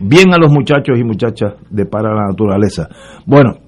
[0.01, 2.89] bien a los muchachos y muchachas de Para la Naturaleza.
[3.27, 3.59] Bueno,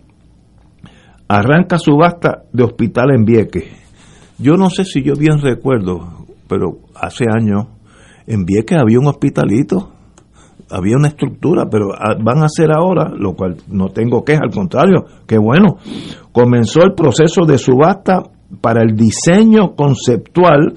[1.28, 3.64] arranca subasta de hospital en Vieques.
[4.38, 7.66] Yo no sé si yo bien recuerdo, pero hace años
[8.26, 9.92] en Vieques había un hospitalito,
[10.72, 14.50] había una estructura, pero ah, van a hacer ahora, lo cual no tengo queja, al
[14.50, 15.76] contrario, qué bueno.
[16.32, 18.22] Comenzó el proceso de subasta
[18.60, 20.74] para el diseño conceptual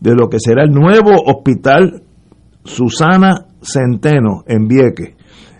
[0.00, 2.02] de lo que será el nuevo hospital
[2.64, 5.14] Susana Centeno en Vieques.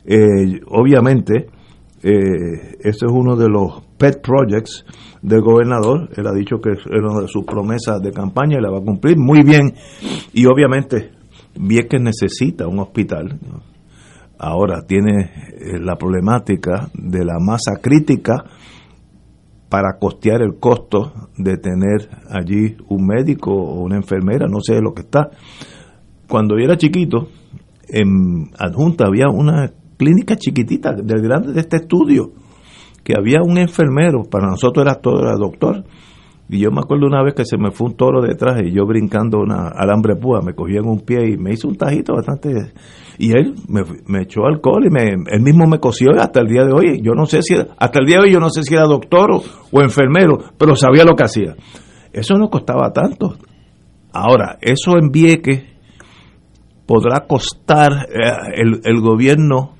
[0.05, 1.47] Eh, obviamente,
[2.03, 4.85] eh, ese es uno de los pet projects
[5.23, 6.09] del gobernador.
[6.17, 8.85] Él ha dicho que era una de sus promesas de campaña y la va a
[8.85, 9.75] cumplir muy bien.
[10.33, 11.13] Y obviamente,
[11.59, 13.39] Vieques necesita un hospital.
[14.45, 18.43] Ahora tiene eh, la problemática de la masa crítica
[19.69, 24.95] para costear el costo de tener allí un médico o una enfermera, no sé lo
[24.95, 25.31] que está.
[26.29, 27.29] Cuando yo era chiquito,
[27.89, 32.33] en Adjunta había una clínica chiquitita del grande de este estudio,
[33.05, 35.85] que había un enfermero, para nosotros era todo, era doctor,
[36.49, 38.85] Y yo me acuerdo una vez que se me fue un toro detrás y yo
[38.85, 42.73] brincando una alambre púa, me cogí en un pie y me hizo un tajito bastante...
[43.19, 46.73] Y él me, echó alcohol y me, él mismo me cosió hasta el día de
[46.73, 47.01] hoy.
[47.03, 49.31] Yo no sé si, hasta el día de hoy yo no sé si era doctor
[49.31, 51.55] o, o enfermero, pero sabía lo que hacía.
[52.13, 53.37] Eso no costaba tanto.
[54.13, 55.63] Ahora, eso en Vieques
[56.87, 59.77] podrá costar eh, el, el gobierno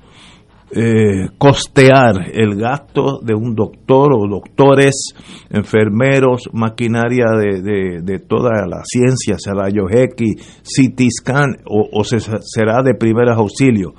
[0.75, 5.13] eh, costear el gasto de un doctor o doctores,
[5.49, 12.19] enfermeros, maquinaria de, de, de toda la ciencia, será X, CT scan o, o se-
[12.41, 13.93] será de primeros auxilios.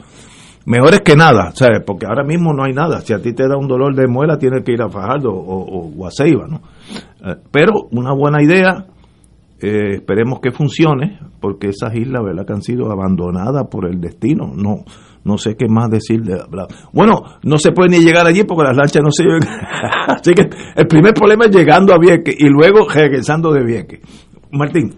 [0.67, 1.83] Mejor es que nada, ¿sabes?
[1.87, 3.01] Porque ahora mismo no hay nada.
[3.03, 5.79] Si a ti te da un dolor de muela, tienes que ir a Fajardo o,
[5.79, 6.63] o Guaseiba, ¿no?
[7.23, 8.87] Eh, Pero una buena idea,
[9.61, 14.53] eh, esperemos que funcione, porque esas islas, ¿verdad?, que han sido abandonadas por el destino.
[14.57, 14.85] No
[15.25, 16.23] no sé qué más decir.
[16.23, 19.41] De, bla- bueno, no se puede ni llegar allí porque las lanchas no se llevan.
[20.09, 24.01] Así que el primer problema es llegando a Vieques y luego regresando de Vieques.
[24.53, 24.95] Martín.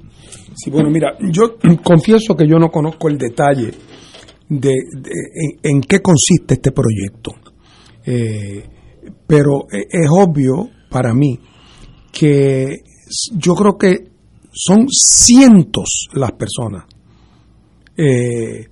[0.55, 3.71] Sí, bueno, mira, yo confieso que yo no conozco el detalle
[4.49, 4.73] de,
[5.63, 7.33] en, qué consiste este proyecto.
[8.05, 8.65] Eh,
[9.27, 11.39] pero e- es obvio para mí
[12.13, 12.77] que
[13.37, 13.95] yo creo que
[14.53, 16.85] son cientos las personas
[17.97, 18.67] eh,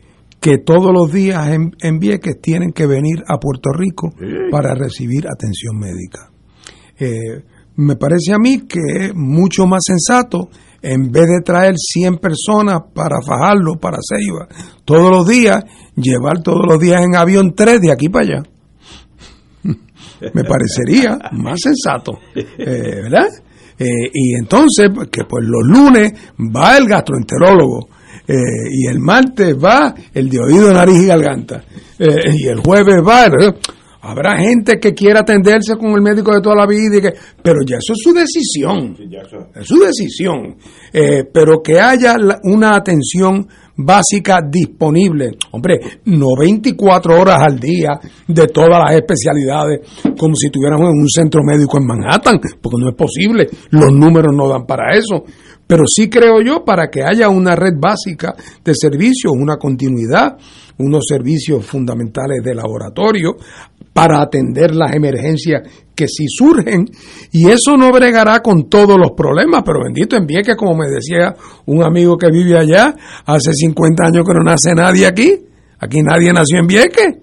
[0.45, 4.13] que todos los días en, en Vieques tienen que venir a Puerto Rico
[4.51, 6.31] para recibir atención médica.
[6.99, 7.43] Eh,
[7.77, 10.51] me parece a mí que es mucho más sensato,
[10.83, 14.47] en vez de traer 100 personas para Fajardo, para Ceiba,
[14.85, 15.65] todos los días,
[15.97, 18.43] llevar todos los días en avión tres de aquí para allá.
[20.35, 23.29] Me parecería más sensato, eh, ¿verdad?
[23.79, 27.89] Eh, y entonces, pues, que pues los lunes va el gastroenterólogo,
[28.27, 28.35] eh,
[28.71, 31.63] y el martes va el de oído, nariz y garganta,
[31.99, 33.55] eh, y el jueves va el-
[34.07, 37.61] Habrá gente que quiera atenderse con el médico de toda la vida, y que, pero
[37.67, 38.95] ya eso es su decisión.
[39.55, 40.57] Es su decisión.
[40.93, 45.31] Eh, pero que haya la- una atención básica disponible.
[45.53, 47.99] Hombre, no 24 horas al día
[48.29, 49.81] de todas las especialidades,
[50.19, 53.49] como si tuviéramos en un centro médico en Manhattan, porque no es posible.
[53.71, 55.25] Los números no dan para eso.
[55.67, 60.37] Pero sí creo yo para que haya una red básica de servicios, una continuidad,
[60.79, 63.37] unos servicios fundamentales de laboratorio
[63.93, 65.63] para atender las emergencias
[65.95, 66.87] que sí surgen
[67.33, 71.35] y eso no bregará con todos los problemas, pero bendito en que como me decía
[71.67, 75.47] un amigo que vive allá, hace 50 años que no nace nadie aquí,
[75.79, 77.17] aquí nadie nació en Vieques,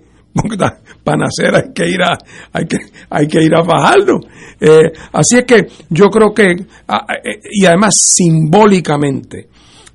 [1.04, 2.18] para nacer hay que ir a,
[2.54, 2.78] hay que,
[3.10, 4.20] hay que ir a Fajardo.
[4.60, 6.56] Eh, así es que yo creo que,
[6.88, 9.48] ah, eh, y además simbólicamente,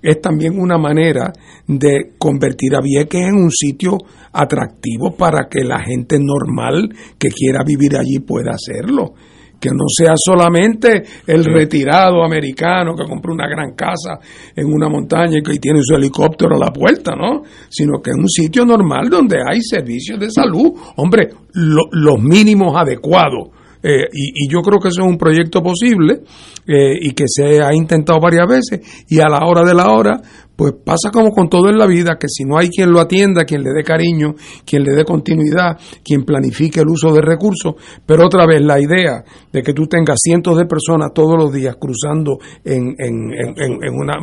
[0.02, 1.32] es también una manera
[1.66, 3.98] de convertir a Vieques en un sitio
[4.32, 9.14] atractivo para que la gente normal que quiera vivir allí pueda hacerlo.
[9.58, 14.18] Que no sea solamente el retirado americano que compró una gran casa
[14.54, 17.42] en una montaña y que tiene su helicóptero a la puerta, ¿no?
[17.68, 22.74] Sino que es un sitio normal donde hay servicios de salud, hombre, lo- los mínimos
[22.76, 23.48] adecuados.
[23.82, 26.22] Eh, y, y yo creo que eso es un proyecto posible
[26.66, 30.20] eh, y que se ha intentado varias veces y a la hora de la hora
[30.56, 33.44] pues pasa como con todo en la vida que si no hay quien lo atienda,
[33.44, 34.34] quien le dé cariño,
[34.64, 37.74] quien le dé continuidad, quien planifique el uso de recursos,
[38.06, 39.22] pero otra vez la idea
[39.52, 44.14] de que tú tengas cientos de personas todos los días cruzando en, en, en, una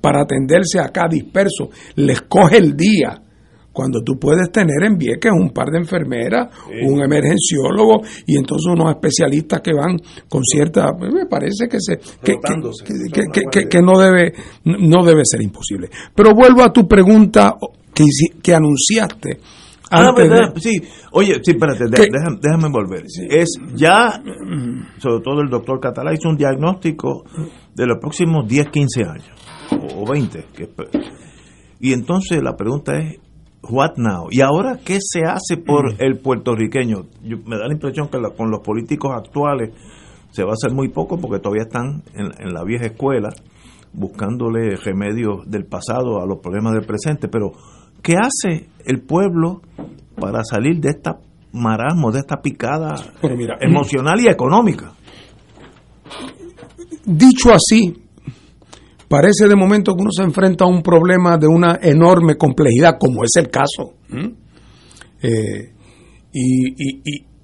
[0.00, 3.22] para atenderse acá disperso, les coge el día
[3.72, 6.48] cuando tú puedes tener en Vieques un par de enfermeras,
[6.86, 9.96] un emergenciólogo y entonces unos especialistas que van
[10.28, 12.34] con cierta, me parece que se que,
[13.50, 14.32] que- que, no debe
[14.64, 15.88] no debe ser imposible.
[16.14, 17.54] Pero vuelvo a tu pregunta
[18.42, 19.38] que, anunciaste.
[19.90, 20.82] Ah, antes de- verdad, sí.
[21.12, 23.04] Oye, sí, espérate, déjame, déjame volver.
[23.30, 24.20] Es ya,
[24.98, 27.24] sobre todo el doctor Catalá hizo un diagnóstico
[27.74, 29.30] de los próximos 10, 15 años,
[29.72, 30.44] o, o 20.
[30.54, 30.68] que-
[31.80, 33.16] y entonces la pregunta es,
[33.62, 34.28] what now?
[34.30, 37.06] ¿Y ahora qué se hace por el puertorriqueño?
[37.22, 39.70] Yo- me da la impresión que la- con los políticos actuales
[40.30, 43.30] se va a hacer muy poco porque todavía están en, en la vieja escuela
[43.92, 47.52] buscándole remedios del pasado a los problemas del presente, pero
[48.02, 49.62] ¿qué hace el pueblo
[50.20, 51.18] para salir de esta
[51.52, 52.94] marasmo, de esta picada
[53.36, 54.92] mira, emocional y económica?
[57.04, 58.02] Dicho así,
[59.08, 63.24] parece de momento que uno se enfrenta a un problema de una enorme complejidad, como
[63.24, 63.94] es el caso.
[65.22, 65.72] Eh,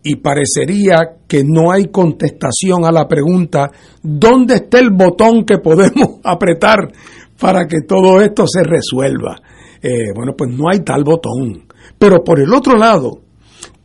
[0.06, 3.70] y parecería que no hay contestación a la pregunta,
[4.02, 6.92] ¿dónde está el botón que podemos apretar
[7.40, 9.40] para que todo esto se resuelva?
[9.82, 11.66] Eh, bueno, pues no hay tal botón.
[11.98, 13.20] Pero por el otro lado,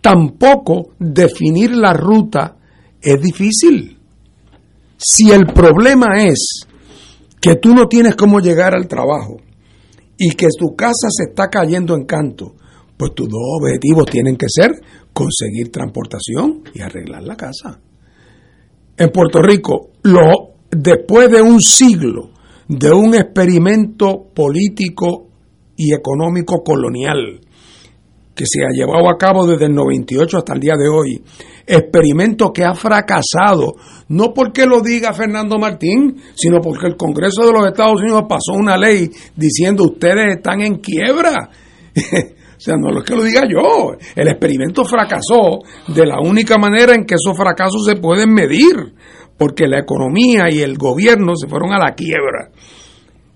[0.02, 2.58] tampoco definir la ruta
[3.02, 3.98] es difícil.
[4.98, 6.68] Si el problema es
[7.40, 9.38] que tú no tienes cómo llegar al trabajo
[10.18, 12.56] y que tu casa se está cayendo en canto,
[12.98, 14.72] pues tus dos objetivos tienen que ser
[15.14, 17.80] conseguir transportación y arreglar la casa.
[18.98, 22.32] En Puerto Rico, lo, después de un siglo
[22.68, 25.30] de un experimento político
[25.76, 27.40] y económico colonial
[28.40, 31.22] que se ha llevado a cabo desde el 98 hasta el día de hoy,
[31.68, 33.74] experimento que ha fracasado,
[34.08, 38.54] no porque lo diga Fernando Martín, sino porque el Congreso de los Estados Unidos pasó
[38.54, 41.50] una ley diciendo ustedes están en quiebra.
[42.60, 43.94] O sea, no es que lo diga yo.
[44.14, 48.96] El experimento fracasó de la única manera en que esos fracasos se pueden medir,
[49.38, 52.52] porque la economía y el gobierno se fueron a la quiebra.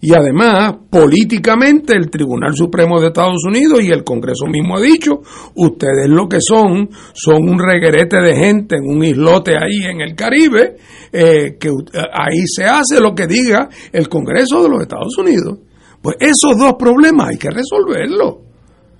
[0.04, 5.22] Y además, políticamente, el Tribunal Supremo de Estados Unidos y el Congreso mismo ha dicho,
[5.56, 10.14] ustedes lo que son, son un reguerete de gente en un islote ahí en el
[10.14, 10.76] Caribe,
[11.10, 15.60] eh, que ahí se hace lo que diga el Congreso de los Estados Unidos.
[16.02, 18.40] Pues esos dos problemas hay que resolverlos.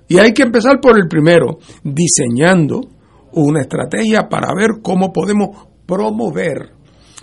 [0.08, 2.80] Y hay que empezar por el primero, diseñando
[3.32, 6.70] una estrategia para ver cómo podemos promover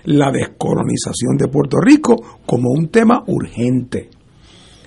[0.05, 2.15] la descolonización de Puerto Rico
[2.45, 4.09] como un tema urgente.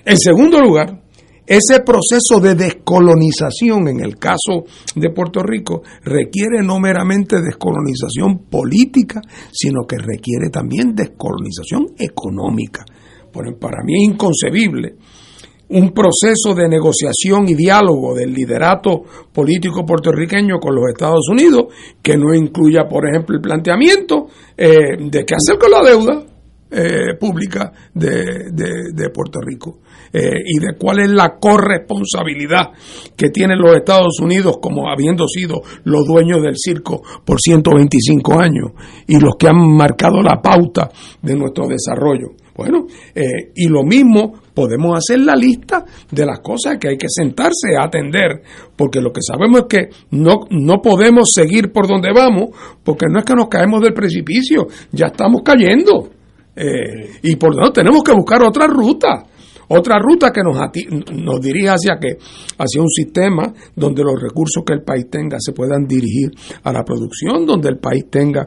[0.05, 1.03] En segundo lugar,
[1.47, 4.65] ese proceso de descolonización en el caso
[4.95, 9.20] de Puerto Rico requiere no meramente descolonización política,
[9.53, 12.85] sino que requiere también descolonización económica.
[13.32, 14.97] Para mí es inconcebible
[15.69, 21.66] un proceso de negociación y diálogo del liderato político puertorriqueño con los Estados Unidos
[22.03, 24.27] que no incluya, por ejemplo, el planteamiento
[24.57, 26.24] eh, de qué hacer con la deuda
[26.77, 29.78] eh, pública de, de, Puerto Rico
[30.12, 32.73] eh, y de cuál es la corresponsabilidad
[33.16, 38.73] que tienen los Estados Unidos como habiendo sido los dueños del circo por 125 años
[39.07, 40.91] y los que han marcado la pauta
[41.23, 42.32] de nuestro desarrollo.
[42.56, 42.86] Bueno,
[43.55, 47.85] y lo mismo podemos hacer la lista de las cosas que hay que sentarse a
[47.85, 48.43] atender,
[48.76, 52.51] porque lo que sabemos es que no, no podemos seguir por donde vamos,
[52.85, 56.10] porque no es que nos caemos del precipicio, ya estamos cayendo.
[56.56, 59.24] Eh, y por lo tanto tenemos que buscar otra ruta
[59.68, 60.56] otra ruta que nos,
[61.12, 62.16] nos dirija hacia que
[62.59, 66.31] hacia un sistema donde los recursos que el país tenga se puedan dirigir
[66.62, 68.47] a la producción, donde el país tenga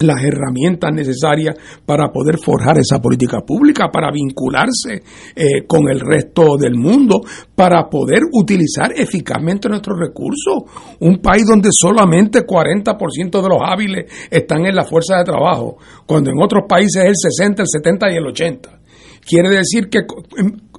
[0.00, 5.02] las herramientas necesarias para poder forjar esa política pública, para vincularse
[5.34, 7.20] eh, con el resto del mundo,
[7.54, 10.62] para poder utilizar eficazmente nuestros recursos.
[11.00, 16.30] Un país donde solamente 40% de los hábiles están en la fuerza de trabajo, cuando
[16.30, 18.80] en otros países es el 60, el 70 y el 80.
[19.26, 20.00] Quiere decir que,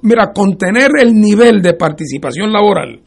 [0.02, 3.00] mira, contener el nivel de participación laboral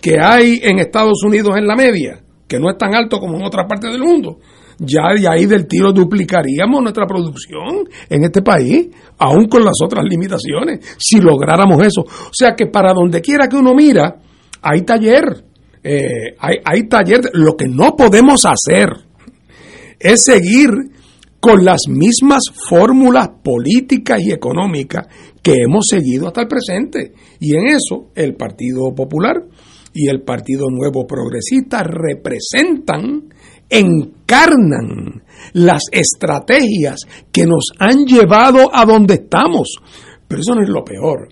[0.00, 3.44] que hay en Estados Unidos en la media, que no es tan alto como en
[3.44, 4.38] otras partes del mundo,
[4.78, 8.88] ya de ahí del tiro duplicaríamos nuestra producción en este país,
[9.18, 12.02] aún con las otras limitaciones, si lográramos eso.
[12.02, 14.16] O sea que para donde quiera que uno mira,
[14.62, 15.44] hay taller,
[15.82, 17.20] eh, hay, hay taller.
[17.34, 18.88] Lo que no podemos hacer
[19.98, 20.70] es seguir
[21.40, 25.06] con las mismas fórmulas políticas y económicas
[25.42, 27.12] que hemos seguido hasta el presente.
[27.38, 29.44] Y en eso el Partido Popular
[29.92, 33.28] y el Partido Nuevo Progresista representan
[33.68, 35.22] encarnan
[35.52, 37.00] las estrategias
[37.32, 39.76] que nos han llevado a donde estamos.
[40.26, 41.28] Pero eso no es lo peor,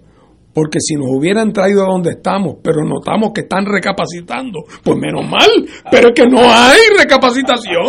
[0.53, 5.29] porque si nos hubieran traído a donde estamos, pero notamos que están recapacitando, pues menos
[5.29, 5.51] mal,
[5.91, 7.85] pero es que no hay recapacitación.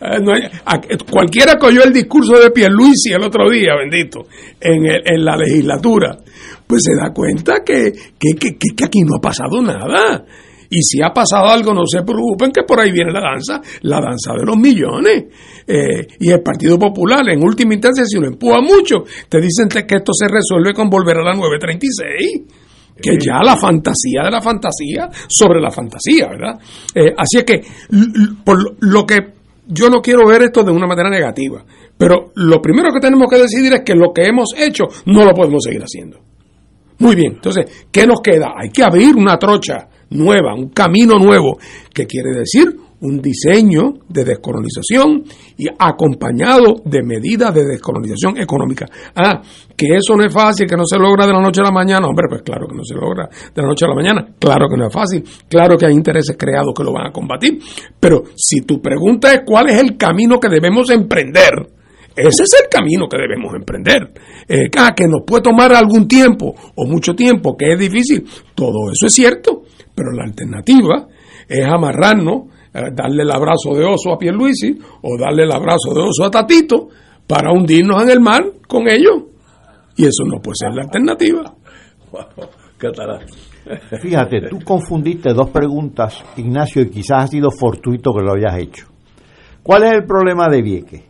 [0.00, 4.20] Eh, cualquiera que oyó el discurso de Pierluisi el otro día, bendito,
[4.60, 6.16] en, en la legislatura,
[6.66, 10.24] pues se da cuenta que, que, que aquí no ha pasado nada.
[10.70, 14.00] Y si ha pasado algo, no se preocupen que por ahí viene la danza, la
[14.00, 15.24] danza de los millones.
[15.66, 19.96] Eh, y el Partido Popular, en última instancia, si lo empuja mucho, te dicen que
[19.96, 22.42] esto se resuelve con volver a la 936
[23.00, 26.58] que ya la fantasía de la fantasía sobre la fantasía, ¿verdad?
[26.94, 27.62] Eh, así es que
[28.44, 29.34] por lo que
[29.66, 31.64] yo no quiero ver esto de una manera negativa,
[31.96, 35.32] pero lo primero que tenemos que decidir es que lo que hemos hecho no lo
[35.32, 36.18] podemos seguir haciendo.
[36.98, 38.54] Muy bien, entonces, ¿qué nos queda?
[38.56, 41.58] Hay que abrir una trocha nueva, un camino nuevo,
[41.92, 45.22] que quiere decir un diseño de descolonización
[45.56, 48.86] y acompañado de medidas de descolonización económica.
[49.14, 49.40] Ah,
[49.76, 52.08] que eso no es fácil, que no se logra de la noche a la mañana.
[52.08, 54.26] Hombre, pues claro que no se logra de la noche a la mañana.
[54.38, 55.24] Claro que no es fácil.
[55.48, 57.58] Claro que hay intereses creados que lo van a combatir.
[58.00, 61.52] Pero si tu pregunta es cuál es el camino que debemos emprender,
[62.16, 64.10] ese es el camino que debemos emprender.
[64.48, 68.24] Eh, ah, que nos puede tomar algún tiempo o mucho tiempo, que es difícil.
[68.56, 69.62] Todo eso es cierto
[69.98, 71.08] pero la alternativa
[71.48, 72.42] es amarrarnos
[72.72, 76.30] eh, darle el abrazo de oso a Pierluisi o darle el abrazo de oso a
[76.30, 76.88] Tatito
[77.26, 79.24] para hundirnos en el mar con ellos.
[79.96, 81.54] Y eso no puede ser la alternativa.
[84.00, 88.86] Fíjate, tú confundiste dos preguntas, Ignacio, y quizás ha sido fortuito que lo hayas hecho.
[89.62, 91.02] ¿Cuál es el problema de Vieques?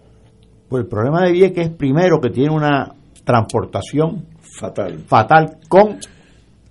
[0.69, 2.94] Pues el problema de Vieques es primero que tiene una
[3.24, 4.27] transportación
[4.59, 5.98] fatal, fatal con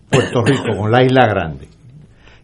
[0.09, 1.76] Puerto Rico, con la isla grande.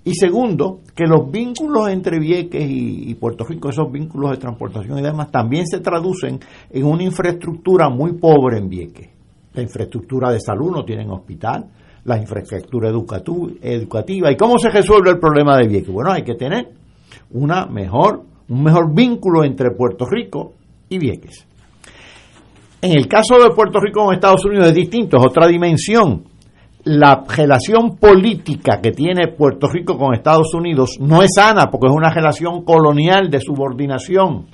[0.05, 5.01] Y segundo, que los vínculos entre Vieques y, Puerto Rico, esos vínculos de transportación y
[5.01, 6.39] demás, también se traducen
[6.69, 9.09] en una infraestructura muy pobre en Vieques.
[9.53, 11.67] La infraestructura de salud no tienen hospital,
[12.03, 14.29] la infraestructura educativa.
[14.29, 15.93] ¿Y cómo se resuelve el problema de Vieques?
[15.93, 16.67] Bueno, hay que tener
[17.31, 20.53] una mejor, un mejor vínculo entre Puerto Rico
[20.89, 21.47] y Vieques.
[22.81, 26.32] En el caso de Puerto Rico con Estados Unidos es distinto, es otra dimensión.
[26.85, 31.93] La relación política que tiene Puerto Rico con Estados Unidos no es sana porque es
[31.93, 34.47] una relación colonial de subordinación.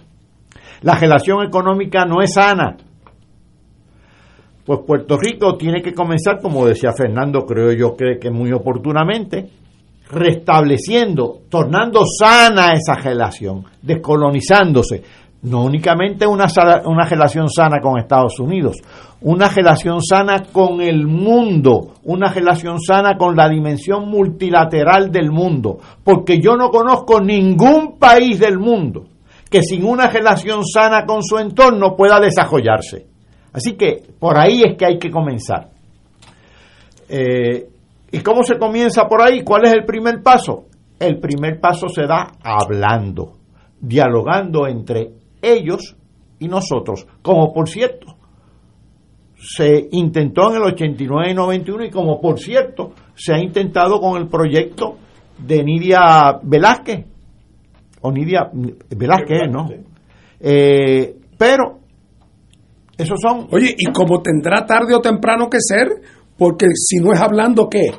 [0.81, 2.77] La relación económica no es sana.
[4.64, 9.49] Pues Puerto Rico tiene que comenzar, como decía Fernando, creo yo que, que muy oportunamente,
[10.11, 15.01] restableciendo, tornando sana esa relación, descolonizándose,
[15.41, 16.48] no únicamente una,
[16.86, 18.78] una relación sana con Estados Unidos,
[19.22, 25.78] una relación sana con el mundo, una relación sana con la dimensión multilateral del mundo,
[26.03, 29.06] porque yo no conozco ningún país del mundo
[29.49, 33.07] que sin una relación sana con su entorno pueda desarrollarse.
[33.52, 35.70] Así que por ahí es que hay que comenzar.
[37.10, 37.68] Eh,
[38.11, 39.44] ¿Y cómo se comienza por ahí?
[39.44, 40.66] ¿Cuál es el primer paso?
[40.99, 43.38] El primer paso se da hablando,
[43.80, 45.95] dialogando entre ellos
[46.40, 48.20] y nosotros, como por cierto
[49.41, 54.22] se intentó en el 89 y 91 y como por cierto se ha intentado con
[54.22, 54.98] el proyecto
[55.38, 57.06] de Nidia Velázquez,
[58.02, 58.49] o Nidia
[58.90, 59.70] Velázquez, ¿no?
[60.41, 61.80] Eh, pero
[62.98, 63.48] esos son...
[63.52, 65.88] Oye, ¿y como tendrá tarde o temprano que ser?
[66.38, 67.91] Porque si no es hablando, ¿qué?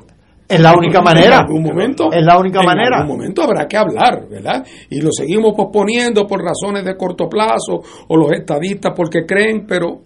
[0.51, 1.36] Es la única manera.
[1.36, 2.09] En algún momento.
[2.12, 2.98] Es la única en manera.
[2.98, 4.66] algún momento habrá que hablar, ¿verdad?
[4.90, 10.01] Y lo seguimos posponiendo por razones de corto plazo o los estadistas porque creen, pero.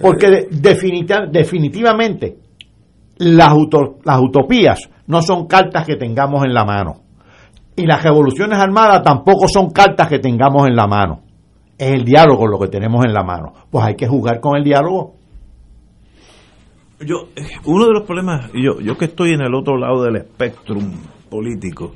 [0.00, 2.36] Porque definitiva, definitivamente
[3.18, 3.52] las,
[4.04, 7.00] las utopías no son cartas que tengamos en la mano.
[7.76, 11.22] Y las revoluciones armadas tampoco son cartas que tengamos en la mano.
[11.76, 13.52] Es el diálogo lo que tenemos en la mano.
[13.70, 15.16] Pues hay que jugar con el diálogo.
[17.00, 17.28] Yo,
[17.64, 20.78] uno de los problemas, yo, yo que estoy en el otro lado del espectro
[21.30, 21.94] político,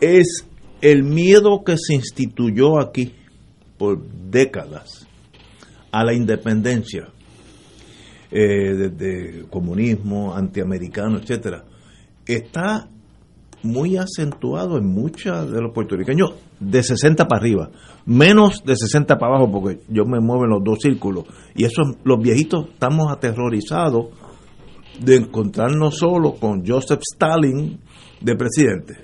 [0.00, 0.46] es
[0.80, 3.14] el miedo que se instituyó aquí
[3.76, 5.06] por décadas
[5.90, 7.08] a la independencia,
[8.30, 11.64] eh, desde comunismo, antiamericano, etcétera,
[12.26, 12.88] está
[13.62, 17.70] muy acentuado en muchos de los puertorriqueños de 60 para arriba,
[18.06, 21.24] menos de 60 para abajo, porque yo me muevo en los dos círculos.
[21.54, 24.06] Y eso, los viejitos estamos aterrorizados
[25.00, 27.78] de encontrarnos solo con Joseph Stalin
[28.20, 28.94] de presidente.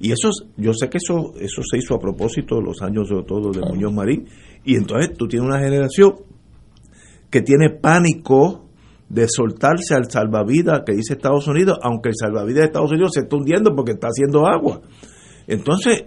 [0.00, 3.24] Y eso, yo sé que eso, eso se hizo a propósito de los años, sobre
[3.24, 4.26] todo, de Muñoz Marín.
[4.64, 6.14] Y entonces tú tienes una generación
[7.30, 8.66] que tiene pánico
[9.08, 13.20] de soltarse al salvavidas que dice Estados Unidos, aunque el salvavidas de Estados Unidos se
[13.20, 14.80] está hundiendo porque está haciendo agua.
[15.46, 16.06] Entonces,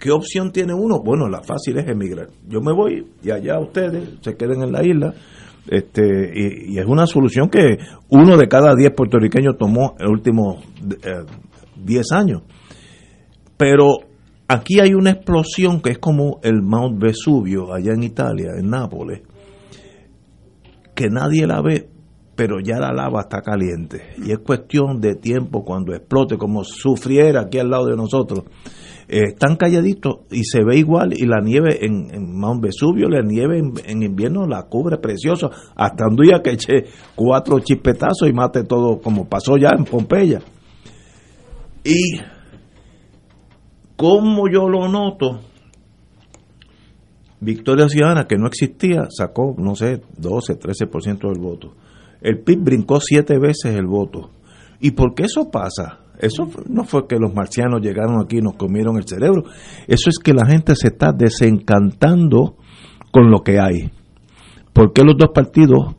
[0.00, 1.00] ¿qué opción tiene uno?
[1.04, 2.28] Bueno, la fácil es emigrar.
[2.48, 5.14] Yo me voy y allá ustedes se queden en la isla.
[5.68, 7.78] Este, y, y es una solución que
[8.08, 10.64] uno de cada diez puertorriqueños tomó en los últimos
[11.04, 11.24] eh,
[11.76, 12.42] diez años.
[13.56, 13.98] Pero
[14.48, 19.20] aquí hay una explosión que es como el Mount Vesubio allá en Italia, en Nápoles,
[20.94, 21.88] que nadie la ve,
[22.34, 24.14] pero ya la lava está caliente.
[24.24, 28.44] Y es cuestión de tiempo cuando explote, como sufriera aquí al lado de nosotros.
[29.10, 31.12] Eh, están calladitos y se ve igual.
[31.16, 35.50] Y la nieve en, en Mount Vesubio, la nieve en, invierno la cubre precioso.
[35.74, 36.84] Hasta un que eche
[37.14, 40.40] cuatro chispetazos y mate todo, como pasó ya en Pompeya.
[41.82, 42.20] Y
[43.96, 45.40] como yo lo noto,
[47.40, 51.74] Victoria Ciudadana, que no existía, sacó, no sé, 12, 13% del voto
[52.20, 54.30] el PIB brincó siete veces el voto.
[54.80, 56.00] ¿Y por qué eso pasa?
[56.20, 59.44] Eso no fue que los marcianos llegaron aquí y nos comieron el cerebro.
[59.86, 62.56] Eso es que la gente se está desencantando
[63.10, 63.90] con lo que hay.
[64.72, 65.94] ¿Por qué los dos partidos,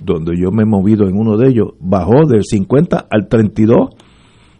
[0.00, 3.90] donde yo me he movido en uno de ellos, bajó del 50 al 32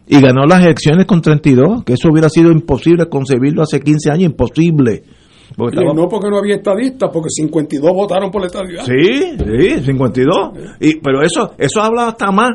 [0.07, 1.83] y ganó las elecciones con 32?
[1.83, 5.03] Que eso hubiera sido imposible concebirlo hace 15 años, imposible.
[5.55, 5.93] Porque estaba...
[5.93, 8.83] No porque no había estadistas, porque 52 votaron por la estadidad.
[8.85, 10.51] Sí, sí, 52.
[10.79, 12.51] Y, pero eso eso habla hasta más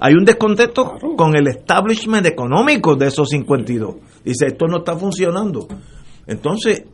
[0.00, 3.96] Hay un descontento con el establishment económico de esos 52.
[4.24, 5.66] Dice, esto no está funcionando.
[6.26, 6.84] Entonces,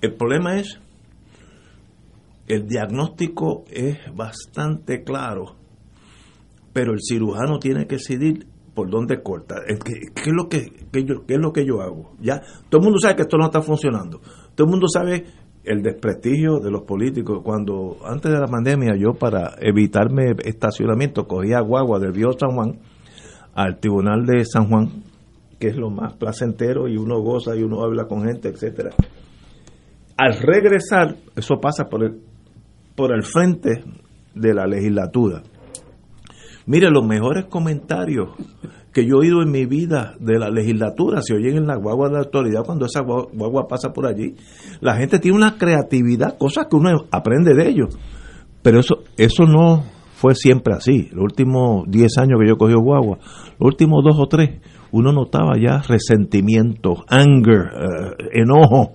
[0.00, 0.78] el problema es,
[2.46, 5.56] el diagnóstico es bastante claro,
[6.72, 9.56] pero el cirujano tiene que decidir por dónde corta.
[9.66, 10.70] ¿Qué, qué es lo que,
[11.04, 12.12] yo, ¿Qué es lo que yo hago?
[12.20, 14.20] Ya, todo el mundo sabe que esto no está funcionando.
[14.54, 15.24] Todo el mundo sabe
[15.64, 17.40] el desprestigio de los políticos.
[17.42, 22.78] Cuando antes de la pandemia yo para evitarme estacionamiento cogía guagua del Viejo San Juan
[23.54, 25.04] al Tribunal de San Juan,
[25.58, 28.90] que es lo más placentero y uno goza y uno habla con gente, etcétera.
[30.16, 32.20] Al regresar, eso pasa por el,
[32.94, 33.84] por el frente
[34.34, 35.42] de la legislatura.
[36.66, 38.30] Mire, los mejores comentarios
[38.94, 42.06] que yo he oído en mi vida de la legislatura se oyen en la guagua
[42.06, 44.36] de la autoridad cuando esa guagua pasa por allí.
[44.80, 47.98] La gente tiene una creatividad, cosas que uno aprende de ellos.
[48.62, 49.82] Pero eso, eso no
[50.14, 51.08] fue siempre así.
[51.12, 53.18] Los últimos 10 años que yo cogí guagua,
[53.58, 54.60] los últimos dos o tres,
[54.92, 58.92] uno notaba ya resentimiento, anger, eh, enojo.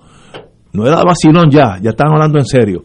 [0.71, 2.83] No era vacilón ya, ya estaban hablando en serio.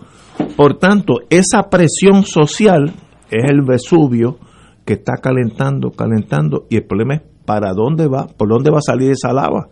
[0.57, 2.93] Por tanto, esa presión social
[3.31, 4.39] es el Vesubio
[4.85, 8.83] que está calentando, calentando, y el problema es para dónde va, por dónde va a
[8.83, 9.69] salir esa lava.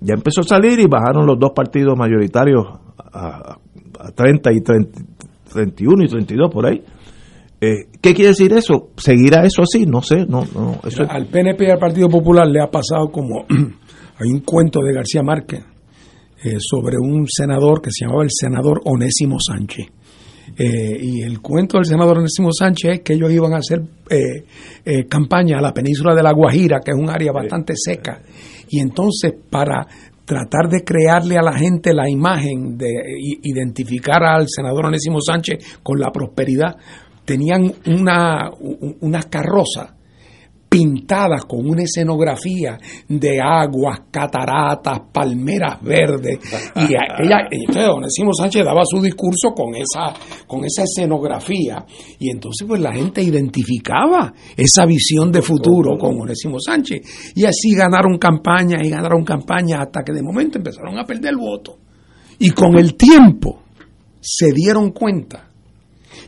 [0.00, 2.64] Ya empezó a salir y bajaron los dos partidos mayoritarios
[3.12, 3.58] a,
[4.14, 4.60] 30 y
[5.50, 6.82] 31 y 32 por ahí.
[7.60, 8.90] Eh, ¿Qué quiere decir eso?
[8.96, 9.84] ¿Seguirá eso así?
[9.86, 10.24] No sé.
[10.26, 13.44] no, no Al PNP y al Partido Popular le ha pasado como...
[14.20, 15.64] hay un cuento de García Márquez
[16.44, 19.88] eh, sobre un senador que se llamaba el senador Onésimo Sánchez
[20.56, 23.80] eh, y el cuento del senador Onésimo Sánchez es que ellos iban a hacer
[24.10, 24.44] eh,
[24.84, 28.20] eh, campaña a la península de la Guajira, que es un área bastante seca.
[28.68, 29.86] Y entonces, para
[30.24, 32.88] tratar de crearle a la gente la imagen de
[33.42, 36.76] identificar al senador Onésimo Sánchez con la prosperidad,
[37.24, 38.50] tenían una,
[39.00, 39.97] una carroza
[40.68, 42.78] pintadas con una escenografía
[43.08, 46.38] de aguas, cataratas, palmeras verdes.
[46.76, 46.80] Y
[47.22, 50.12] ella, entonces Onésimo Sánchez daba su discurso con esa,
[50.46, 51.84] con esa escenografía.
[52.18, 57.32] Y entonces pues la gente identificaba esa visión de futuro con Onésimo Sánchez.
[57.34, 61.38] Y así ganaron campaña y ganaron campaña hasta que de momento empezaron a perder el
[61.38, 61.78] voto.
[62.38, 63.62] Y con el tiempo
[64.20, 65.48] se dieron cuenta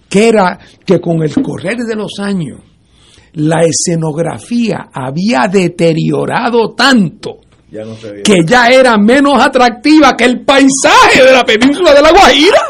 [0.09, 2.61] que era que con el correr de los años
[3.35, 7.41] la escenografía había deteriorado tanto
[8.25, 12.61] que ya era menos atractiva que el paisaje de la península de la Guajira.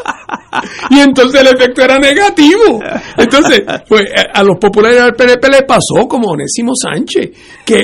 [0.91, 2.79] Y entonces el efecto era negativo.
[3.17, 7.31] Entonces, pues a los populares del PNP le pasó como Onésimo Sánchez,
[7.65, 7.81] que,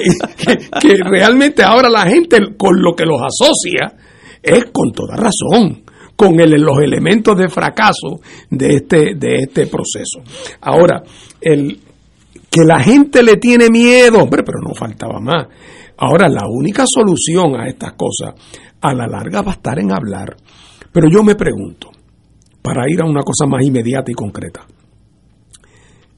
[0.80, 3.94] que, realmente ahora la gente con lo que los asocia
[4.44, 5.84] es con toda razón
[6.16, 10.20] con los elementos de fracaso de este, de este proceso.
[10.62, 11.04] Ahora,
[11.40, 11.80] el,
[12.50, 15.48] que la gente le tiene miedo, hombre, pero no faltaba más.
[15.98, 18.36] Ahora, la única solución a estas cosas,
[18.82, 20.38] a la larga, va a estar en hablar.
[20.92, 21.90] Pero yo me pregunto,
[22.62, 24.66] para ir a una cosa más inmediata y concreta,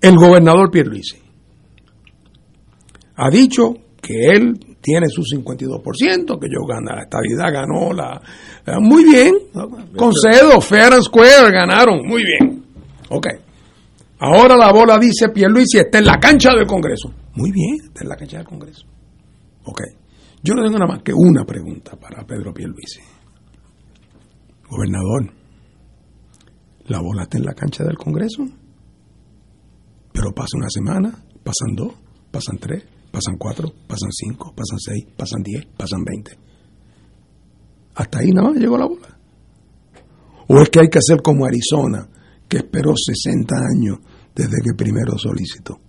[0.02, 1.18] el gobernador Pierluisi
[3.16, 8.22] ha dicho que él tiene su 52%, que yo gana la estabilidad, ganó la...
[8.80, 9.36] Muy bien,
[9.98, 12.64] concedo, fair and square, ganaron, muy bien.
[13.10, 13.28] Ok.
[14.20, 17.14] Ahora la bola dice Pierluisi está en la cancha del Congreso.
[17.36, 18.86] Muy bien, está en la cancha del Congreso.
[19.64, 19.82] Ok.
[20.44, 23.02] Yo no tengo nada más que una pregunta para Pedro Pierluisi.
[24.70, 25.34] Gobernador,
[26.88, 28.44] la bola está en la cancha del Congreso.
[30.12, 31.12] Pero pasa una semana,
[31.44, 31.94] pasan dos,
[32.30, 36.38] pasan tres, pasan cuatro, pasan cinco, pasan seis, pasan diez, pasan veinte.
[37.96, 39.18] Hasta ahí nada más llegó la bola.
[40.48, 42.10] ¿O es que hay que hacer como Arizona,
[42.48, 44.00] que esperó 60 años
[44.40, 45.80] desde que primero solicitó.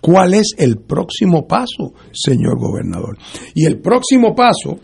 [0.00, 3.18] ¿Cuál es el próximo paso, señor gobernador?
[3.54, 4.78] Y el próximo paso,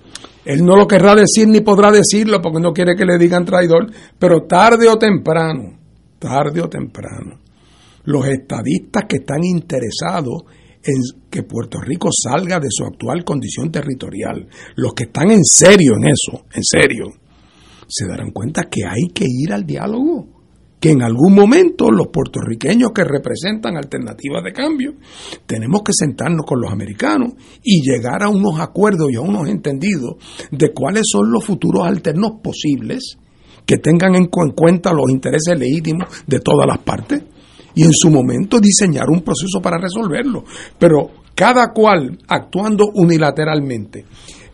[0.45, 3.91] él no lo querrá decir ni podrá decirlo porque no quiere que le digan traidor,
[4.19, 5.79] pero tarde o temprano,
[6.19, 7.39] tarde o temprano,
[8.05, 10.43] los estadistas que están interesados
[10.83, 15.95] en que Puerto Rico salga de su actual condición territorial, los que están en serio
[15.97, 17.05] en eso, en serio,
[17.87, 20.34] se darán cuenta que hay que ir al diálogo
[20.85, 24.93] que en algún momento los puertorriqueños que representan alternativas de cambio
[25.47, 27.32] tenemos que sentarnos con los americanos
[27.62, 30.16] y llegar a unos acuerdos y a unos entendidos
[30.51, 33.16] de cuáles son los futuros alternos posibles
[33.65, 37.23] que tengan en cuenta los intereses legítimos de todas las partes
[37.74, 40.44] y en su momento diseñar un proceso para resolverlo.
[40.78, 44.05] Pero cada cual actuando unilateralmente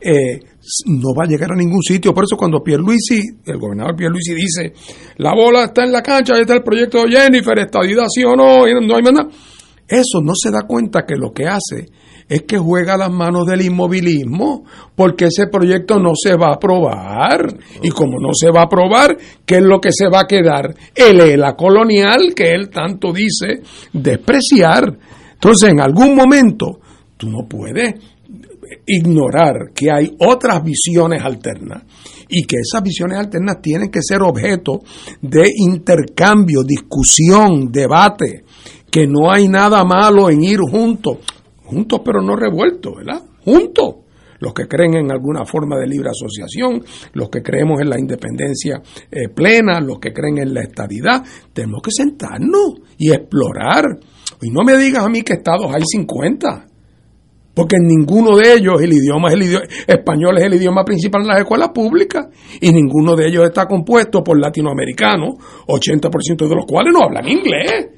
[0.00, 0.38] eh,
[0.86, 2.12] no va a llegar a ningún sitio.
[2.12, 4.72] Por eso cuando Pierluisi, el gobernador Pierluisi dice,
[5.16, 8.36] la bola está en la cancha, ahí está el proyecto de Jennifer, estadidad sí o
[8.36, 9.28] no, no hay nada.
[9.88, 11.88] Eso no se da cuenta que lo que hace
[12.28, 14.64] es que juega las manos del inmovilismo,
[14.94, 17.52] porque ese proyecto no se va a aprobar.
[17.82, 20.72] Y como no se va a aprobar, ¿qué es lo que se va a quedar?
[20.94, 23.62] El ELA colonial que él tanto dice
[23.92, 24.96] despreciar.
[25.32, 26.78] Entonces, en algún momento,
[27.16, 27.94] tú no puedes
[28.86, 31.82] ignorar que hay otras visiones alternas
[32.28, 34.80] y que esas visiones alternas tienen que ser objeto
[35.20, 38.44] de intercambio, discusión, debate,
[38.90, 41.18] que no hay nada malo en ir juntos,
[41.64, 43.22] juntos pero no revueltos, ¿verdad?
[43.44, 43.96] Juntos.
[44.38, 46.82] Los que creen en alguna forma de libre asociación,
[47.12, 48.80] los que creemos en la independencia
[49.10, 51.22] eh, plena, los que creen en la estadidad,
[51.52, 53.84] tenemos que sentarnos y explorar.
[54.40, 56.69] Y no me digas a mí que estados hay 50
[57.54, 61.22] porque en ninguno de ellos el idioma es el idioma, español es el idioma principal
[61.22, 62.28] en las escuelas públicas
[62.60, 65.34] y ninguno de ellos está compuesto por latinoamericanos,
[65.66, 67.88] 80% de los cuales no hablan inglés.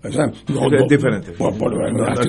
[0.00, 1.32] O sea, no, es diferente.
[1.32, 1.72] Por, por,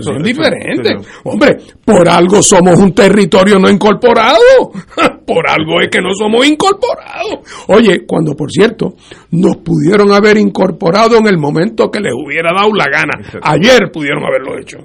[0.03, 0.91] son diferentes.
[1.23, 4.71] Hombre, por algo somos un territorio no incorporado.
[5.25, 7.39] por algo es que no somos incorporados.
[7.67, 8.95] Oye, cuando por cierto,
[9.31, 13.39] nos pudieron haber incorporado en el momento que les hubiera dado la gana.
[13.43, 14.79] Ayer pudieron haberlo hecho.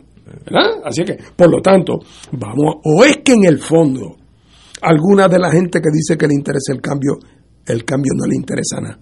[0.84, 1.98] Así que, por lo tanto,
[2.32, 4.16] vamos, o es que en el fondo,
[4.82, 7.18] alguna de la gente que dice que le interesa el cambio,
[7.66, 8.98] el cambio no le interesa nada.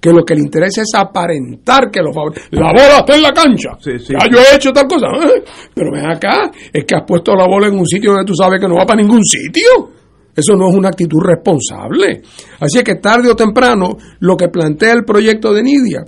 [0.00, 2.48] Que lo que le interesa es aparentar que lo favorece.
[2.52, 3.70] La bola está en la cancha.
[3.84, 5.06] Ya yo he hecho tal cosa.
[5.06, 5.44] ¿eh?
[5.74, 8.58] Pero ven acá, es que has puesto la bola en un sitio donde tú sabes
[8.58, 9.90] que no va para ningún sitio.
[10.34, 12.22] Eso no es una actitud responsable.
[12.60, 16.04] Así que tarde o temprano, lo que plantea el proyecto de Nidia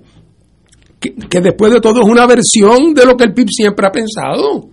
[1.02, 4.68] que, después de todo es una versión de lo que el PIB siempre ha pensado.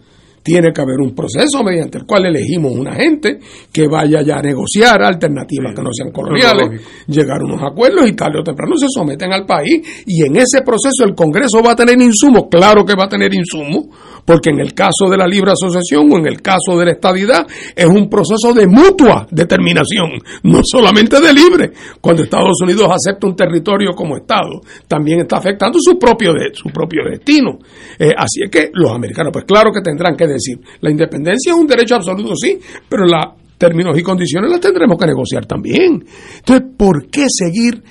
[0.49, 3.37] Tiene que haber un proceso mediante el cual elegimos una gente
[3.71, 8.13] que vaya ya a negociar alternativas que no sean coloniales, llegar a unos acuerdos y
[8.13, 10.03] tarde o temprano se someten al país.
[10.07, 13.31] Y en ese proceso el Congreso va a tener insumos, claro que va a tener
[13.31, 13.89] insumos,
[14.25, 17.45] porque en el caso de la libre asociación o en el caso de la estabilidad
[17.75, 20.09] es un proceso de mutua determinación,
[20.43, 21.71] no solamente de libre.
[22.01, 26.69] Cuando Estados Unidos acepta un territorio como Estado, también está afectando su propio, de, su
[26.69, 27.59] propio destino.
[27.99, 30.38] Eh, así es que los americanos, pues claro que tendrán que decir,
[30.81, 32.57] la independencia es un derecho absoluto, sí,
[32.87, 36.05] pero la términos y condiciones las tendremos que negociar también.
[36.37, 37.83] Entonces, ¿por qué seguir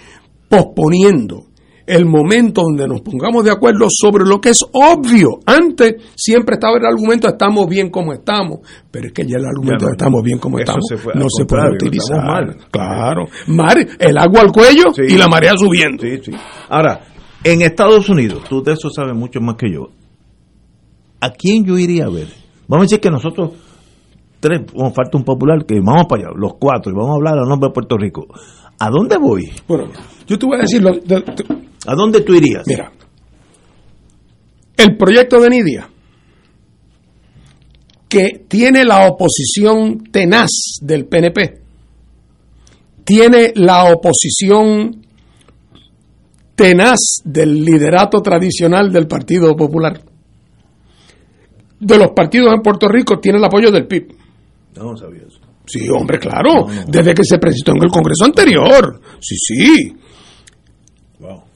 [0.48, 1.48] posponiendo
[1.88, 5.40] el momento donde nos pongamos de acuerdo sobre lo que es obvio.
[5.46, 8.58] Antes siempre estaba el argumento estamos bien como estamos,
[8.90, 10.84] pero es que ya el argumento de estamos bien como estamos
[11.14, 12.56] no se puede utilizar.
[12.70, 16.04] Claro, mar, el agua al cuello y la marea subiendo.
[16.68, 17.06] Ahora,
[17.42, 19.88] en Estados Unidos, tú de eso sabes mucho más que yo.
[21.20, 22.28] ¿A quién yo iría a ver?
[22.68, 23.52] Vamos a decir que nosotros
[24.40, 27.38] tres, como falta un popular, que vamos para allá, los cuatro, y vamos a hablar
[27.38, 28.26] a nombre de Puerto Rico.
[28.78, 29.50] ¿A dónde voy?
[29.66, 29.90] Bueno,
[30.26, 30.90] yo te voy a decir, lo,
[31.86, 32.64] ¿A dónde tú irías?
[32.66, 32.92] Mira,
[34.76, 35.88] el proyecto de Nidia,
[38.08, 40.50] que tiene la oposición tenaz
[40.80, 41.62] del PNP,
[43.04, 45.04] tiene la oposición
[46.54, 50.02] tenaz del liderato tradicional del Partido Popular.
[51.80, 54.14] De los partidos en Puerto Rico tiene el apoyo del PIB.
[54.76, 55.38] No sabía eso.
[55.66, 56.66] Sí, hombre, claro.
[56.86, 59.00] Desde que se presentó en el Congreso anterior.
[59.20, 59.96] Sí, sí.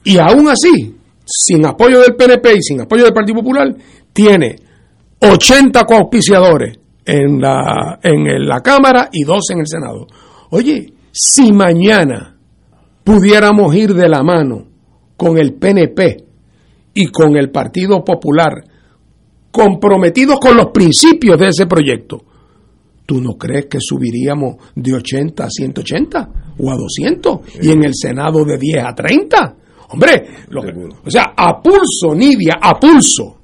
[0.03, 0.95] Y aún así,
[1.25, 3.73] sin apoyo del PNP y sin apoyo del Partido Popular,
[4.11, 4.57] tiene
[5.19, 10.07] 80 coauspiciadores en la, en la Cámara y dos en el Senado.
[10.51, 12.37] Oye, si mañana
[13.03, 14.67] pudiéramos ir de la mano
[15.17, 16.23] con el PNP
[16.93, 18.63] y con el Partido Popular,
[19.53, 22.23] comprometidos con los principios de ese proyecto,
[23.05, 27.93] ¿tú no crees que subiríamos de 80 a 180 o a 200 y en el
[27.93, 29.55] Senado de 10 a 30?
[29.89, 30.25] Hombre,
[31.05, 33.37] o sea, a pulso, Nidia, a pulso.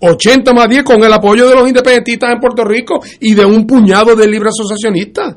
[0.00, 3.66] 80 más 10 con el apoyo de los independentistas en Puerto Rico y de un
[3.66, 5.36] puñado de libre asociacionistas.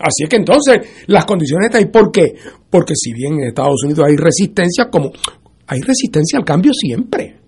[0.00, 1.90] Así es que entonces las condiciones están ahí.
[1.90, 2.34] ¿Por qué?
[2.68, 5.12] Porque si bien en Estados Unidos hay resistencia, como
[5.66, 7.41] hay resistencia al cambio siempre.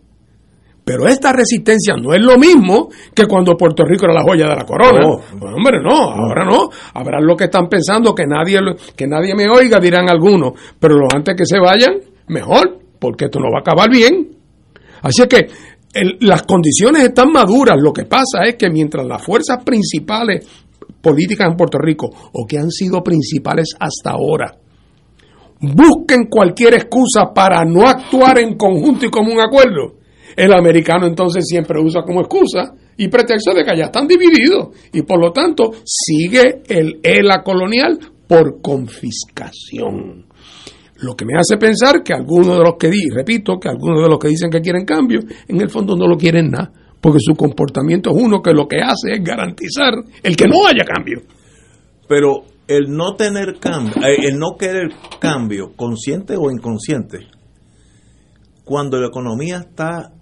[0.84, 4.56] Pero esta resistencia no es lo mismo que cuando Puerto Rico era la joya de
[4.56, 5.00] la corona.
[5.38, 6.68] Pues, hombre, no, ahora no.
[6.92, 8.60] Habrá lo que están pensando que nadie,
[8.94, 10.52] que nadie me oiga, dirán algunos.
[10.78, 11.94] Pero lo antes que se vayan,
[12.28, 14.28] mejor, porque esto no va a acabar bien.
[15.00, 15.48] Así que
[16.20, 17.76] las condiciones están maduras.
[17.80, 20.46] Lo que pasa es que mientras las fuerzas principales
[21.00, 24.54] políticas en Puerto Rico, o que han sido principales hasta ahora,
[25.60, 30.03] busquen cualquier excusa para no actuar en conjunto y como un acuerdo,
[30.36, 35.02] el americano entonces siempre usa como excusa y pretexto de que ya están divididos y
[35.02, 40.26] por lo tanto sigue el ELA colonial por confiscación.
[40.96, 44.08] Lo que me hace pensar que algunos de los que di, repito, que algunos de
[44.08, 47.34] los que dicen que quieren cambio, en el fondo no lo quieren nada, porque su
[47.34, 49.92] comportamiento es uno que lo que hace es garantizar
[50.22, 51.20] el que no haya cambio.
[52.08, 57.26] Pero el no tener cambio, eh, el no querer cambio, consciente o inconsciente,
[58.64, 60.13] cuando la economía está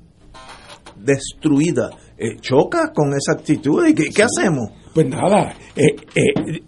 [1.02, 3.86] destruida, eh, choca con esa actitud.
[3.86, 4.70] ¿Y qué, qué hacemos?
[4.94, 6.60] Pues nada, eh, eh,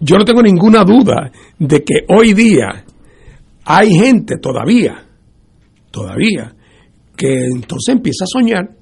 [0.00, 2.84] yo no tengo ninguna duda de que hoy día
[3.64, 5.04] hay gente todavía,
[5.90, 6.54] todavía,
[7.16, 8.79] que entonces empieza a soñar.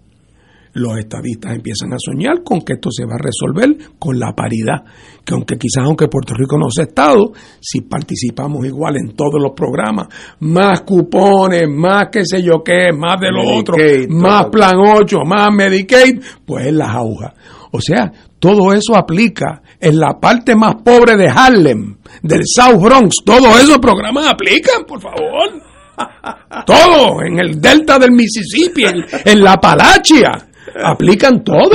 [0.74, 4.84] Los estadistas empiezan a soñar con que esto se va a resolver con la paridad,
[5.24, 9.52] que aunque quizás aunque Puerto Rico no sea Estado, si participamos igual en todos los
[9.52, 10.08] programas,
[10.40, 13.76] más cupones, más qué sé yo qué, más de lo otro,
[14.10, 14.50] más todo.
[14.50, 17.34] plan 8, más Medicaid, pues es la jauja.
[17.70, 23.16] O sea, todo eso aplica en la parte más pobre de Harlem, del South Bronx.
[23.24, 25.62] Todos esos programas aplican, por favor.
[26.66, 30.47] Todo, en el delta del Mississippi, en, en la Palachia.
[30.84, 31.68] Aplican todo.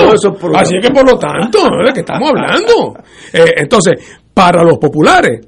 [0.58, 2.96] Así que por lo tanto, ¿de qué estamos hablando?
[3.34, 3.94] Eh, entonces,
[4.34, 5.48] para los populares,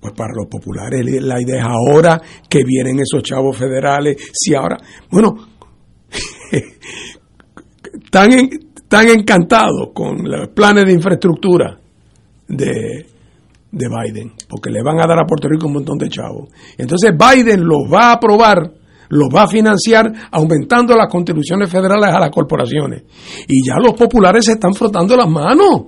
[0.00, 4.76] pues para los populares la idea es ahora que vienen esos chavos federales, si ahora,
[5.10, 5.34] bueno,
[8.04, 11.78] están, en- están encantados con los planes de infraestructura
[12.48, 13.06] de,
[13.72, 16.48] de Biden, porque le van a dar a Puerto Rico un montón de chavos.
[16.76, 18.72] Entonces Biden los va a aprobar,
[19.10, 23.02] los va a financiar aumentando las contribuciones federales a las corporaciones.
[23.46, 25.86] Y ya los populares se están frotando las manos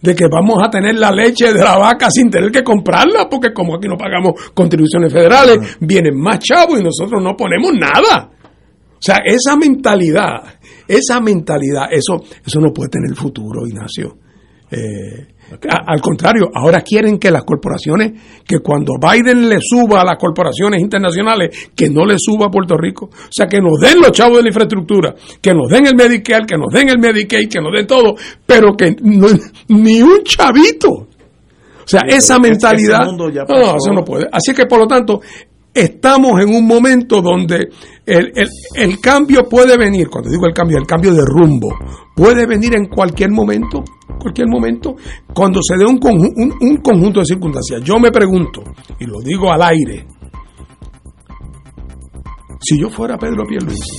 [0.00, 3.52] de que vamos a tener la leche de la vaca sin tener que comprarla, porque
[3.52, 8.30] como aquí no pagamos contribuciones federales, vienen más chavos y nosotros no ponemos nada.
[8.34, 10.42] O sea, esa mentalidad,
[10.86, 14.18] esa mentalidad, eso, eso no puede tener futuro, Ignacio.
[14.70, 15.31] Eh,
[15.68, 18.12] a- al contrario, ahora quieren que las corporaciones,
[18.46, 22.76] que cuando Biden le suba a las corporaciones internacionales, que no le suba a Puerto
[22.76, 23.06] Rico.
[23.06, 26.44] O sea, que nos den los chavos de la infraestructura, que nos den el Medicare,
[26.46, 28.14] que nos den el Medicaid, que nos den todo,
[28.46, 29.26] pero que no-
[29.68, 30.88] ni un chavito.
[30.90, 33.04] O sea, Sí, esa mentalidad,
[33.48, 34.26] no, eso no puede.
[34.32, 35.20] Así que, por lo tanto,
[35.74, 37.68] estamos en un momento donde
[38.06, 41.68] el, el- el cambio puede venir, cuando digo el cambio, el cambio de rumbo,
[42.14, 43.82] puede venir en cualquier momento,
[44.20, 44.96] cualquier momento,
[45.34, 47.80] cuando se dé un, un- un conjunto de circunstancias.
[47.82, 48.62] Yo me pregunto,
[49.00, 50.06] y lo digo al aire,
[52.60, 53.96] si yo fuera Pedro Pierluisi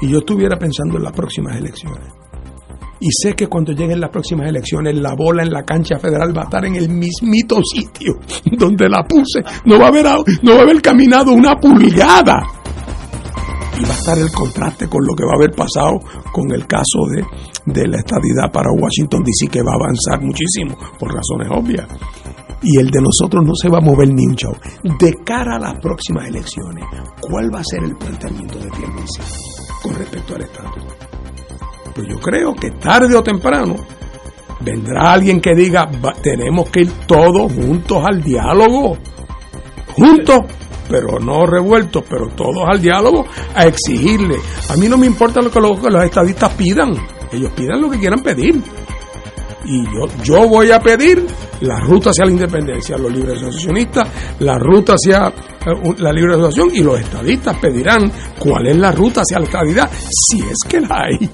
[0.00, 2.12] y yo estuviera pensando en las próximas elecciones,
[3.02, 6.42] y sé que cuando lleguen las próximas elecciones la bola en la cancha federal va
[6.42, 8.14] a estar en el mismito sitio
[8.56, 9.42] donde la puse.
[9.64, 10.06] No va a haber,
[10.42, 12.38] no va a haber caminado una pulgada.
[13.80, 15.98] Y va a estar el contraste con lo que va a haber pasado
[16.32, 17.24] con el caso de,
[17.72, 21.88] de la estadidad para Washington DC, que va a avanzar muchísimo, por razones obvias.
[22.62, 24.56] Y el de nosotros no se va a mover ni un chavo.
[25.00, 26.84] De cara a las próximas elecciones,
[27.20, 29.22] ¿cuál va a ser el planteamiento de Pierluisi
[29.82, 31.01] con respecto al estatus?
[31.94, 33.76] Pues yo creo que tarde o temprano
[34.60, 38.96] vendrá alguien que diga, "Va- tenemos que ir todos juntos al diálogo.
[39.94, 40.38] Juntos,
[40.88, 44.36] pero no revueltos, pero todos al diálogo a exigirle.
[44.70, 46.92] A mí no me importa lo que los, estadistas pidan.
[47.30, 48.62] Ellos pidan lo que quieran pedir.
[49.64, 51.24] Y yo, yo voy a pedir
[51.60, 54.08] la ruta hacia la independencia, los libres asociacionistas,
[54.40, 58.10] la ruta hacia eh, la libre asociación y los estadistas pedirán
[58.40, 61.30] cuál es la ruta hacia la estadidad, si es que la hay.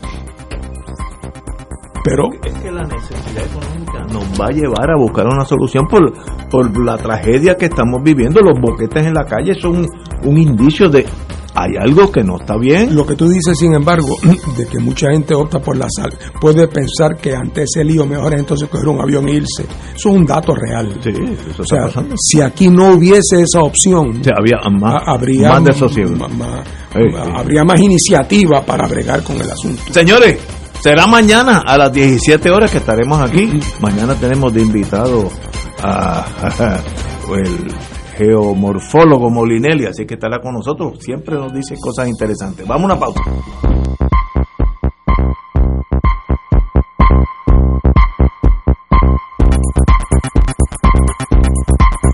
[2.09, 6.13] Pero es que la necesidad económica nos va a llevar a buscar una solución por,
[6.51, 8.41] por la tragedia que estamos viviendo.
[8.41, 9.87] Los boquetes en la calle son
[10.25, 11.05] un indicio de
[11.55, 12.95] hay algo que no está bien.
[12.95, 14.15] Lo que tú dices, sin embargo,
[14.57, 18.33] de que mucha gente opta por la sal, puede pensar que ante ese lío mejor
[18.35, 19.65] es entonces coger un avión e irse.
[19.97, 20.97] Eso es un dato real.
[21.03, 21.19] Sí, eso
[21.59, 22.15] o está sea, pasando.
[22.17, 26.03] si aquí no hubiese esa opción, había más, ha- habría más sí.
[27.35, 29.83] habría más iniciativa para bregar con el asunto.
[29.91, 30.39] Señores,
[30.81, 33.61] será mañana a las 17 horas que estaremos aquí.
[33.81, 35.31] Mañana tenemos de invitado
[35.83, 36.25] a,
[37.37, 37.69] el
[38.17, 40.99] geomorfólogo Molinelli, así que estará con nosotros.
[41.01, 42.67] Siempre nos dice cosas interesantes.
[42.67, 43.21] Vamos a una pausa.